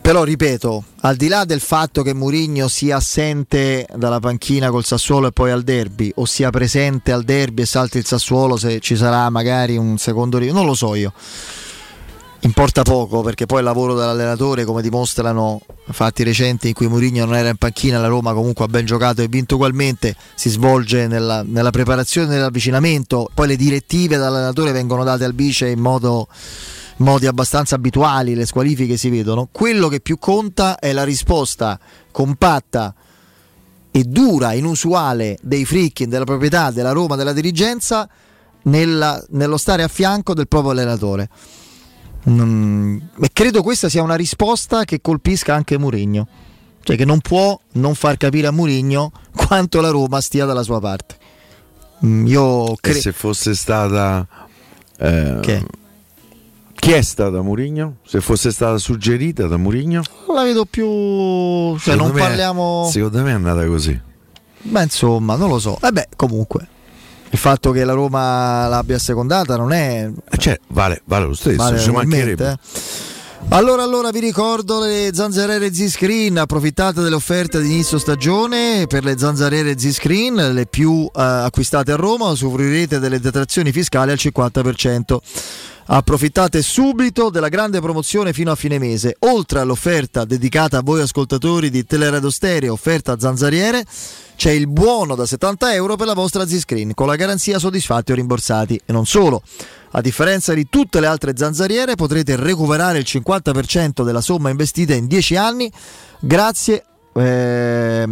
[0.00, 5.26] Però ripeto, al di là del fatto che Murigno sia assente dalla panchina col Sassuolo
[5.26, 8.96] e poi al derby, o sia presente al derby e salti il Sassuolo se ci
[8.96, 11.12] sarà magari un secondo rio, non lo so io.
[12.44, 15.60] Importa poco perché poi il lavoro dell'allenatore, come dimostrano
[15.90, 19.22] fatti recenti in cui Mourinho non era in panchina, la Roma comunque ha ben giocato
[19.22, 25.24] e vinto ugualmente, si svolge nella, nella preparazione dell'avvicinamento, poi le direttive dall'allenatore vengono date
[25.24, 26.26] al vice in modo
[27.02, 29.48] modi abbastanza abituali, le squalifiche si vedono.
[29.50, 31.78] Quello che più conta è la risposta
[32.10, 32.94] compatta
[33.90, 38.08] e dura, inusuale dei frickin, della proprietà, della Roma, della dirigenza
[38.62, 41.28] nella, nello stare a fianco del proprio allenatore.
[42.30, 46.26] Mm, e credo questa sia una risposta che colpisca anche Mourinho,
[46.82, 50.80] cioè che non può non far capire a Mourinho quanto la Roma stia dalla sua
[50.80, 51.16] parte.
[52.06, 54.26] Mm, io cre- e se fosse stata
[54.98, 55.66] eh, che?
[56.82, 57.98] Chiesta da Murigno?
[58.04, 60.02] Se fosse stata suggerita da Murigno?
[60.34, 61.78] La vedo più.
[61.78, 62.88] Cioè, non parliamo.
[62.90, 63.98] secondo me è andata così.
[64.62, 65.78] Beh, insomma, non lo so.
[65.80, 66.66] Vabbè, comunque.
[67.30, 70.10] Il fatto che la Roma l'abbia secondata non è.
[70.28, 72.50] Eh, cioè, vale, vale lo stesso, vale ci mancherebbe.
[72.50, 73.10] Eh.
[73.50, 79.16] Allora, allora vi ricordo le zanzariere Z-Screen, approfittate delle offerte di inizio stagione per le
[79.16, 85.18] zanzariere Z-Screen, le più eh, acquistate a Roma, usufruirete delle detrazioni fiscali al 50%.
[85.84, 89.16] Approfittate subito della grande promozione fino a fine mese.
[89.20, 93.84] Oltre all'offerta dedicata a voi ascoltatori di Teleradio Stereo, offerta zanzariere,
[94.36, 98.14] c'è il buono da 70 euro per la vostra Z-Screen con la garanzia soddisfatti o
[98.14, 98.80] rimborsati.
[98.86, 99.42] E non solo.
[99.90, 105.06] A differenza di tutte le altre zanzariere potrete recuperare il 50% della somma investita in
[105.06, 105.70] 10 anni
[106.20, 106.84] grazie
[107.14, 108.08] eh,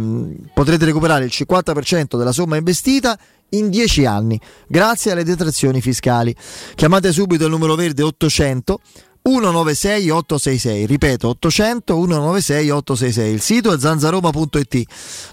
[0.53, 3.17] potrete recuperare il 50% della somma investita
[3.49, 6.35] in 10 anni grazie alle detrazioni fiscali.
[6.75, 8.79] Chiamate subito il numero verde 800
[9.23, 14.83] 196 866 ripeto 800 196 866 il sito è zanzaroma.it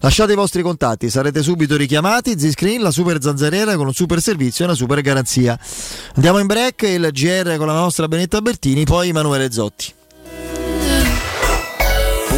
[0.01, 2.39] lasciate i vostri contatti sarete subito richiamati.
[2.39, 5.59] Ziscreen la super zanzariera con un super servizio e una super garanzia.
[6.15, 9.97] Andiamo in break il GR con la nostra Benetta Bertini poi Emanuele Zotti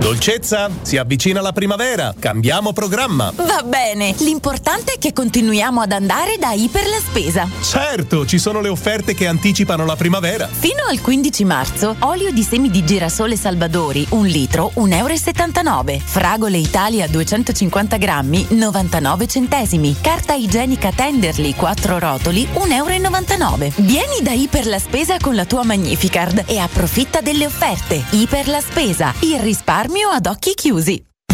[0.00, 3.30] Dolcezza, si avvicina la primavera, cambiamo programma.
[3.36, 7.46] Va bene, l'importante è che continuiamo ad andare da Iper la Spesa.
[7.60, 10.48] Certo, ci sono le offerte che anticipano la primavera.
[10.48, 16.02] Fino al 15 marzo, olio di semi di girasole Salvadori, un litro, 1,79 euro.
[16.02, 19.96] Fragole Italia 250 grammi, 99 centesimi.
[20.00, 23.72] Carta igienica Tenderly, 4 rotoli, 1,99 euro.
[23.76, 28.02] Vieni da Iper la Spesa con la tua Magnificard e approfitta delle offerte.
[28.12, 31.09] Iper la Spesa, il risparmio ad occhi chiusi.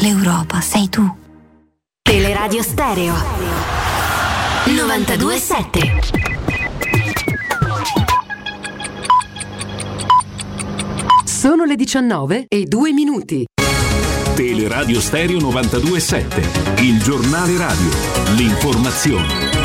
[0.00, 1.12] L'Europa sei tu.
[2.02, 3.14] Teleradio Stereo
[4.66, 6.00] 927
[11.24, 13.44] Sono le 19 e 2 minuti.
[14.36, 17.90] Teleradio Stereo 927, il giornale radio,
[18.36, 19.58] l'informazione.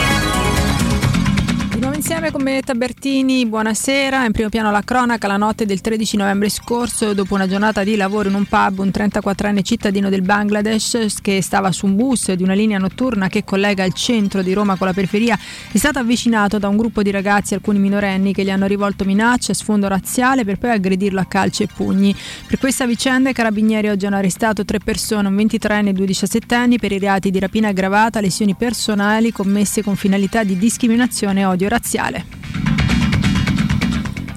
[1.94, 4.26] Nuovo insieme con Benetta Bertini, buonasera.
[4.26, 7.96] In primo piano la cronaca, la notte del 13 novembre scorso, dopo una giornata di
[7.96, 12.42] lavoro in un pub, un 34enne cittadino del Bangladesh che stava su un bus di
[12.42, 15.38] una linea notturna che collega il centro di Roma con la periferia,
[15.72, 19.52] è stato avvicinato da un gruppo di ragazzi, alcuni minorenni, che gli hanno rivolto minacce
[19.52, 22.16] a sfondo razziale per poi aggredirlo a calci e pugni.
[22.48, 26.80] Per questa vicenda i carabinieri oggi hanno arrestato tre persone, un 23enne e due 17enni,
[26.80, 31.68] per i reati di rapina aggravata, lesioni personali commesse con finalità di discriminazione e odio
[31.68, 31.82] razziale.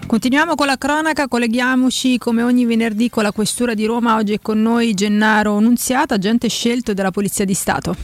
[0.07, 4.17] Continuiamo con la cronaca, colleghiamoci come ogni venerdì con la Questura di Roma.
[4.17, 7.97] Oggi è con noi Gennaro Nunziata, agente scelto della Polizia di Stato.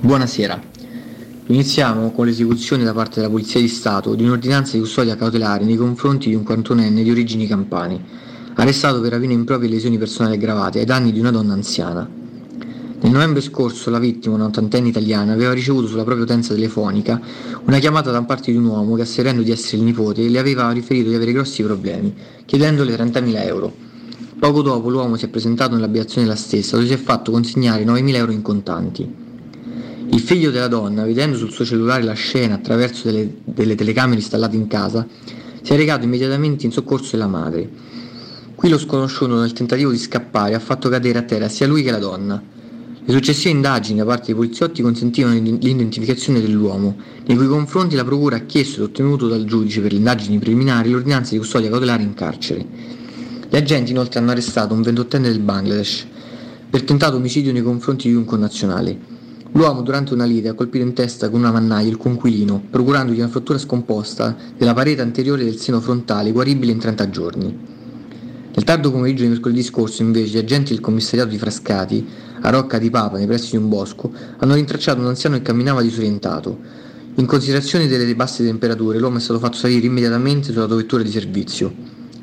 [0.00, 0.60] Buonasera.
[1.46, 5.76] Iniziamo con l'esecuzione da parte della Polizia di Stato di un'ordinanza di custodia cautelare nei
[5.76, 7.98] confronti di un 41enne di origini campani,
[8.54, 12.17] arrestato per rapina improprie lesioni personali aggravate ai danni di una donna anziana.
[13.00, 17.20] Nel novembre scorso la vittima, una ottantenne italiana, aveva ricevuto sulla propria utenza telefonica
[17.64, 20.70] una chiamata da parte di un uomo che, asserendo di essere il nipote, le aveva
[20.72, 22.12] riferito di avere grossi problemi,
[22.44, 23.72] chiedendole 30.000 euro.
[24.38, 28.14] Poco dopo l'uomo si è presentato nell'abitazione della stessa, dove si è fatto consegnare 9.000
[28.16, 29.14] euro in contanti.
[30.10, 34.56] Il figlio della donna, vedendo sul suo cellulare la scena attraverso delle, delle telecamere installate
[34.56, 35.06] in casa,
[35.62, 37.68] si è recato immediatamente in soccorso della madre.
[38.56, 41.92] Qui lo sconosciuto nel tentativo di scappare ha fatto cadere a terra sia lui che
[41.92, 42.42] la donna.
[43.08, 46.94] Le successive indagini da parte dei poliziotti consentivano l'identificazione dell'uomo,
[47.24, 50.90] nei cui confronti la procura ha chiesto ed ottenuto dal giudice per le indagini preliminari
[50.90, 52.66] l'ordinanza di custodia cautelare in carcere.
[53.48, 56.06] Gli agenti inoltre hanno arrestato un 28enne del Bangladesh
[56.68, 58.98] per tentato omicidio nei confronti di un connazionale.
[59.52, 63.28] L'uomo durante una lite ha colpito in testa con una mannaia il conquilino, procurandogli una
[63.28, 67.76] frattura scomposta della parete anteriore del seno frontale guaribile in 30 giorni.
[68.58, 72.04] Nel tardo pomeriggio di mercoledì scorso, invece, gli agenti del commissariato di Frascati,
[72.40, 75.80] a Rocca di Papa, nei pressi di un bosco, hanno rintracciato un anziano che camminava
[75.80, 76.58] disorientato.
[77.14, 81.72] In considerazione delle basse temperature, l'uomo è stato fatto salire immediatamente sulla vettura di servizio.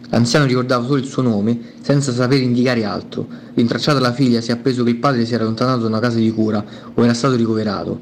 [0.10, 3.26] L'anziano ricordava solo il suo nome, senza sapere indicare altro.
[3.54, 6.18] Rintracciata la figlia, si è appreso che il padre si era allontanato da una casa
[6.18, 6.62] di cura,
[6.94, 7.98] dove era stato ricoverato.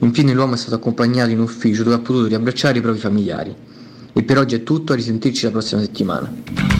[0.00, 3.56] Infine l'uomo è stato accompagnato in ufficio, dove ha potuto riabbracciare i propri familiari.
[4.12, 6.73] E per oggi è tutto, a risentirci la prossima settimana.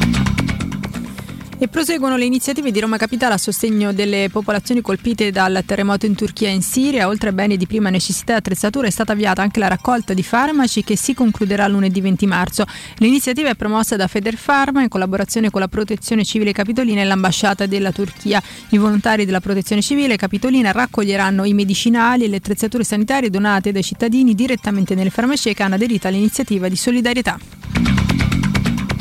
[1.57, 6.15] E proseguono le iniziative di Roma Capitale a sostegno delle popolazioni colpite dal terremoto in
[6.17, 7.07] Turchia e in Siria.
[7.07, 10.23] Oltre a beni di prima necessità e attrezzature è stata avviata anche la raccolta di
[10.25, 12.65] farmaci che si concluderà lunedì 20 marzo.
[12.97, 17.93] L'iniziativa è promossa da Federfarma in collaborazione con la Protezione Civile Capitolina e l'ambasciata della
[17.93, 18.43] Turchia.
[18.71, 23.83] I volontari della Protezione Civile Capitolina raccoglieranno i medicinali e le attrezzature sanitarie donate dai
[23.85, 27.39] cittadini direttamente nelle farmacie che hanno aderito all'iniziativa di solidarietà.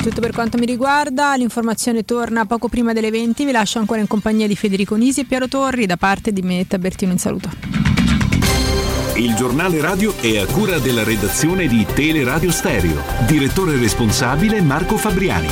[0.03, 4.07] Tutto per quanto mi riguarda, l'informazione torna poco prima delle 20, vi lascio ancora in
[4.07, 7.49] compagnia di Federico Nisi e Piero Torri, da parte di Metta Bertino in saluto.
[9.15, 15.47] Il giornale radio è a cura della redazione di Teleradio Stereo, direttore responsabile Marco Fabriani.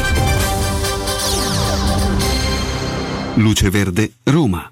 [3.36, 4.70] Luce Verde, Roma.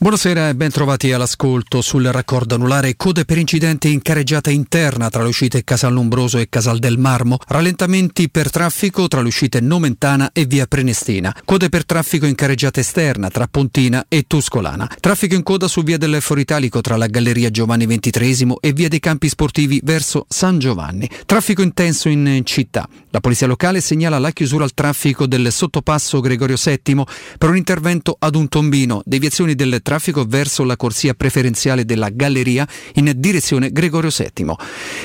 [0.00, 2.94] Buonasera e ben trovati all'ascolto sul raccordo anulare.
[2.94, 7.38] Code per incidenti in careggiata interna tra le uscite Casal Lombroso e Casal del Marmo,
[7.48, 12.78] rallentamenti per traffico tra le uscite Nomentana e via Prenestina, code per traffico in careggiata
[12.78, 17.50] esterna tra Pontina e Tuscolana, traffico in coda su via del Foritalico tra la Galleria
[17.50, 22.88] Giovanni XXIII e via dei Campi Sportivi verso San Giovanni, traffico intenso in città.
[23.10, 27.02] La polizia locale segnala la chiusura al traffico del sottopasso Gregorio VII
[27.36, 32.68] per un intervento ad un tombino, deviazioni del traffico verso la corsia preferenziale della galleria
[32.96, 34.54] in direzione Gregorio VII.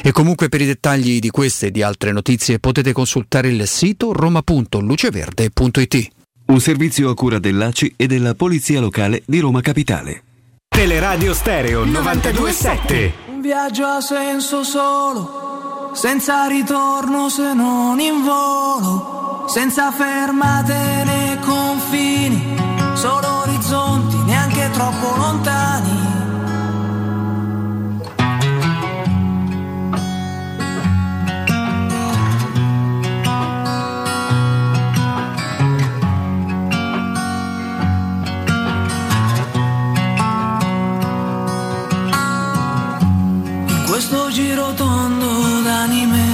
[0.01, 4.11] E comunque per i dettagli di queste e di altre notizie potete consultare il sito
[4.11, 6.07] roma.luceverde.it.
[6.47, 10.23] Un servizio a cura dell'ACI e della Polizia Locale di Roma Capitale.
[10.67, 13.13] Teleradio Stereo 927.
[13.27, 20.73] Un viaggio a senso solo, senza ritorno se non in volo, senza fermate
[21.05, 22.57] né confini,
[22.95, 23.32] solo
[24.73, 26.11] troppo lontani.
[43.87, 46.25] Questo giro tondo d'anime,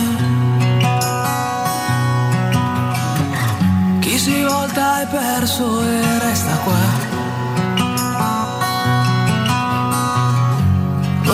[4.00, 6.99] chi si volta è perso e resta qua.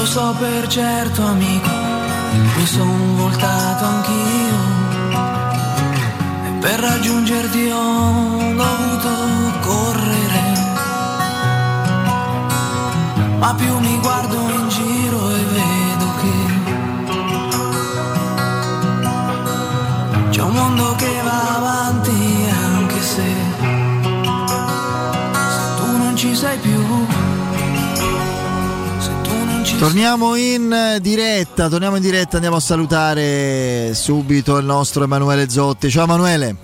[0.05, 1.67] Lo so per certo amico,
[2.57, 4.57] mi son voltato anch'io
[6.45, 9.09] e per raggiungerti ho dovuto
[9.61, 10.43] correre.
[13.39, 16.35] Ma più mi guardo in giro e vedo che
[20.29, 23.33] c'è un mondo che va avanti anche se,
[25.49, 26.84] se tu non ci sei più.
[29.77, 35.89] Torniamo in diretta, torniamo in diretta, andiamo a salutare subito il nostro Emanuele Zotti.
[35.89, 36.55] Ciao Emanuele.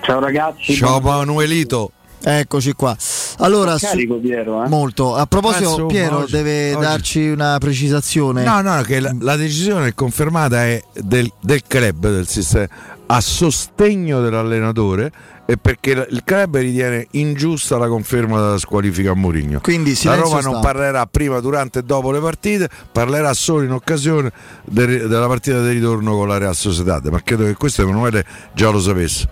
[0.00, 0.74] Ciao ragazzi.
[0.74, 1.92] Ciao Manuelito.
[2.22, 2.96] Eccoci qua.
[3.38, 4.68] Allora, carico, su- Piero, eh?
[4.68, 5.14] molto.
[5.14, 8.42] A proposito, Insomma, Piero oggi- deve oggi- darci una precisazione.
[8.42, 12.66] No, no, che la, la decisione confermata è del, del club, del sistema,
[13.06, 15.12] a sostegno dell'allenatore
[15.48, 19.60] e perché il club ritiene ingiusta la conferma della squalifica a Mourinho.
[19.60, 20.60] Quindi la Roma non stampa.
[20.60, 24.32] parlerà prima, durante e dopo le partite, parlerà solo in occasione
[24.64, 27.06] del- della partita di ritorno con la Real Sociedad.
[27.06, 28.24] Ma credo che questo Emanuele
[28.54, 29.28] già lo sapesse.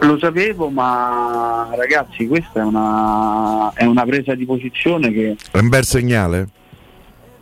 [0.00, 5.68] Lo sapevo, ma ragazzi, questa è una, è una presa di posizione che È un
[5.68, 6.48] bel segnale?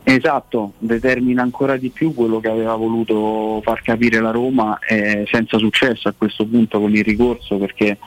[0.07, 5.57] Esatto determina ancora di più quello che aveva voluto far capire la Roma eh, senza
[5.57, 7.97] successo a questo punto con il ricorso perché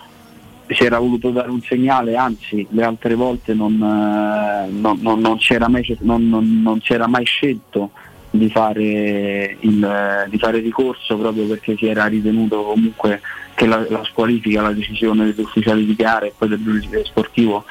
[0.68, 5.40] si era voluto dare un segnale, anzi le altre volte non, eh, non- non- non
[5.40, 7.90] si era mai, si era mai scelto
[8.30, 13.22] di fare, il, di fare ricorso proprio perché si era ritenuto comunque
[13.54, 17.64] che la, la squalifica, la decisione degli ufficiali di gara e poi del giudice sportivo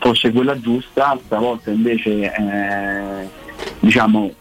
[0.00, 3.28] fosse quella giusta, stavolta invece eh,
[3.78, 4.32] diciamo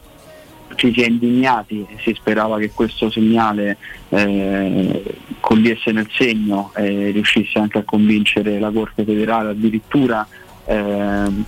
[0.75, 3.77] ci si è indignati e si sperava che questo segnale
[4.09, 5.03] eh,
[5.41, 10.25] cogliesse nel segno e riuscisse anche a convincere la Corte federale addirittura
[10.65, 11.45] ehm,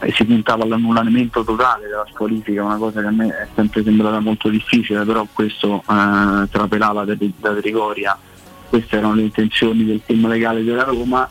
[0.00, 4.20] e si puntava all'annullamento totale della squalifica, una cosa che a me è sempre sembrata
[4.20, 8.18] molto difficile, però questo eh, trapelava da, da Trigoria,
[8.68, 11.28] queste erano le intenzioni del team legale della Roma,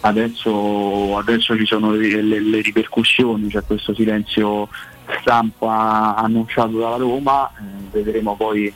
[0.00, 4.68] adesso, adesso ci sono le, le- le ripercussioni, c'è questo silenzio
[5.20, 7.62] stampa annunciato dalla Roma, eh,
[7.92, 8.72] vedremo poi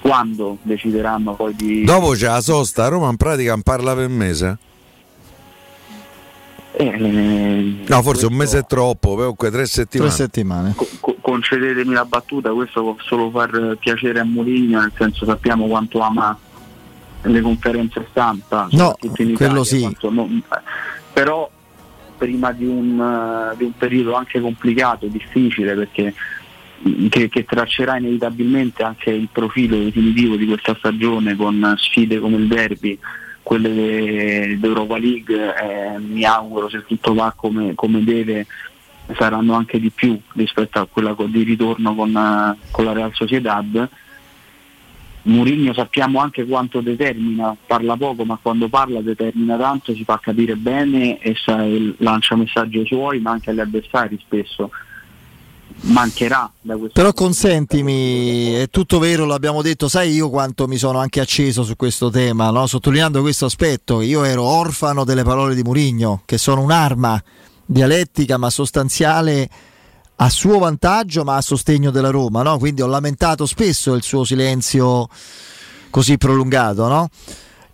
[0.00, 1.84] quando decideranno poi di...
[1.84, 4.58] Dopo c'è la sosta, a Roma in pratica non parla per un mese.
[6.72, 10.10] Eh, No, forse un mese è troppo, comunque tre settimane.
[10.10, 10.74] Tre settimane.
[11.00, 15.98] co- concedetemi la battuta, questo può solo far piacere a Mourinho, nel senso sappiamo quanto
[16.00, 16.38] ama
[17.22, 19.96] le conferenze stampa, No, in quello Italia, sì.
[20.10, 20.42] non-
[21.12, 21.50] però
[22.16, 23.00] prima di un,
[23.52, 26.14] eh, di un periodo anche complicato, difficile, perché
[26.86, 32.36] mm, che, che traccerà inevitabilmente anche il profilo definitivo di questa stagione con sfide come
[32.36, 32.98] il derby,
[33.42, 38.46] quelle de- d'Europa League, eh, mi auguro se tutto va come, come deve
[39.16, 43.88] saranno anche di più rispetto a quella di ritorno con, eh, con la Real Sociedad.
[45.22, 50.56] Mourinho sappiamo anche quanto determina, parla poco ma quando parla determina tanto, si fa capire
[50.56, 51.34] bene e
[51.98, 54.70] lancia messaggi ai suoi ma anche agli avversari spesso.
[55.80, 60.98] Mancherà da questo Però consentimi, è tutto vero, l'abbiamo detto, sai io quanto mi sono
[60.98, 62.66] anche acceso su questo tema, no?
[62.66, 67.22] sottolineando questo aspetto, io ero orfano delle parole di Murigno, che sono un'arma
[67.64, 69.48] dialettica ma sostanziale
[70.20, 72.58] a suo vantaggio ma a sostegno della Roma, no?
[72.58, 75.08] quindi ho lamentato spesso il suo silenzio
[75.90, 76.88] così prolungato.
[76.88, 77.08] No?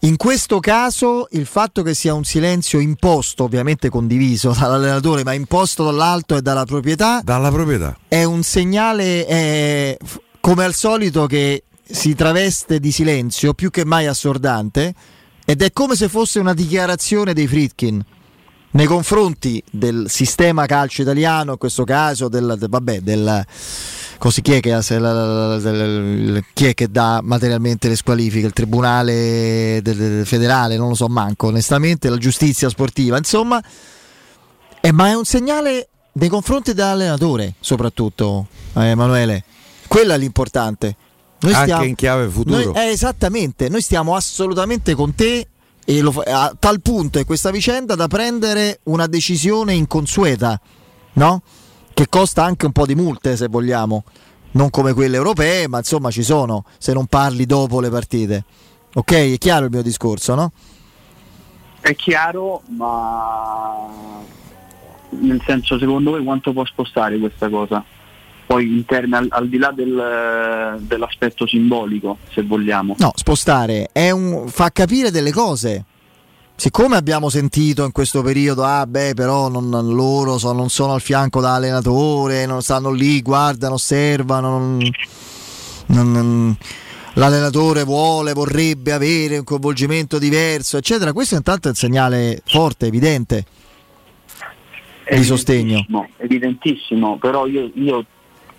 [0.00, 5.84] In questo caso il fatto che sia un silenzio imposto, ovviamente condiviso dall'allenatore, ma imposto
[5.84, 7.96] dall'alto e dalla proprietà, Dalla proprietà.
[8.08, 9.98] è un segnale, eh,
[10.40, 14.94] come al solito, che si traveste di silenzio più che mai assordante
[15.46, 18.02] ed è come se fosse una dichiarazione dei Fritkin
[18.74, 23.44] nei confronti del sistema calcio italiano, in questo caso del, del- vabbè, del
[24.18, 28.46] così chi è, che, se la- del- chi è che dà materialmente le squalifiche?
[28.46, 29.80] Il tribunale
[30.24, 33.62] federale, non lo so manco, onestamente, la giustizia sportiva, insomma,
[34.80, 39.44] eh, ma è un segnale nei confronti dell'allenatore, soprattutto, eh, Emanuele.
[39.86, 40.96] Quello è l'importante.
[41.40, 42.56] Noi Anche stiamo- in chiave futuro.
[42.72, 45.46] noi- eh, esattamente, noi stiamo assolutamente con te
[45.84, 50.58] e lo a tal punto è questa vicenda da prendere una decisione inconsueta,
[51.14, 51.42] no?
[51.92, 54.04] Che costa anche un po' di multe se vogliamo,
[54.52, 58.44] non come quelle europee, ma insomma ci sono se non parli dopo le partite.
[58.94, 60.52] Ok, è chiaro il mio discorso, no?
[61.80, 63.88] È chiaro, ma
[65.10, 67.84] nel senso secondo voi quanto può spostare questa cosa?
[68.46, 72.94] Poi interna al, al di là del- dell'aspetto simbolico, se vogliamo.
[72.98, 75.84] No, spostare è un, fa capire delle cose.
[76.56, 81.00] siccome abbiamo sentito in questo periodo, ah beh, però non, loro so, non sono al
[81.00, 84.92] fianco da allenatore, non stanno lì, guardano, osservano, non,
[85.86, 86.56] non,
[87.14, 91.12] l'allenatore vuole, vorrebbe avere un coinvolgimento diverso, eccetera.
[91.12, 93.44] Questo intanto è un segnale forte, evidente
[95.10, 95.84] di sostegno.
[96.16, 98.06] Evidentissimo, però io, io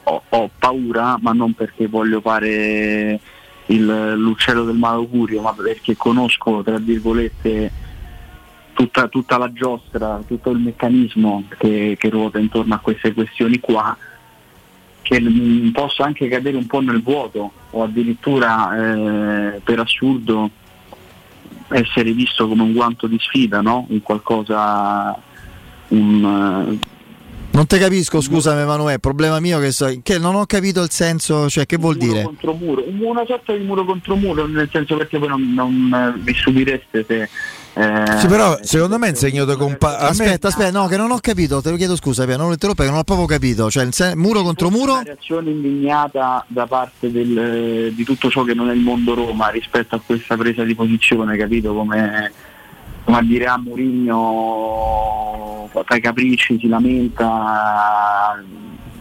[0.06, 3.20] ho, ho, paura, ma non perché voglio fare
[3.68, 7.72] il, l'uccello del malaugurio, ma perché conosco, tra virgolette,
[8.74, 13.98] tutta, tutta la giostra, tutto il meccanismo che, che, ruota intorno a queste questioni qua,
[15.02, 15.22] che
[15.72, 20.50] posso anche cadere un po' nel vuoto o addirittura eh, per assurdo
[21.70, 23.86] essere visto come un guanto di sfida, no?
[23.90, 25.18] un qualcosa
[25.90, 26.80] un,
[27.56, 31.50] non te capisco, scusami Emanuele, problema mio che, so, che, non ho capito il senso,
[31.50, 32.24] cioè che vuol dire?
[32.24, 36.34] Contro muro, una sorta di muro contro muro, nel senso perché poi non, non vi
[36.34, 37.30] stupireste se...
[37.78, 41.12] Eh, sì, però secondo me è un segno di compa- Aspetta, aspetta, no, che non
[41.12, 43.70] ho capito, te lo chiedo scusa, non lo interrompo perché non ho proprio capito.
[43.70, 44.94] Cioè, sen- muro contro muro.
[44.94, 49.50] Una reazione indignata da parte del, di tutto ciò che non è il mondo Roma
[49.50, 51.74] rispetto a questa presa di posizione, capito?
[51.74, 52.32] Come
[53.06, 54.96] come a dire a Mourinho
[55.72, 58.44] fa i capricci, si lamenta,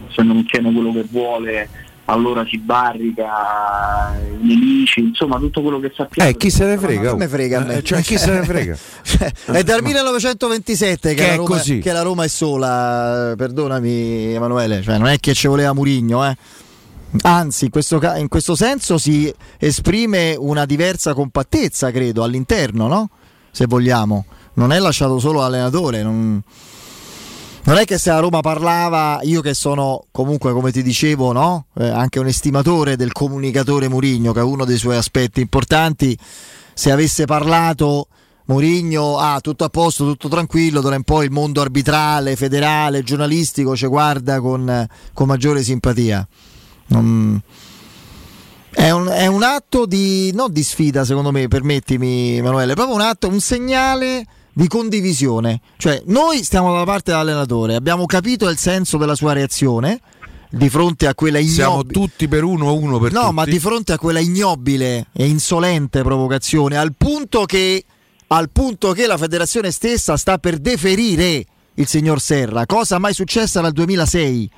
[0.09, 1.69] se non ottiene quello che vuole
[2.05, 6.29] allora si barrica i nemici, insomma tutto quello che sappiamo.
[6.29, 7.09] Eh, chi se ne frega?
[7.09, 8.77] Non me frega eh, cioè, chi se ne frega?
[9.01, 14.83] cioè, è dal 1927 che, che, la Roma, che, la Roma, è sola, perdonami Emanuele,
[14.83, 16.35] cioè, non è che ci voleva Murigno, eh.
[17.21, 23.09] Anzi, in questo, in questo senso si esprime una diversa compattezza, credo, all'interno, no?
[23.55, 24.25] Se vogliamo.
[24.55, 26.03] Non è lasciato solo l'allenatore.
[26.03, 26.43] Non...
[27.63, 31.67] non è che se la Roma parlava, io che sono comunque, come ti dicevo, no?
[31.77, 36.17] eh, anche un estimatore del comunicatore Murigno, che è uno dei suoi aspetti importanti,
[36.73, 38.09] se avesse parlato
[38.47, 43.73] Mourinho, ah, tutto a posto, tutto tranquillo, d'ora in poi il mondo arbitrale, federale, giornalistico
[43.73, 46.27] ci guarda con, con maggiore simpatia.
[46.87, 47.41] Non,
[48.75, 52.95] è un, è un, atto di, non di sfida, secondo me, permettimi Emanuele, è proprio
[52.95, 55.61] un atto, un segnale di condivisione.
[55.77, 60.01] Cioè, noi stiamo dalla parte dell'allenatore, abbiamo capito il senso della sua reazione
[60.49, 61.63] di fronte a quella ignobile.
[61.63, 63.33] Siamo tutti per uno uno per no, tutti.
[63.33, 67.83] ma di fronte a quella ignobile e insolente provocazione, al punto che,
[68.27, 71.45] al punto che la federazione stessa sta per deferire
[71.75, 74.49] il signor Serra, cosa mai successa dal 2006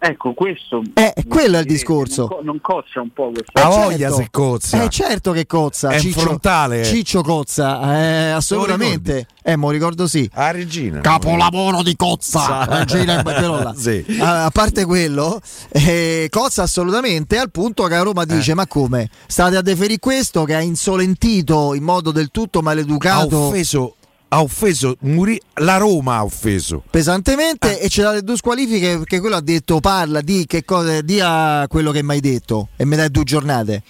[0.00, 2.20] Ecco, questo eh, quello è il discorso.
[2.20, 4.16] Non, co- non cozza un po' questa eh, voglia certo.
[4.16, 4.82] se cozza.
[4.84, 5.90] Eh, certo che cozza.
[5.90, 6.84] È Ciccio, frontale.
[6.84, 9.26] Ciccio cozza, eh, assolutamente.
[9.42, 10.28] Eh, mo ricordo sì.
[10.34, 11.00] A Regina.
[11.00, 12.64] Capolavoro di cozza.
[12.64, 13.24] Regina
[13.76, 14.04] sì.
[14.20, 18.54] a, a, parte quello, eh, cozza assolutamente al punto che a Roma dice: eh.
[18.54, 19.10] Ma come?
[19.26, 23.36] State a deferire questo che ha insolentito in modo del tutto maleducato.
[23.36, 23.94] Ha offeso
[24.28, 27.86] ha offeso Muri- la Roma ha offeso pesantemente eh.
[27.86, 31.90] e c'è dato due squalifiche perché quello ha detto parla di che cosa dia quello
[31.92, 33.82] che mi hai detto e mi dai due giornate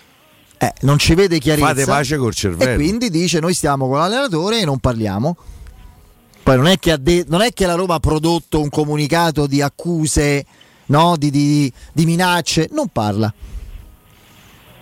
[0.59, 3.99] eh, non ci vede chiarezza fate pace col cervello e quindi dice noi stiamo con
[3.99, 5.37] l'allenatore e non parliamo
[6.43, 9.61] poi non è che, de- non è che la Roma ha prodotto un comunicato di
[9.61, 10.47] accuse
[10.87, 11.17] no?
[11.19, 13.33] di, di, di minacce non parla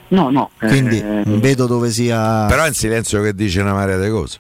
[0.08, 0.50] No, no.
[0.56, 2.46] Quindi eh, vedo dove sia.
[2.46, 4.38] Però è in silenzio che dice una marea di cose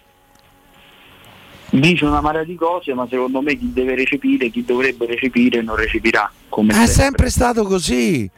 [1.70, 5.76] dice una marea di cose, ma secondo me chi deve recepire, chi dovrebbe recepire, non
[5.76, 6.30] recepirà.
[6.48, 8.30] Come è sempre, sempre stato così.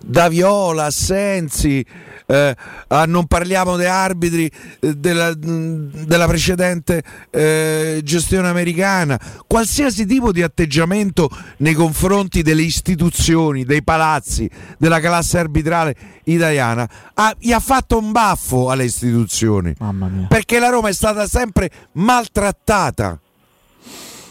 [0.00, 1.84] Da Viola, Sensi,
[2.30, 2.54] eh,
[2.88, 4.50] a non parliamo dei arbitri
[4.80, 13.64] eh, della, della, precedente eh, gestione americana, qualsiasi tipo di atteggiamento nei confronti delle istituzioni,
[13.64, 19.74] dei palazzi, della classe arbitrale italiana, ha, gli ha fatto un baffo alle istituzioni.
[20.28, 23.18] Perché la Roma è stata sempre maltrattata.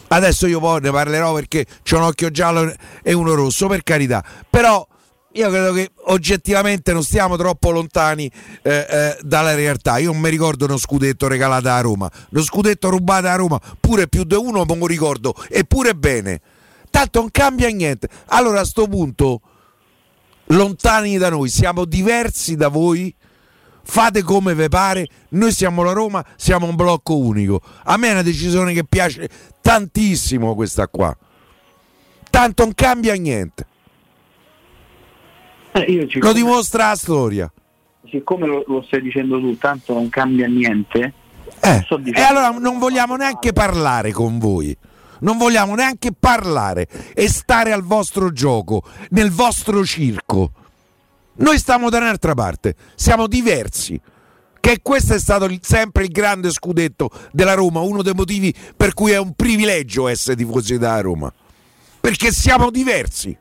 [0.09, 2.71] Adesso io poi ne parlerò perché c'ho un occhio giallo
[3.01, 4.23] e uno rosso, per carità.
[4.49, 4.87] Però
[5.37, 8.29] io credo che oggettivamente non stiamo troppo lontani
[8.63, 9.97] eh, eh, dalla realtà.
[9.99, 14.07] Io non mi ricordo uno scudetto regalato a Roma, lo scudetto rubato a Roma, pure
[14.07, 16.41] più di uno me lo ricordo, eppure bene.
[16.89, 18.09] Tanto non cambia niente.
[18.27, 19.41] Allora a questo punto,
[20.45, 23.13] lontani da noi, siamo diversi da voi.
[23.89, 27.61] Fate come vi pare, noi siamo la Roma, siamo un blocco unico.
[27.83, 29.29] A me è una decisione che piace
[29.61, 31.15] tantissimo questa qua.
[32.29, 33.65] Tanto non cambia niente.
[35.85, 37.51] Eh, lo dimostra la storia.
[38.09, 41.13] Siccome lo, lo, stai dicendo tu, tanto non cambia niente.
[41.61, 44.75] Eh, e allora non vogliamo neanche parlare con voi.
[45.19, 50.51] Non vogliamo neanche parlare e stare al vostro gioco, nel vostro circo.
[51.37, 53.99] Noi stiamo da un'altra parte, siamo diversi.
[54.59, 58.93] Che questo è stato il, sempre il grande scudetto della Roma, uno dei motivi per
[58.93, 61.33] cui è un privilegio essere tifosi della Roma.
[61.99, 63.37] Perché siamo diversi.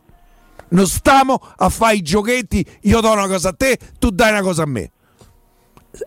[0.69, 4.43] Non stiamo a fare i giochetti, io do una cosa a te, tu dai una
[4.43, 4.91] cosa a me.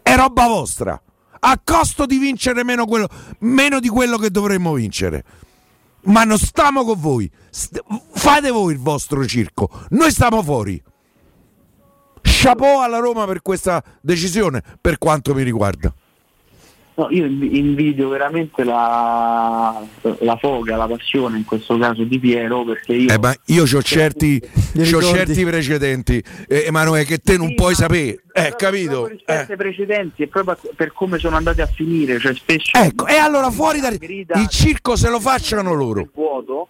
[0.03, 1.02] È roba vostra,
[1.40, 3.07] a costo di vincere meno, quello,
[3.40, 5.23] meno di quello che dovremmo vincere.
[6.02, 7.30] Ma non stiamo con voi,
[8.14, 10.81] fate voi il vostro circo, noi stiamo fuori.
[12.22, 15.94] Chapeau alla Roma per questa decisione, per quanto mi riguarda.
[16.99, 22.93] No, io invidio veramente la, la, foga, la passione in questo caso di Piero perché
[22.93, 23.09] io...
[23.09, 24.38] Eh, ma io ho certi,
[24.84, 28.23] certi, precedenti, eh, Emanuele, che te non sì, puoi sapere.
[28.34, 29.07] Eh, capito?
[29.07, 29.53] Rispetto eh.
[29.53, 32.71] ai precedenti e proprio per come sono andati a finire, cioè spesso...
[32.77, 33.93] Ecco, e allora fuori dal...
[33.93, 36.05] Il circo se lo facciano loro.
[36.13, 36.67] Vuoto,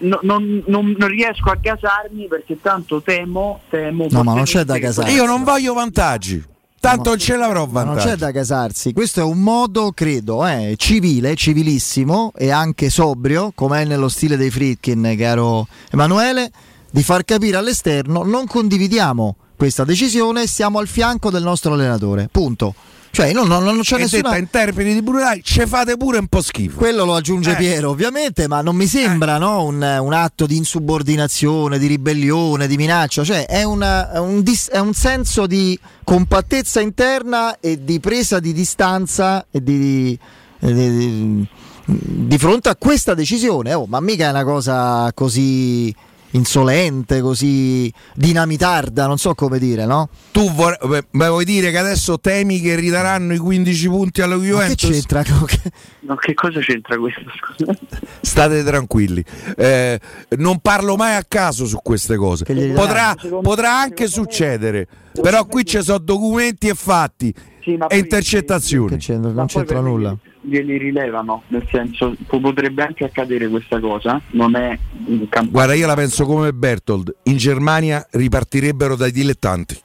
[0.00, 4.62] No, non, non, non, riesco a gasarmi perché tanto temo, temo no ma non c'è
[4.62, 6.40] da gasarsi io non voglio vantaggi
[6.80, 8.92] tanto non ce l'avrò vantaggi non c'è da casarsi.
[8.92, 14.36] Questo è un modo credo eh, civile civilissimo e anche sobrio come è nello stile
[14.36, 16.50] dei Fritkin caro Emanuele
[16.90, 22.28] di far capire all'esterno non condividiamo questa decisione siamo al fianco del nostro allenatore.
[22.30, 22.74] Punto
[23.18, 24.36] cioè, non, non, non c'è e nessuna...
[24.36, 26.76] in termini di plurali, ci fate pure un po' schifo.
[26.76, 27.56] Quello lo aggiunge eh.
[27.56, 29.38] Piero, ovviamente, ma non mi sembra eh.
[29.40, 33.24] no, un, un, atto di insubordinazione, di ribellione, di minaccia.
[33.24, 38.38] Cioè, è, una, è, un dis, è, un senso di compattezza interna e di presa
[38.38, 40.16] di distanza e di,
[40.60, 41.48] di, di,
[41.86, 43.74] di fronte a questa decisione.
[43.74, 45.92] Oh, ma mica è una cosa così
[46.32, 50.08] insolente, così dinamitarda, non so come dire, no?
[50.32, 54.84] Tu vor- beh, vuoi dire che adesso temi che ridaranno i 15 punti alla Juventus?
[54.84, 55.24] Ma che c'entra?
[56.00, 57.20] No, che cosa c'entra questo?
[58.20, 59.24] State tranquilli,
[59.56, 59.98] eh,
[60.36, 62.44] non parlo mai a caso su queste cose.
[62.74, 64.86] Potrà, potrà anche succedere,
[65.20, 67.32] però qui ci sono documenti e fatti
[67.62, 68.90] sì, e intercettazioni.
[68.90, 69.30] Che c'entra?
[69.30, 75.28] Non c'entra nulla glieli rilevano, nel senso potrebbe anche accadere questa cosa, non è un
[75.28, 75.50] campo.
[75.50, 79.80] Guarda, io la penso come Bertold, in Germania ripartirebbero dai dilettanti.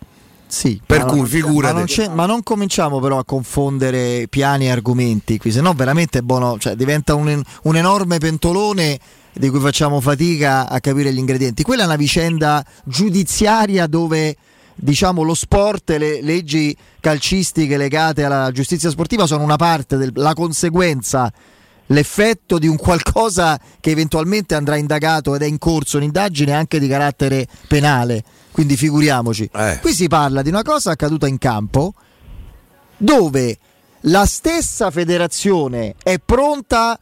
[0.54, 1.74] Sì, per cui figurati.
[1.74, 6.20] Ma non, ma non, cominciamo però a confondere piani e argomenti qui, se no veramente
[6.20, 9.00] è buono, cioè diventa un, un enorme pentolone
[9.34, 11.64] di cui facciamo fatica a capire gli ingredienti.
[11.64, 14.36] Quella è una vicenda giudiziaria dove
[14.76, 20.12] diciamo, lo sport e le leggi calcistiche legate alla giustizia sportiva sono una parte, del,
[20.16, 21.32] la conseguenza,
[21.88, 26.88] l'effetto di un qualcosa che eventualmente andrà indagato ed è in corso un'indagine anche di
[26.88, 28.24] carattere penale.
[28.52, 29.50] Quindi figuriamoci.
[29.54, 29.80] Eh.
[29.82, 31.94] Qui si parla di una cosa accaduta in campo
[32.98, 33.58] dove
[34.02, 37.00] la stessa federazione è pronta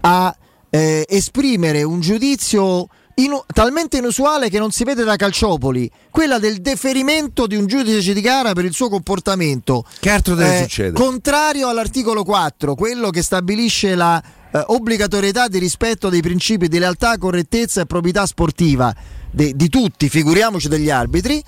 [0.00, 0.36] a
[0.70, 6.60] eh, esprimere un giudizio inu- talmente inusuale che non si vede da Calciopoli, quella del
[6.60, 9.84] deferimento di un giudice di gara per il suo comportamento.
[10.00, 10.94] Che altro deve eh, succedere?
[10.94, 17.16] Contrario all'articolo 4, quello che stabilisce la eh, obbligatorietà di rispetto dei principi di lealtà,
[17.18, 18.94] correttezza e probità sportiva
[19.30, 21.42] de- di tutti, figuriamoci degli arbitri.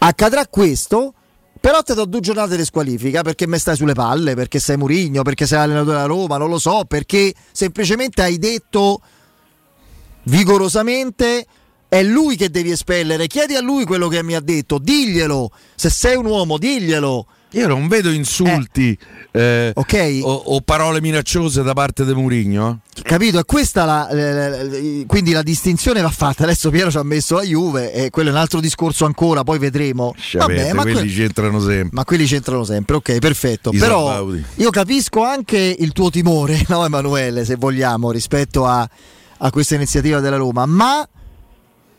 [0.00, 1.14] Accadrà questo,
[1.60, 5.22] però ti do due giornate di squalifica perché mi stai sulle palle, perché sei Murigno,
[5.22, 9.00] perché sei allenatore della Roma, non lo so, perché semplicemente hai detto
[10.28, 11.46] vigorosamente
[11.88, 13.26] è lui che devi espellere.
[13.26, 15.50] Chiedi a lui quello che mi ha detto, diglielo.
[15.74, 17.26] Se sei un uomo, diglielo.
[17.52, 18.96] Io non vedo insulti
[19.32, 20.20] eh, eh, okay.
[20.20, 22.80] o, o, parole minacciose da parte di Murigno.
[23.02, 23.38] Capito?
[23.38, 24.66] E questa la, la,
[25.06, 26.42] quindi la distinzione va fatta.
[26.42, 29.58] Adesso Piero ci ha messo la Juve e quello è un altro discorso ancora, poi
[29.58, 30.12] vedremo.
[30.14, 31.88] Sciavete, Vabbè, ma quelli que- c'entrano sempre.
[31.92, 33.70] Ma quelli c'entrano sempre, ok, perfetto.
[33.72, 38.86] I Però io capisco anche il tuo timore, no Emanuele, se vogliamo, rispetto a
[39.38, 41.08] a questa iniziativa della Roma, ma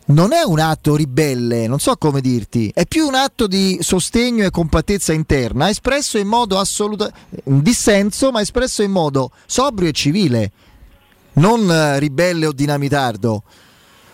[0.05, 4.43] non è un atto ribelle, non so come dirti, è più un atto di sostegno
[4.43, 7.09] e compattezza interna, espresso in modo assoluto,
[7.43, 10.51] un dissenso, ma espresso in modo sobrio e civile,
[11.33, 13.43] non eh, ribelle o dinamitardo.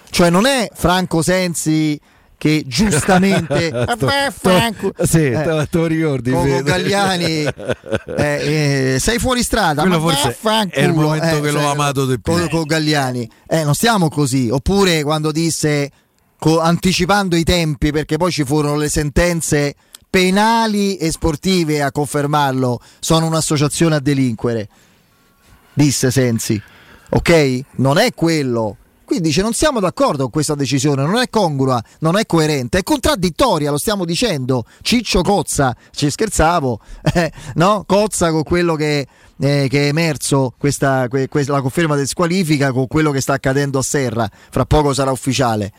[0.10, 2.00] Cioè non è Franco Sensi
[2.38, 3.72] che giustamente
[4.38, 4.92] Franco.
[5.04, 7.44] sì, eh, te lo ricordi Coco Gagliani
[8.18, 10.38] eh, eh, sei fuori strada quello forse
[10.70, 12.50] è il momento che cioè, l'ho amato di più.
[12.50, 14.50] Con Gagliani eh, non stiamo così.
[14.50, 15.90] Oppure quando disse
[16.38, 19.76] co- anticipando i tempi perché poi ci furono le sentenze
[20.10, 24.70] penali e sportive a confermarlo sono un'associazione a delinquere
[25.76, 26.62] disse Sensi.
[27.10, 27.60] Ok?
[27.76, 32.18] Non è quello quindi dice non siamo d'accordo con questa decisione, non è congrua, non
[32.18, 34.66] è coerente, è contraddittoria, lo stiamo dicendo.
[34.82, 36.80] Ciccio Cozza, ci scherzavo,
[37.14, 37.84] eh, no?
[37.88, 39.08] Cozza con quello che,
[39.40, 43.34] eh, che è emerso, questa, que, questa, la conferma del squalifica con quello che sta
[43.34, 45.72] accadendo a Serra, fra poco sarà ufficiale.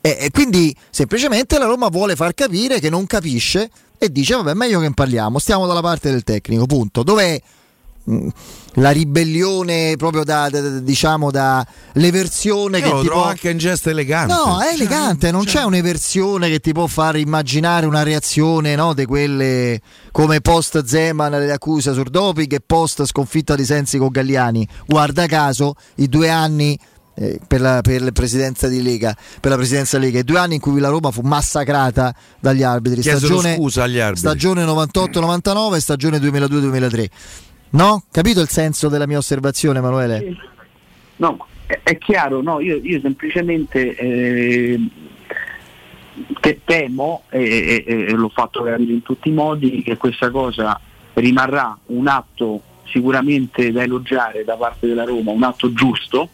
[0.00, 4.52] E, e quindi semplicemente la Roma vuole far capire che non capisce e dice vabbè
[4.54, 7.02] meglio che ne parliamo, stiamo dalla parte del tecnico, punto.
[7.02, 7.40] Dov'è
[8.74, 13.24] la ribellione proprio da, da, da diciamo da l'eversione Io che lo ti può...
[13.24, 14.34] anche un gesto elegante.
[14.34, 19.06] No, è elegante, non c'è un'eversione che ti può far immaginare una reazione no, di
[19.06, 19.80] quelle
[20.12, 24.66] come post Zeman le accuse sul doping e post sconfitta di Sensi con Galliani.
[24.86, 26.78] Guarda caso, i due anni
[27.16, 30.56] eh, per, la, per la presidenza di Lega, per la presidenza Lega, i due anni
[30.56, 33.00] in cui la Roma fu massacrata dagli arbitri.
[33.00, 34.28] Chiesero Stagione, scusa agli arbitri.
[34.28, 37.06] stagione 98-99 e stagione 2002-2003.
[37.74, 38.04] No?
[38.10, 40.36] Capito il senso della mia osservazione, Emanuele?
[41.16, 44.80] No, è, chiaro, no, io, io semplicemente eh,
[46.40, 50.80] te- temo, e, e- e l'ho fatto capire in tutti i modi, che questa cosa
[51.14, 56.28] rimarrà un atto sicuramente da elogiare da parte della Roma, un atto giusto,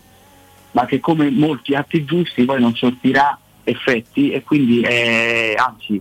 [0.73, 6.01] ma che come molti atti giusti poi non sortirà effetti e quindi eh, anzi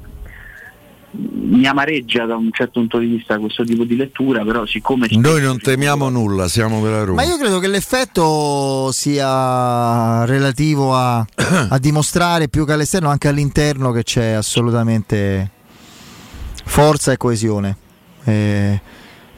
[1.11, 5.41] mi amareggia da un certo punto di vista questo tipo di lettura, però siccome Noi
[5.41, 7.23] non temiamo nulla, siamo per la Roma.
[7.23, 11.17] Ma io credo che l'effetto sia relativo a,
[11.69, 15.49] a dimostrare più che all'esterno, anche all'interno, che c'è assolutamente
[16.65, 17.77] forza e coesione.
[18.25, 18.81] Eh,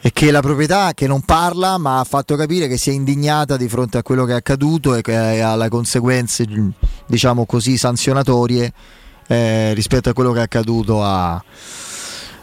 [0.04, 3.56] e che la proprietà che non parla ma ha fatto capire che si è indignata
[3.56, 6.48] di fronte a quello che è accaduto e che ha le conseguenze
[7.06, 8.74] diciamo così sanzionatorie
[9.32, 11.42] eh, rispetto a quello che è accaduto a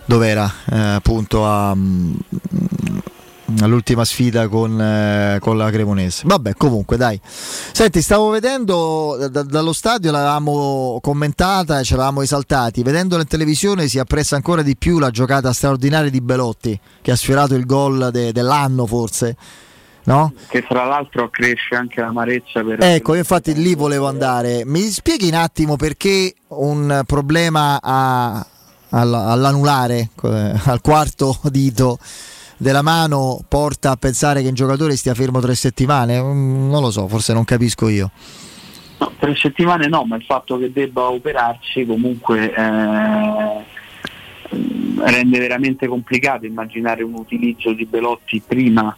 [0.06, 2.14] dov'era Eh, appunto a, mm,
[3.60, 6.22] all'ultima sfida con, eh, con la Cremonese.
[6.24, 7.20] Vabbè comunque dai.
[7.72, 12.82] Senti stavo vedendo da- dallo stadio l'avevamo commentata e ce l'avevamo esaltati.
[12.82, 17.16] Vedendola in televisione si apprezza ancora di più la giocata straordinaria di Belotti che ha
[17.16, 19.36] sfiorato il gol de- dell'anno forse
[20.08, 20.32] no?
[20.48, 24.62] che tra l'altro cresce anche l'amarezza per Ecco, infatti lì volevo andare.
[24.64, 28.44] Mi spieghi un attimo perché un problema a-
[28.90, 31.98] all- all'anulare, eh, al quarto dito
[32.56, 36.20] della mano, porta a pensare che un giocatore stia fermo tre settimane?
[36.20, 38.10] Mm, Non lo so, forse non capisco io.
[39.00, 43.64] No, tre settimane no, ma il fatto che debba operarsi comunque eh,
[44.50, 48.96] rende veramente complicato immaginare un utilizzo di Belotti prima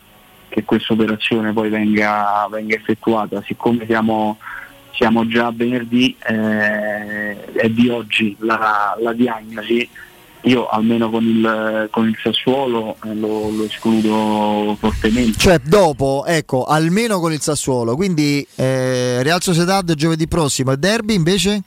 [0.51, 3.43] che questa operazione poi venga, venga effettuata.
[3.47, 4.37] Siccome siamo,
[4.93, 9.89] siamo già venerdì eh, è di oggi la, la diagnosi,
[10.43, 15.39] io almeno con il, con il Sassuolo eh, lo, lo escludo fortemente.
[15.39, 17.95] Cioè, dopo, ecco, almeno con il Sassuolo.
[17.95, 21.63] Quindi eh, Real Sociedad giovedì prossimo e Derby invece?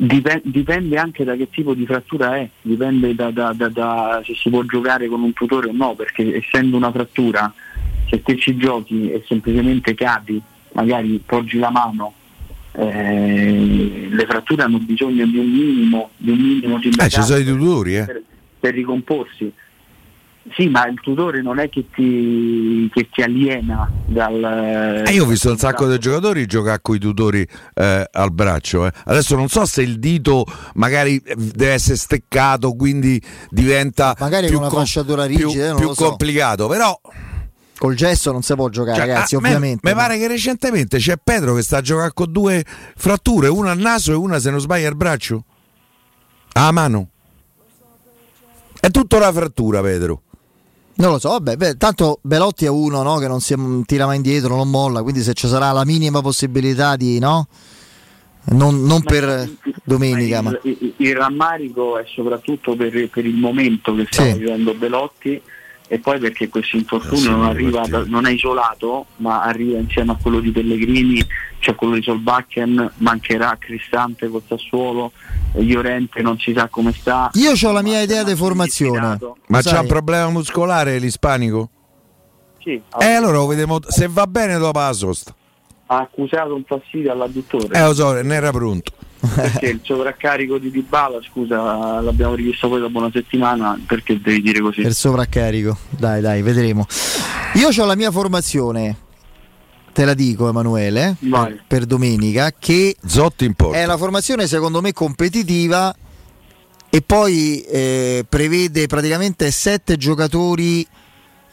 [0.00, 4.34] Dipen- dipende anche da che tipo di frattura è, dipende da, da- da- da se
[4.34, 7.52] si può giocare con un tutore o no, perché essendo una frattura,
[8.08, 10.40] se te ci giochi e semplicemente cadi,
[10.74, 12.12] magari poggi la mano,
[12.72, 17.40] eh, le fratture hanno bisogno di un minimo, di un minimo di Eh, ci sono
[17.40, 18.04] i tutori, eh.
[18.04, 18.22] per,
[18.60, 19.52] per ricomporsi.
[20.56, 25.04] Sì, ma il tutore non è che ti, che ti aliena dal...
[25.06, 28.86] Eh, io ho visto un sacco di giocatori giocare con i tutori eh, al braccio.
[28.86, 28.92] eh.
[29.04, 34.62] Adesso non so se il dito magari deve essere steccato, quindi diventa Magari più, con
[34.64, 36.04] una com- fasciatura più- rigida, non più lo so.
[36.08, 36.66] complicato.
[36.66, 36.98] Però
[37.76, 39.86] Col gesso non si può giocare, cioè, ragazzi, ovviamente.
[39.88, 42.64] Mi pare che recentemente c'è Pedro che sta a giocare con due
[42.96, 45.44] fratture, una al naso e una, se non sbaglio, al braccio.
[46.54, 47.10] A mano.
[48.80, 50.22] È tutta una frattura, Pedro.
[50.98, 53.54] Non lo so, vabbè, beh, tanto Belotti è uno no, che non si
[53.86, 57.46] tira mai indietro, non molla, quindi se ci sarà la minima possibilità di no,
[58.50, 59.48] non, non per
[59.84, 64.32] domenica, ma il, il- il rammarico è soprattutto per, per il momento che sta Sì.
[64.38, 65.40] vivendo Belotti
[65.88, 70.18] e poi perché questo infortunio Eh non, arriva non è isolato ma arriva insieme a
[70.20, 71.24] quello di Pellegrini
[71.58, 75.12] c'è quello di Solbakken mancherà Cristante col Sassuolo
[75.56, 79.18] Iorente non si sa come sta io ho la mia idea di formazione.
[79.46, 81.70] Ma c'ha un problema muscolare l'ispanico?
[82.58, 83.78] Sì, ha, Eh, allora lo vediamo.
[83.86, 85.34] Se va bene dopo la sosta.
[85.90, 88.92] Ha accusato un fastidio all'adduttore Eh, lo so, ne era pronto.
[89.34, 94.60] perché il sovraccarico di Dybala scusa l'abbiamo rivisto poi dopo una settimana perché devi dire
[94.60, 96.86] così Per sovraccarico, dai, dai, vedremo.
[97.54, 98.96] Io ho la mia formazione,
[99.92, 103.78] te la dico, Emanuele, per, per domenica, che Zotti in porta.
[103.78, 105.92] è una formazione secondo me competitiva
[106.90, 110.86] e poi eh, prevede praticamente sette giocatori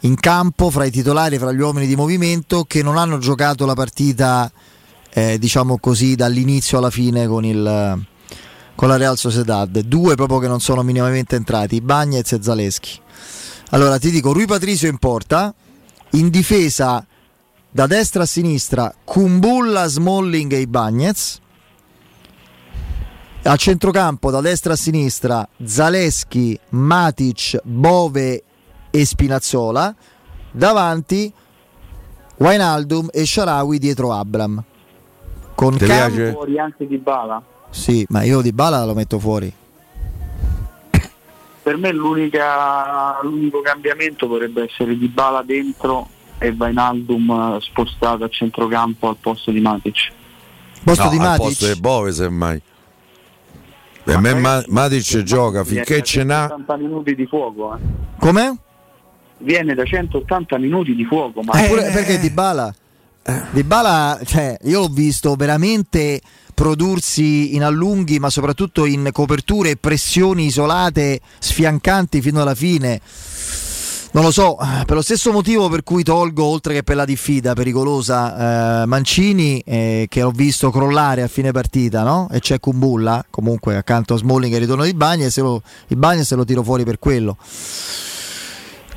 [0.05, 3.73] in campo fra i titolari, fra gli uomini di movimento che non hanno giocato la
[3.73, 4.51] partita,
[5.09, 8.05] eh, diciamo così, dall'inizio alla fine con, il,
[8.75, 9.79] con la Real Sociedad.
[9.79, 12.99] Due proprio che non sono minimamente entrati, Bagnez e Zaleschi.
[13.71, 15.53] Allora ti dico, Rui Patricio in porta,
[16.11, 17.03] in difesa
[17.71, 21.39] da destra a sinistra Kumbulla, Smalling e Bagnez.
[23.41, 28.43] A centrocampo da destra a sinistra Zaleschi, Matic, Bove
[28.95, 29.93] e Spinazzola.
[30.51, 31.31] Davanti
[32.37, 34.63] Wainaldum e Sharawi dietro Abram.
[35.53, 36.31] Con Te Cam...
[36.31, 37.41] fuori anche di Bala.
[37.69, 39.53] Sì, ma io di Bala lo metto fuori.
[41.61, 46.07] Per me l'unico cambiamento potrebbe essere di Bala dentro
[46.37, 50.11] e Vainaldum spostato a centrocampo al posto di Matic.
[50.83, 51.31] Posto no, di Matic?
[51.31, 52.61] Al posto di Bove semmai.
[54.03, 57.75] Per me Ma- Matic gioca finché ce n'ha 80 minuti di fuoco.
[57.75, 57.79] Eh.
[58.19, 58.59] Come?
[59.37, 61.41] Viene da 180 minuti di fuoco.
[61.41, 62.73] Ma eh, pure, perché Di Bala?
[63.51, 66.21] Di Bala, cioè, io l'ho visto veramente
[66.53, 73.01] prodursi in allunghi, ma soprattutto in coperture e pressioni isolate, sfiancanti fino alla fine.
[74.11, 74.55] Non lo so,
[74.85, 79.59] per lo stesso motivo per cui tolgo, oltre che per la diffida pericolosa, eh, Mancini,
[79.59, 82.29] eh, che ho visto crollare a fine partita, no?
[82.31, 86.35] E c'è Kumbulla, comunque accanto a Smalling e ritorno di e lo, il Bagni se
[86.35, 87.35] lo tiro fuori per quello.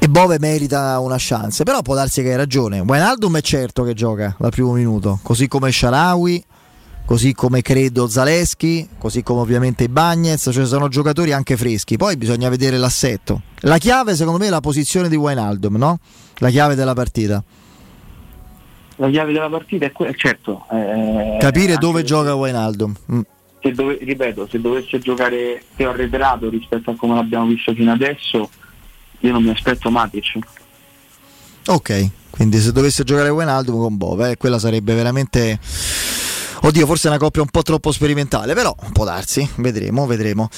[0.08, 2.80] E Bove merita una chance, però può darsi che hai ragione.
[2.80, 6.42] Wijnaldum è certo che gioca dal primo minuto, così come Sharawi
[7.04, 11.98] così come credo Zaleschi, così come ovviamente i Bagnets, cioè sono giocatori anche freschi.
[11.98, 13.42] Poi bisogna vedere l'assetto.
[13.60, 15.98] La chiave, secondo me, è la posizione di Wijnaldum, no?
[16.36, 17.42] La chiave della partita.
[18.96, 20.64] La chiave della partita è quella, certo.
[20.70, 22.94] Eh, Capire dove gioca Wijnaldum.
[23.12, 23.20] Mm.
[23.60, 28.50] Se dove, ripeto, se dovesse giocare più arretrato rispetto a come l'abbiamo visto fino adesso,
[29.20, 30.38] io non mi aspetto Matic.
[31.66, 35.58] Ok, quindi se dovesse giocare Wijnaldum con Bove, eh, quella sarebbe veramente
[36.60, 40.48] Oddio, forse è una coppia un po' troppo sperimentale, però può darsi, vedremo, vedremo.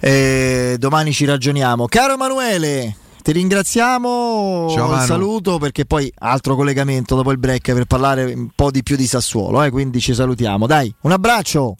[0.00, 1.86] Eh, domani ci ragioniamo.
[1.86, 7.84] Caro Emanuele, ti ringraziamo, Ciao, un saluto perché poi altro collegamento dopo il break per
[7.84, 10.66] parlare un po' di più di Sassuolo, eh, quindi ci salutiamo.
[10.66, 11.76] Dai, un abbraccio.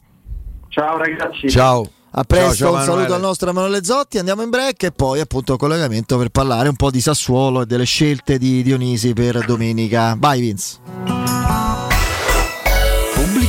[0.69, 1.49] Ciao ragazzi.
[1.49, 1.91] Ciao.
[2.13, 5.21] A presto, ciao, ciao, un saluto al nostro Emanuele Zotti, andiamo in break e poi
[5.21, 10.17] appunto collegamento per parlare un po' di Sassuolo e delle scelte di Dionisi per domenica.
[10.19, 11.70] Vai Vince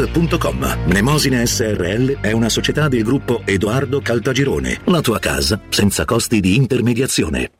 [0.00, 0.86] Cult.com.
[0.86, 4.80] Mnemosine SRL è una società del gruppo Edoardo Caltagirone.
[4.84, 7.59] La tua casa senza costi di intermediazione.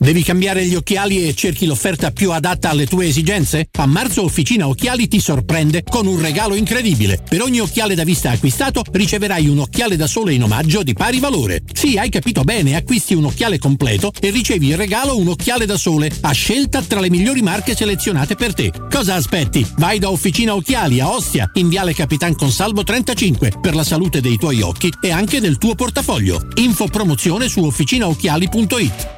[0.00, 3.68] Devi cambiare gli occhiali e cerchi l'offerta più adatta alle tue esigenze?
[3.78, 7.20] A marzo Officina Occhiali ti sorprende con un regalo incredibile.
[7.28, 11.18] Per ogni occhiale da vista acquistato riceverai un occhiale da sole in omaggio di pari
[11.18, 11.64] valore.
[11.72, 15.76] Sì, hai capito bene, acquisti un occhiale completo e ricevi in regalo un occhiale da
[15.76, 18.70] sole a scelta tra le migliori marche selezionate per te.
[18.88, 19.66] Cosa aspetti?
[19.78, 24.36] Vai da Officina Occhiali a Ostia, in Viale Capitan Consalvo 35 per la salute dei
[24.36, 26.50] tuoi occhi e anche del tuo portafoglio.
[26.54, 29.17] Info promozione su officinaocchiali.it.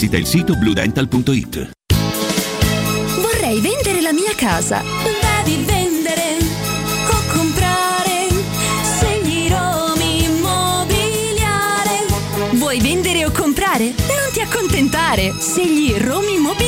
[0.00, 1.70] il sito bluedental.it.
[3.20, 4.80] Vorrei vendere la mia casa.
[5.42, 6.36] Devi vendere
[7.10, 8.28] o comprare.
[8.82, 12.06] Segni Romi Immobiliare.
[12.52, 13.86] Vuoi vendere o comprare?
[13.86, 15.34] Non ti accontentare.
[15.40, 16.67] Segli Romi Immobiliare.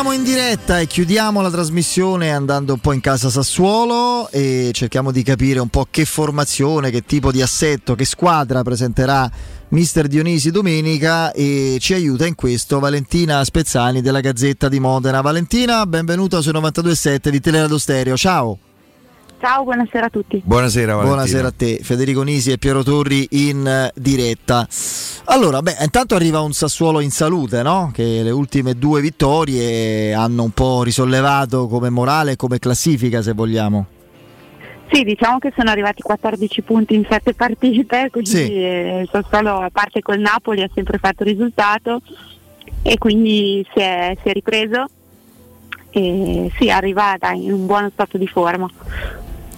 [0.00, 5.10] Torniamo in diretta e chiudiamo la trasmissione andando un po' in casa Sassuolo e cerchiamo
[5.10, 9.30] di capire un po' che formazione, che tipo di assetto, che squadra presenterà
[9.68, 15.20] mister Dionisi domenica e ci aiuta in questo Valentina Spezzani della Gazzetta di Modena.
[15.20, 18.16] Valentina, benvenuta su 92.7 di Teleradio Stereo.
[18.16, 18.69] Ciao.
[19.40, 20.42] Ciao, buonasera a tutti.
[20.44, 21.14] Buonasera Valentina.
[21.14, 24.68] Buonasera a te, Federico Nisi e Piero Torri in eh, diretta.
[25.24, 27.90] Allora, beh, intanto arriva un Sassuolo in salute, no?
[27.92, 33.32] Che le ultime due vittorie hanno un po' risollevato come morale e come classifica, se
[33.32, 33.86] vogliamo.
[34.92, 38.52] Sì, diciamo che sono arrivati 14 punti in 7 partite, quindi Sì.
[38.52, 42.02] eh, il Sassuolo a parte col Napoli ha sempre fatto risultato
[42.82, 44.84] e quindi si è, si è ripreso
[45.92, 48.68] e sì, arriva dai, in un buono stato di forma.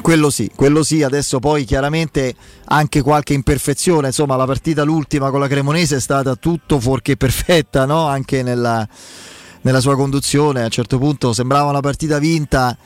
[0.03, 5.39] Quello sì, quello sì, adesso poi chiaramente anche qualche imperfezione, insomma la partita l'ultima con
[5.39, 8.09] la Cremonese è stata tutto fuorché perfetta, no?
[8.09, 8.87] anche nella,
[9.61, 12.77] nella sua conduzione, a un certo punto sembrava una partita vinta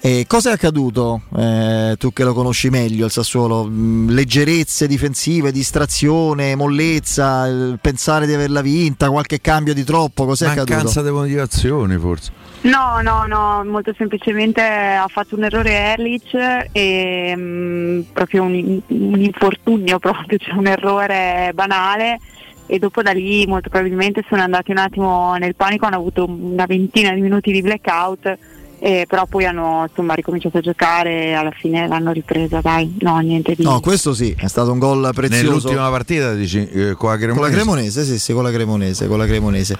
[0.00, 1.22] E cosa è accaduto?
[1.36, 8.34] Eh, tu che lo conosci meglio il Sassuolo, mm, leggerezze difensive, distrazione, mollezza, pensare di
[8.34, 10.86] averla vinta, qualche cambio di troppo, cos'è Mancanza accaduto?
[10.86, 12.32] Mancanza di motivazione forse.
[12.62, 16.34] No, no, no, molto semplicemente ha fatto un errore Erlich
[16.72, 22.18] e mh, mm, proprio un, un, infortunio proprio, cioè un errore banale
[22.66, 26.66] e dopo da lì molto probabilmente sono andati un attimo nel panico, hanno avuto una
[26.66, 28.36] ventina di minuti di blackout
[28.78, 33.18] eh, però poi hanno insomma, ricominciato a giocare e alla fine l'hanno ripresa, dai, no,
[33.18, 33.62] niente di...
[33.62, 35.44] No, questo sì, è stato un gol prezioso.
[35.44, 37.34] Nell'ultima partita dici, eh, con la Cremonese?
[37.34, 39.76] Con la Cremonese, sì, sì, con la Cremonese, con la Cremonese.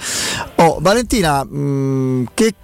[0.57, 2.55] Oh, Valentina, mh, mm, che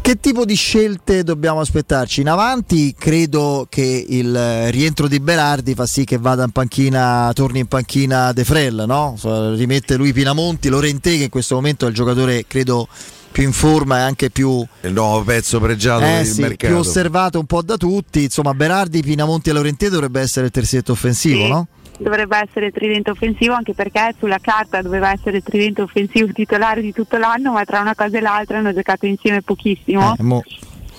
[0.00, 2.22] che tipo di scelte dobbiamo aspettarci?
[2.22, 7.58] In avanti credo che il rientro di Berardi fa sì che vada in panchina, torni
[7.58, 9.16] in panchina De Frel, no?
[9.54, 12.88] Rimette lui Pinamonti, Lorente che in questo momento è il giocatore credo
[13.36, 16.76] più in forma e anche più il nuovo pezzo pregiato eh, del sì, mercato più
[16.80, 21.42] osservato un po' da tutti insomma Berardi, Pinamonti e Laurentè dovrebbe essere il terzetto offensivo
[21.42, 21.48] sì.
[21.50, 21.66] no?
[21.98, 26.80] dovrebbe essere il tridente offensivo anche perché sulla carta doveva essere il tridente offensivo titolare
[26.80, 30.42] di tutto l'anno ma tra una cosa e l'altra hanno giocato insieme pochissimo eh, mo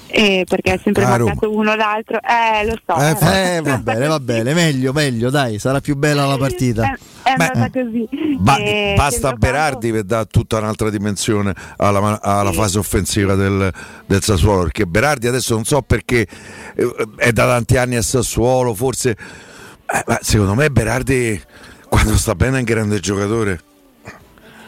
[0.07, 2.19] eh, perché è sempre ah, mancato uno o l'altro.
[2.21, 2.95] Eh, lo so.
[2.95, 6.83] Eh, eh, va bene, va bene, meglio, meglio, dai, sarà più bella la partita.
[7.23, 8.07] È, è andata così.
[8.39, 12.57] Ba- eh, basta Berardi per dare tutta un'altra dimensione alla, alla sì.
[12.57, 13.71] fase offensiva del,
[14.05, 16.27] del, Sassuolo, perché Berardi adesso non so perché
[16.75, 19.15] eh, è da tanti anni a Sassuolo, forse...
[19.89, 21.41] Eh, ma secondo me Berardi
[21.87, 23.61] quando sta bene è un grande giocatore.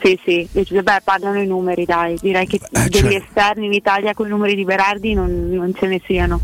[0.01, 2.17] Sì, sì, beh, parlano i numeri, dai.
[2.21, 3.15] Direi che eh, degli cioè...
[3.15, 6.39] esterni in Italia con i numeri di Berardi non, non ce ne siano.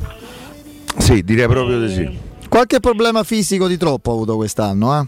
[0.98, 2.18] Sì, direi proprio di sì.
[2.50, 5.06] Qualche problema fisico di troppo ha avuto quest'anno, eh?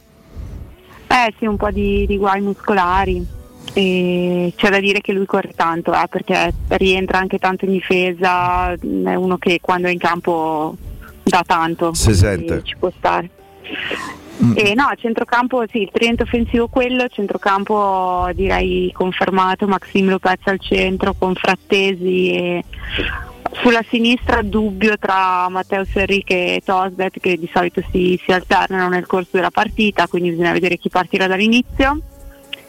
[1.07, 3.35] Eh sì, un po' di, di guai muscolari.
[3.73, 8.71] E c'è da dire che lui corre tanto, eh, perché rientra anche tanto in difesa,
[8.71, 10.75] è uno che quando è in campo
[11.23, 11.93] dà tanto.
[11.93, 12.61] Si sente.
[12.63, 13.29] Ci può stare.
[14.43, 14.53] Mm.
[14.55, 21.15] E no, centrocampo sì, il tridente offensivo quello, centrocampo direi confermato, Maxim Lopez al centro
[21.17, 22.63] con Frattesi e
[23.53, 29.07] sulla sinistra dubbio tra Matteo Serriche e Tosbet che di solito si, si, alternano nel
[29.07, 32.01] corso della partita, quindi bisogna vedere chi partirà dall'inizio.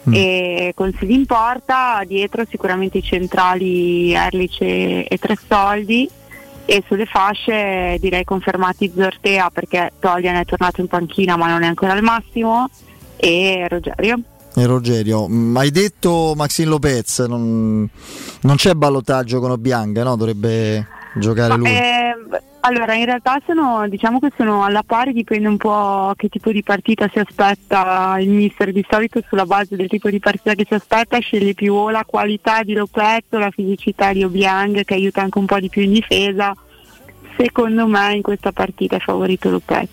[0.09, 0.13] Mm.
[0.13, 6.09] E consigli in porta, dietro sicuramente i centrali Erlice e Tre Soldi
[6.69, 11.65] e sulle fasce direi confermati Zortea perché Tolian è tornato in panchina ma non è
[11.65, 12.69] ancora al massimo
[13.15, 14.19] e Rogerio.
[14.55, 17.89] E Rogerio, mm, hai detto Maxine Lopez, non,
[18.41, 20.15] non c'è ballottaggio con Obianga, no?
[20.15, 21.69] Dovrebbe giocare ma, lui.
[21.69, 22.13] Eh,
[22.61, 26.61] allora, in realtà sono, diciamo che sono alla pari, dipende un po' che tipo di
[26.61, 28.71] partita si aspetta il mister.
[28.71, 32.03] Di solito sulla base del tipo di partita che si aspetta sceglie più o la
[32.05, 35.83] qualità di Lopez o la fisicità di Obiang che aiuta anche un po' di più
[35.83, 36.53] in difesa.
[37.37, 39.87] Secondo me in questa partita è favorito Lopez.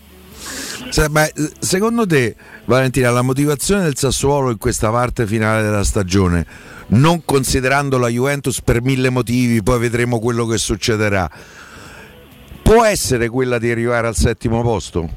[1.60, 6.44] secondo te, Valentina, la motivazione del Sassuolo in questa parte finale della stagione,
[6.88, 11.30] non considerando la Juventus per mille motivi, poi vedremo quello che succederà
[12.66, 15.08] può essere quella di arrivare al settimo posto?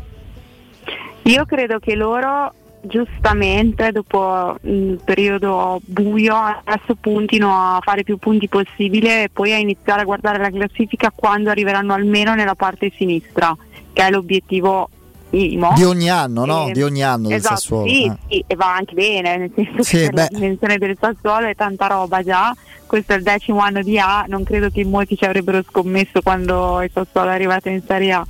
[1.24, 8.48] Io credo che loro giustamente dopo il periodo buio adesso puntino a fare più punti
[8.48, 13.56] possibile e poi a iniziare a guardare la classifica quando arriveranno almeno nella parte sinistra,
[13.94, 14.90] che è l'obiettivo
[15.30, 15.74] minimo.
[15.76, 16.68] Di ogni anno, no?
[16.68, 17.88] E, di ogni anno esatto, del Sassuolo.
[17.88, 18.18] Sì, eh.
[18.28, 20.22] sì, e va anche bene, nel senso sì, che beh.
[20.22, 22.56] la dimensione del Sassuolo è tanta roba già
[22.90, 26.82] questo è il decimo anno di A, non credo che molti ci avrebbero scommesso quando
[26.82, 28.26] il Sassuolo è arrivato in Serie A.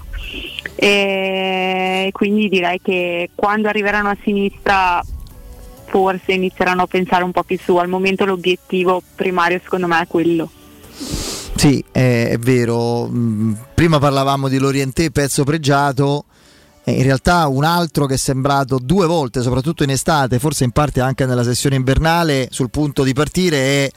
[0.76, 5.02] E quindi direi che quando arriveranno a sinistra
[5.86, 7.78] forse inizieranno a pensare un po' più su.
[7.78, 10.50] Al momento l'obiettivo primario secondo me è quello.
[11.56, 13.08] Sì, è, è vero.
[13.08, 16.26] Mm, prima parlavamo di Lorientè, pezzo pregiato.
[16.85, 21.01] In realtà un altro che è sembrato due volte, soprattutto in estate, forse in parte
[21.01, 23.91] anche nella sessione invernale, sul punto di partire è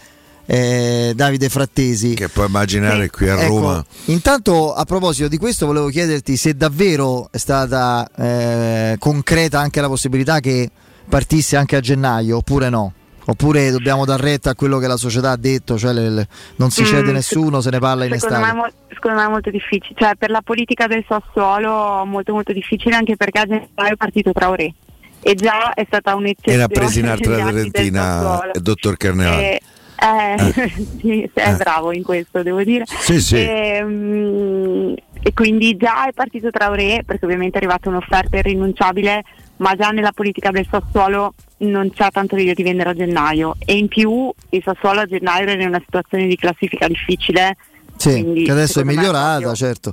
[0.46, 2.14] eh, Davide Frattesi.
[2.14, 3.84] Che puoi immaginare qui a ecco, Roma.
[4.06, 9.88] Intanto a proposito di questo volevo chiederti se davvero è stata eh, concreta anche la
[9.88, 10.70] possibilità che
[11.08, 12.92] partisse anche a gennaio oppure no.
[13.24, 16.70] Oppure dobbiamo dar retta a quello che la società ha detto, cioè le, le, non
[16.70, 18.44] si cede mm, nessuno, se ne parla in estate.
[18.44, 22.52] Me mo- secondo me è molto difficile, cioè per la politica del Sassuolo molto molto
[22.52, 24.74] difficile anche perché a gennaio è partito Traoré
[25.20, 26.58] e già è stata un'eccezione.
[26.58, 29.58] Era preso in altra Trentina il dottor Carnevale.
[29.58, 29.60] Eh,
[30.02, 30.86] eh, eh.
[30.98, 31.56] sì, è eh.
[31.56, 32.84] bravo in questo, devo dire.
[32.86, 33.36] Sì, sì.
[33.36, 39.22] E, um, e, quindi già è partito Traoré, perché ovviamente è arrivata un'offerta irrinunciabile,
[39.58, 43.56] ma già nella politica del Sassuolo non c'è tanto video di vendere a gennaio.
[43.64, 47.56] E in più il Sassuolo a gennaio era in una situazione di classifica difficile,
[47.96, 49.92] Sì, che adesso è migliorata, certo.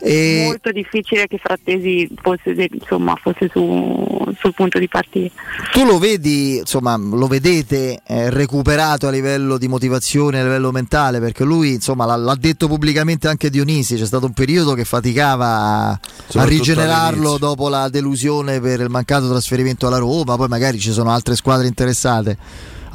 [0.00, 0.44] E...
[0.46, 5.30] Molto difficile che Frattesi fosse, insomma, fosse su, sul punto di partire.
[5.70, 11.20] Tu lo vedi, insomma, lo vedete eh, recuperato a livello di motivazione, a livello mentale,
[11.20, 15.46] perché lui, insomma, l'ha, l'ha detto pubblicamente anche Dionisi, c'è stato un periodo che faticava
[15.46, 16.00] a,
[16.34, 21.10] a rigenerarlo dopo la delusione per il mancato trasferimento alla Roma, poi magari ci sono
[21.10, 22.38] altre squadre interessate.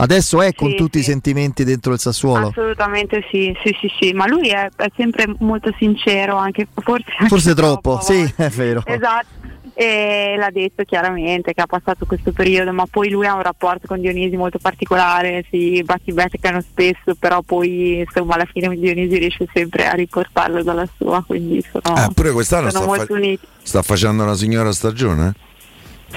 [0.01, 1.09] Adesso è con tutti sì.
[1.09, 2.47] i sentimenti dentro il Sassuolo?
[2.47, 4.13] Assolutamente sì, sì, sì, sì.
[4.13, 8.47] ma lui è, è sempre molto sincero, anche forse, anche forse troppo, troppo, sì, è
[8.49, 8.81] vero.
[8.85, 9.37] Esatto.
[9.73, 13.87] E l'ha detto chiaramente che ha passato questo periodo, ma poi lui ha un rapporto
[13.87, 19.87] con Dionisi molto particolare, si battibeccano spesso, però poi insomma alla fine Dionisi riesce sempre
[19.87, 24.35] a riportarlo dalla sua, quindi sono, eh, pure quest'anno sono sta, fa- sta facendo una
[24.35, 25.33] signora stagione?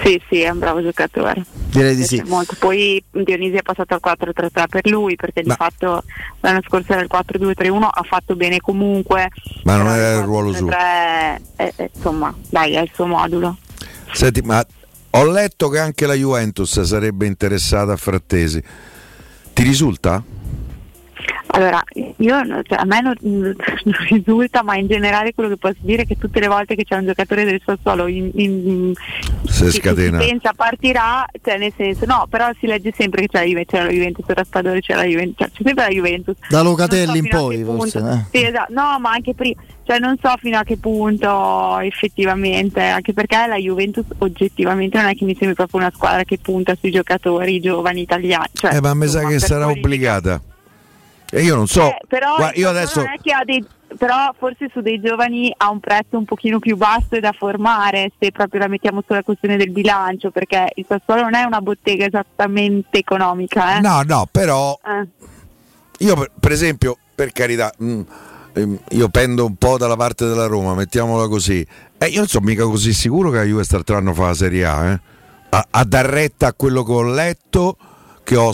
[0.01, 1.45] Sì, sì, è un bravo giocatore.
[1.69, 2.21] Direi di sì.
[2.25, 2.55] Molto.
[2.57, 5.53] Poi Dionisi è passato al 4-3-3 per lui perché Ma...
[5.53, 6.03] di fatto
[6.39, 9.29] l'anno scorso era il 4-2-3-1, ha fatto bene comunque.
[9.63, 10.69] Ma non era il ruolo suo.
[10.69, 13.57] È, è, è, insomma, dai, è il suo modulo.
[14.11, 14.65] Senti, ma
[15.11, 18.61] ho letto che anche la Juventus sarebbe interessata a Frattesi.
[19.53, 20.23] Ti risulta?
[21.55, 21.83] Allora,
[22.17, 23.55] io, cioè, a me non, non,
[24.09, 26.95] risulta, ma in generale quello che posso dire è che tutte le volte che c'è
[26.95, 28.93] un giocatore del Sassuolo in, in,
[29.43, 30.19] si scatena.
[30.19, 33.71] Si pensa partirà, cioè nel senso, no, però si legge sempre che c'è la Juventus,
[33.71, 36.35] c'è la Juventus, c'è Raspadori, c'è la Juventus, cioè, c'è sempre la Juventus.
[36.49, 37.99] Da Locatelli so in poi forse.
[37.99, 38.37] Eh.
[38.37, 38.73] Sì, esatto.
[38.73, 43.57] No, ma anche prima, cioè non so fino a che punto effettivamente, anche perché la
[43.57, 48.01] Juventus oggettivamente non è che mi sembra proprio una squadra che punta sui giocatori giovani
[48.01, 48.49] italiani.
[48.53, 49.87] Cioè, eh, ma mi sa che sarà politica.
[49.87, 50.41] obbligata.
[51.33, 51.87] E io non so.
[51.87, 52.99] Eh, però Guarda, io adesso...
[52.99, 53.65] non è che ha dei,
[53.97, 58.11] però forse su dei giovani ha un prezzo un pochino più basso e da formare
[58.19, 62.05] se proprio la mettiamo sulla questione del bilancio perché il Sassuolo non è una bottega
[62.05, 63.77] esattamente economica.
[63.77, 63.81] Eh?
[63.81, 65.07] No, no, però eh.
[66.05, 68.01] io per, per, esempio, per carità, mh, mm,
[68.53, 71.65] ehm, io pendo un po' dalla parte della Roma, mettiamola così.
[71.97, 74.85] Eh, io non sono mica così sicuro che la Juve quest'altro fa la Serie A,
[74.91, 74.99] eh?
[75.49, 77.75] a, a dar retta a quello che ho letto,
[78.23, 78.53] che ho ah.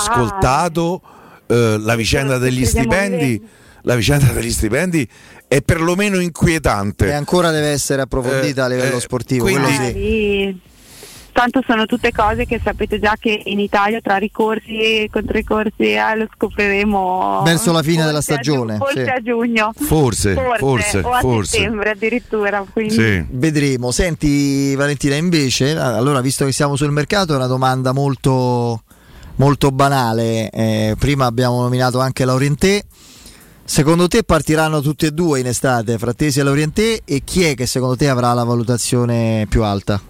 [1.49, 3.41] Eh, la vicenda degli stipendi
[3.83, 5.07] la vicenda degli stipendi
[5.47, 7.07] è perlomeno inquietante.
[7.07, 9.45] E ancora deve essere approfondita eh, a livello eh, sportivo.
[9.45, 10.67] Quindi, sì.
[11.31, 16.27] Tanto sono tutte cose che sapete già che inItalia tra ricorsi e contricorsi eh, lo
[16.35, 18.73] scopriremo verso la fine della stagione.
[18.73, 19.09] A, forse sì.
[19.09, 19.71] a giugno.
[19.73, 21.57] Forse, forse, forse o a forse.
[21.57, 22.65] settembre addirittura.
[22.87, 23.25] Sì.
[23.29, 23.91] Vedremo.
[23.91, 28.83] Senti Valentina, invece, allora visto che siamo sul mercato è una domanda molto
[29.39, 30.49] molto banale.
[30.49, 32.81] Eh, prima abbiamo nominato anche Laurentè.
[33.63, 37.67] Secondo te partiranno tutti e due in estate, Frattesi e Laurentè, e chi è che
[37.67, 40.01] secondo te avrà la valutazione più alta?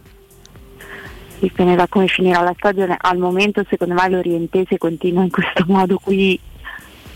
[1.40, 2.96] Dipende da come finirà la stagione.
[2.98, 6.40] Al momento secondo me l'Orientè se continua in questo modo qui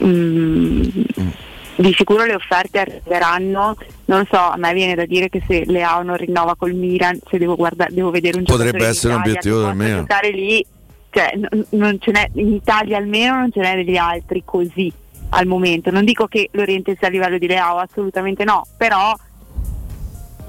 [0.04, 0.82] mm,
[1.76, 3.78] di sicuro le offerte arriveranno.
[4.06, 7.20] Non lo so, a me viene da dire che se Leao non rinnova col Milan,
[7.30, 9.98] se devo, guardare, devo vedere un giocatore potrebbe essere un obiettivo del mio.
[10.00, 10.66] giocare lì
[11.14, 11.32] cioè,
[11.70, 14.92] non ce n'è, in Italia almeno non ce n'è degli altri così
[15.30, 15.92] al momento.
[15.92, 19.16] Non dico che l'Oriente sia a livello di Leao, assolutamente no, però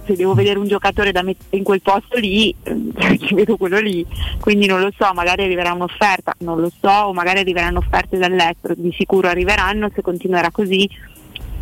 [0.07, 3.79] se devo vedere un giocatore da mettere in quel posto lì, eh, ci vedo quello
[3.79, 4.07] lì,
[4.41, 8.75] quindi non lo so, magari arriverà un'offerta, non lo so, o magari arriveranno offerte dall'estero,
[8.75, 10.89] di sicuro arriveranno se continuerà così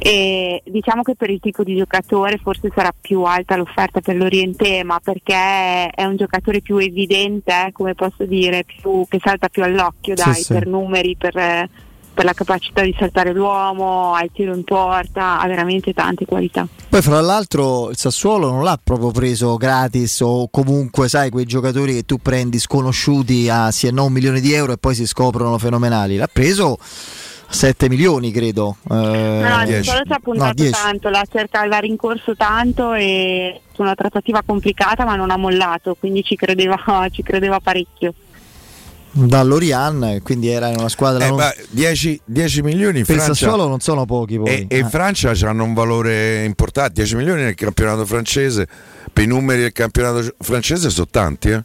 [0.05, 4.83] e diciamo che per il tipo di giocatore forse sarà più alta l'offerta per l'Oriente,
[4.83, 9.63] ma perché è un giocatore più evidente, eh, come posso dire, più, che salta più
[9.63, 10.69] all'occhio, dai, sì, per sì.
[10.71, 16.25] numeri, per, per, la capacità di saltare l'uomo, al tiro in porta, ha veramente tante
[16.25, 16.67] qualità.
[16.89, 21.95] Poi fra l'altro il Sassuolo non l'ha proprio preso gratis o comunque sai quei giocatori
[21.95, 25.07] che tu prendi sconosciuti a sì e no un milione di euro e poi si
[25.07, 26.77] scoprono fenomenali, l'ha preso
[27.53, 28.77] 7 milioni credo.
[28.91, 33.95] Eh, no, il solo ci ha puntato no, tanto, l'ha, rincorso tanto e su una
[33.95, 36.77] trattativa complicata ma non ha mollato, quindi ci credeva,
[37.13, 38.15] ci credeva parecchio.
[39.15, 41.27] Dall'Orian, quindi era in una squadra.
[41.27, 41.53] Eh, non...
[41.69, 43.35] 10, 10, milioni in Francia.
[43.35, 44.39] Sassuolo non sono pochi.
[44.39, 44.49] Poi.
[44.49, 44.89] E, e in ah.
[44.89, 46.95] Francia hanno un valore importante.
[46.95, 48.67] 10 milioni nel campionato francese.
[49.13, 51.63] Per i numeri del campionato francese sono tanti, eh?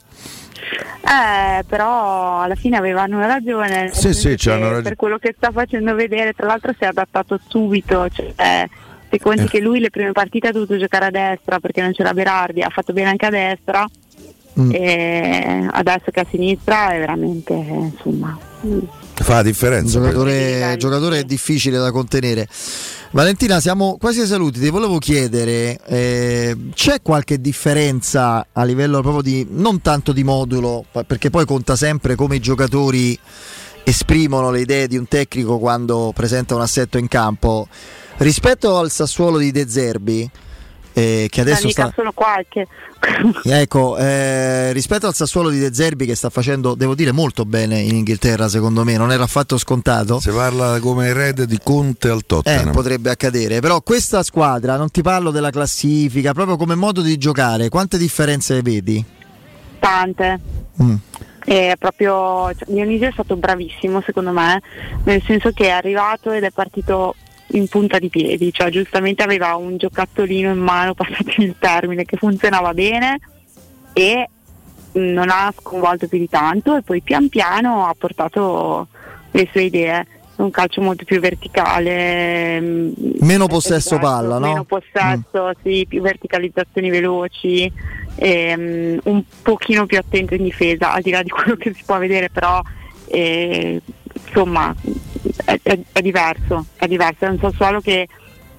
[1.01, 3.89] Eh, però alla fine avevano ragione.
[3.93, 4.81] Sì, sì, ragione.
[4.81, 8.07] Per quello che sta facendo vedere, tra l'altro si è adattato subito.
[8.09, 8.67] Cioè,
[9.09, 9.47] se conti eh.
[9.47, 12.69] che lui le prime partite ha dovuto giocare a destra perché non c'era Berardi, ha
[12.69, 13.87] fatto bene anche a destra.
[14.59, 14.71] Mm.
[14.73, 18.37] E adesso che a sinistra è veramente insomma.
[19.19, 19.97] Fa la differenza.
[19.97, 22.47] Un giocatore, giocatore difficile da contenere.
[23.11, 24.59] Valentina, siamo quasi ai saluti.
[24.59, 30.85] Ti volevo chiedere: eh, c'è qualche differenza a livello proprio di non tanto di modulo,
[31.05, 33.19] perché poi conta sempre come i giocatori
[33.83, 37.67] esprimono le idee di un tecnico quando presenta un assetto in campo.
[38.17, 40.29] Rispetto al Sassuolo di De Zerbi,
[40.97, 41.91] eh, che adesso sta...
[41.93, 42.65] solo qualche.
[43.45, 47.79] ecco, eh, rispetto al Sassuolo di De Zerbi che sta facendo, devo dire, molto bene
[47.79, 50.19] in Inghilterra, secondo me, non era affatto scontato.
[50.19, 52.69] Si parla come erede di Conte al Tottenham.
[52.69, 57.15] Eh, potrebbe accadere, però questa squadra, non ti parlo della classifica, proprio come modo di
[57.17, 59.03] giocare, quante differenze vedi?
[59.77, 60.39] Tante.
[60.81, 60.95] Mm.
[61.45, 64.61] È proprio cioè, Dionisio è stato bravissimo secondo me,
[65.03, 67.15] nel senso che è arrivato ed è partito
[67.51, 72.17] in punta di piedi, cioè giustamente aveva un giocattolino in mano, passatemi il termine, che
[72.17, 73.19] funzionava bene
[73.93, 74.29] e
[74.93, 78.87] non ha sconvolto più di tanto e poi pian piano ha portato
[79.31, 80.05] le sue idee
[80.37, 84.47] un calcio molto più verticale mm, meno possesso diverso, palla no?
[84.47, 85.61] meno possesso, mm.
[85.63, 87.71] sì, più verticalizzazioni veloci
[88.15, 91.97] ehm, un pochino più attento in difesa al di là di quello che si può
[91.97, 92.61] vedere però
[93.07, 93.81] eh,
[94.25, 94.75] insomma
[95.45, 98.07] è, è, è, diverso, è diverso, è un Sassuolo che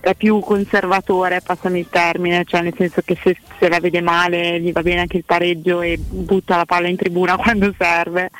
[0.01, 4.61] è più conservatore, passami il termine, cioè nel senso che se, se, la vede male
[4.61, 8.31] gli va bene anche il pareggio e butta la palla in tribuna quando serve.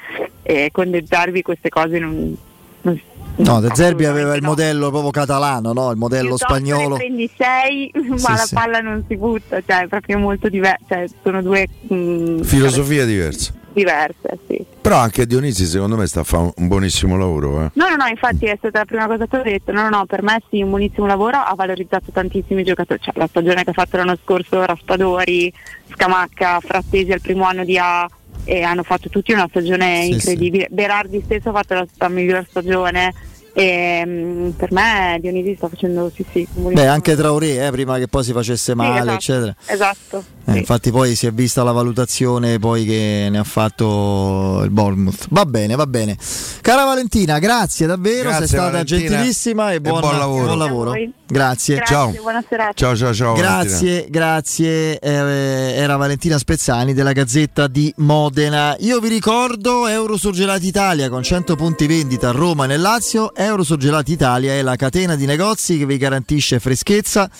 [0.43, 2.37] E con De Zerbi queste cose non,
[2.83, 3.01] non
[3.39, 5.91] No, De Zerbi aveva il modello proprio catalano, no?
[5.91, 6.97] il modello Piuttosto spagnolo.
[6.97, 11.07] prendi 6, ma sì, la palla non si butta, cioè è proprio molto diverso, cioè,
[11.23, 14.65] sono due mh, mm, filosofie diverse diverse, sì.
[14.81, 17.65] Però anche Dionisi secondo me sta a fare un buonissimo lavoro.
[17.65, 17.71] Eh.
[17.75, 19.73] No, no, no, infatti è stata la prima cosa che ho detto.
[19.73, 23.01] No, no, no, per me sì, un buonissimo lavoro, ha valorizzato tantissimi giocatori.
[23.01, 25.53] Cioè, la stagione che ha fatto l'anno scorso, Raspadori,
[25.93, 28.09] Scamacca, Frattesi al primo anno di A
[28.45, 30.67] e hanno fatto tutti una stagione sì, incredibile.
[30.69, 30.75] Sì.
[30.75, 33.15] Berardi stesso ha fatto la, la migliore stagione
[33.59, 36.47] e, um, per me Dionisi sta facendo sì sì.
[36.53, 39.57] Beh, anche Traoré eh, prima che poi si facesse male, sì, esatto, eccetera.
[39.67, 40.25] Esatto.
[40.45, 40.59] Eh, sì.
[40.59, 45.27] Infatti poi si è vista la valutazione poi che ne ha fatto il Bournemouth.
[45.31, 46.17] Va bene, va bene.
[46.61, 49.01] Cara Valentina, grazie davvero, grazie, sei stata Valentina.
[49.01, 50.45] gentilissima e, buona, e buon lavoro.
[50.45, 50.91] Buon lavoro.
[51.27, 51.75] Grazie.
[51.77, 51.95] grazie.
[51.97, 52.11] Ciao.
[52.13, 52.73] Buona serata.
[52.75, 53.35] Ciao ciao ciao.
[53.35, 54.19] Grazie, Valentina.
[54.19, 54.99] grazie.
[55.01, 58.77] Eh, era Valentina Spezzani della Gazzetta di Modena.
[58.79, 63.35] Io vi ricordo Euro Surgelati Italia con 100 punti vendita a Roma e nel Lazio.
[63.35, 67.31] Euro Surgelati Italia è la catena di negozi che vi garantisce freschezza,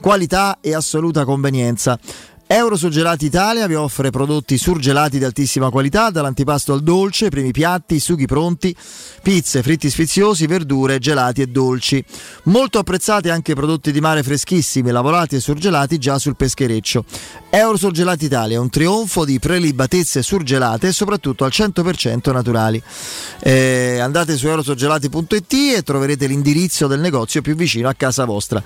[0.00, 1.98] qualità e assoluta convenienza.
[2.52, 8.00] Euro Surgelati Italia vi offre prodotti surgelati di altissima qualità, dall'antipasto al dolce, primi piatti,
[8.00, 8.74] sughi pronti,
[9.22, 12.04] pizze, fritti sfiziosi, verdure, gelati e dolci.
[12.44, 17.04] Molto apprezzati anche prodotti di mare freschissimi, lavorati e surgelati già sul peschereccio.
[17.50, 22.82] Euro Surgelati Italia è un trionfo di prelibatezze surgelate e soprattutto al 100% naturali.
[23.44, 28.60] Eh, andate su eurosurgelati.it e troverete l'indirizzo del negozio più vicino a casa vostra.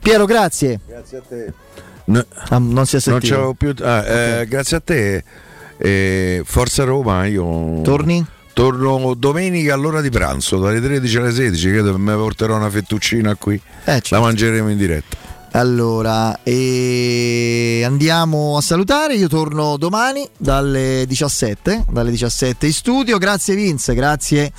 [0.00, 0.80] Piero, grazie.
[0.84, 1.52] Grazie a te.
[2.04, 3.38] No, ah, non si è sentito.
[3.38, 4.40] Non più, ah, okay.
[4.40, 5.24] eh, grazie a te.
[5.78, 7.80] Eh, Forza Roma, io.
[7.82, 8.24] Torni?
[8.52, 13.34] Torno domenica all'ora di pranzo, dalle 13 alle 16, credo che mi porterò una fettuccina
[13.34, 13.54] qui.
[13.54, 14.14] Eh, certo.
[14.14, 15.16] La mangeremo in diretta.
[15.52, 19.14] Allora, e andiamo a salutare.
[19.14, 23.18] Io torno domani dalle 17, dalle 17 in studio.
[23.18, 24.52] Grazie Vince, grazie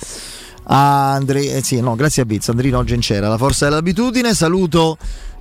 [0.64, 4.34] a Andre, eh sì, no, grazie a Vince, Andrino oggi in c'era, la forza dell'abitudine.
[4.34, 4.96] Saluto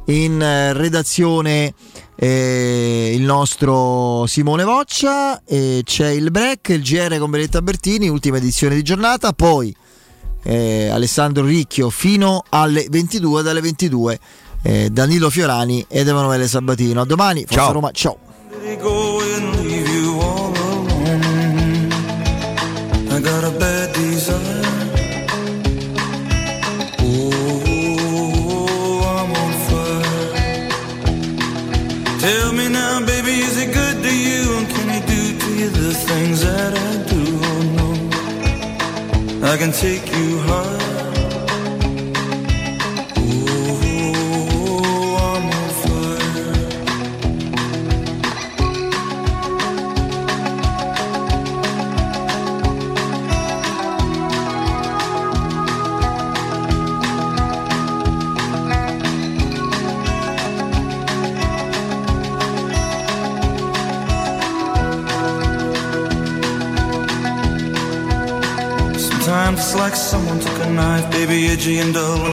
[0.06, 1.73] in eh, redazione
[2.15, 8.38] eh, il nostro Simone Voccia, eh, c'è il break, il GR con Benetta Bertini, ultima
[8.38, 9.75] edizione di giornata, poi
[10.43, 14.19] eh, Alessandro Ricchio fino alle 22, dalle 22
[14.61, 17.01] eh, Danilo Fiorani ed Emanuele Sabatino.
[17.01, 17.72] A domani, Forza ciao.
[17.72, 18.17] Roma, ciao.
[39.53, 40.42] I can take you
[69.76, 72.24] like someone took a knife, baby, edgy and dull.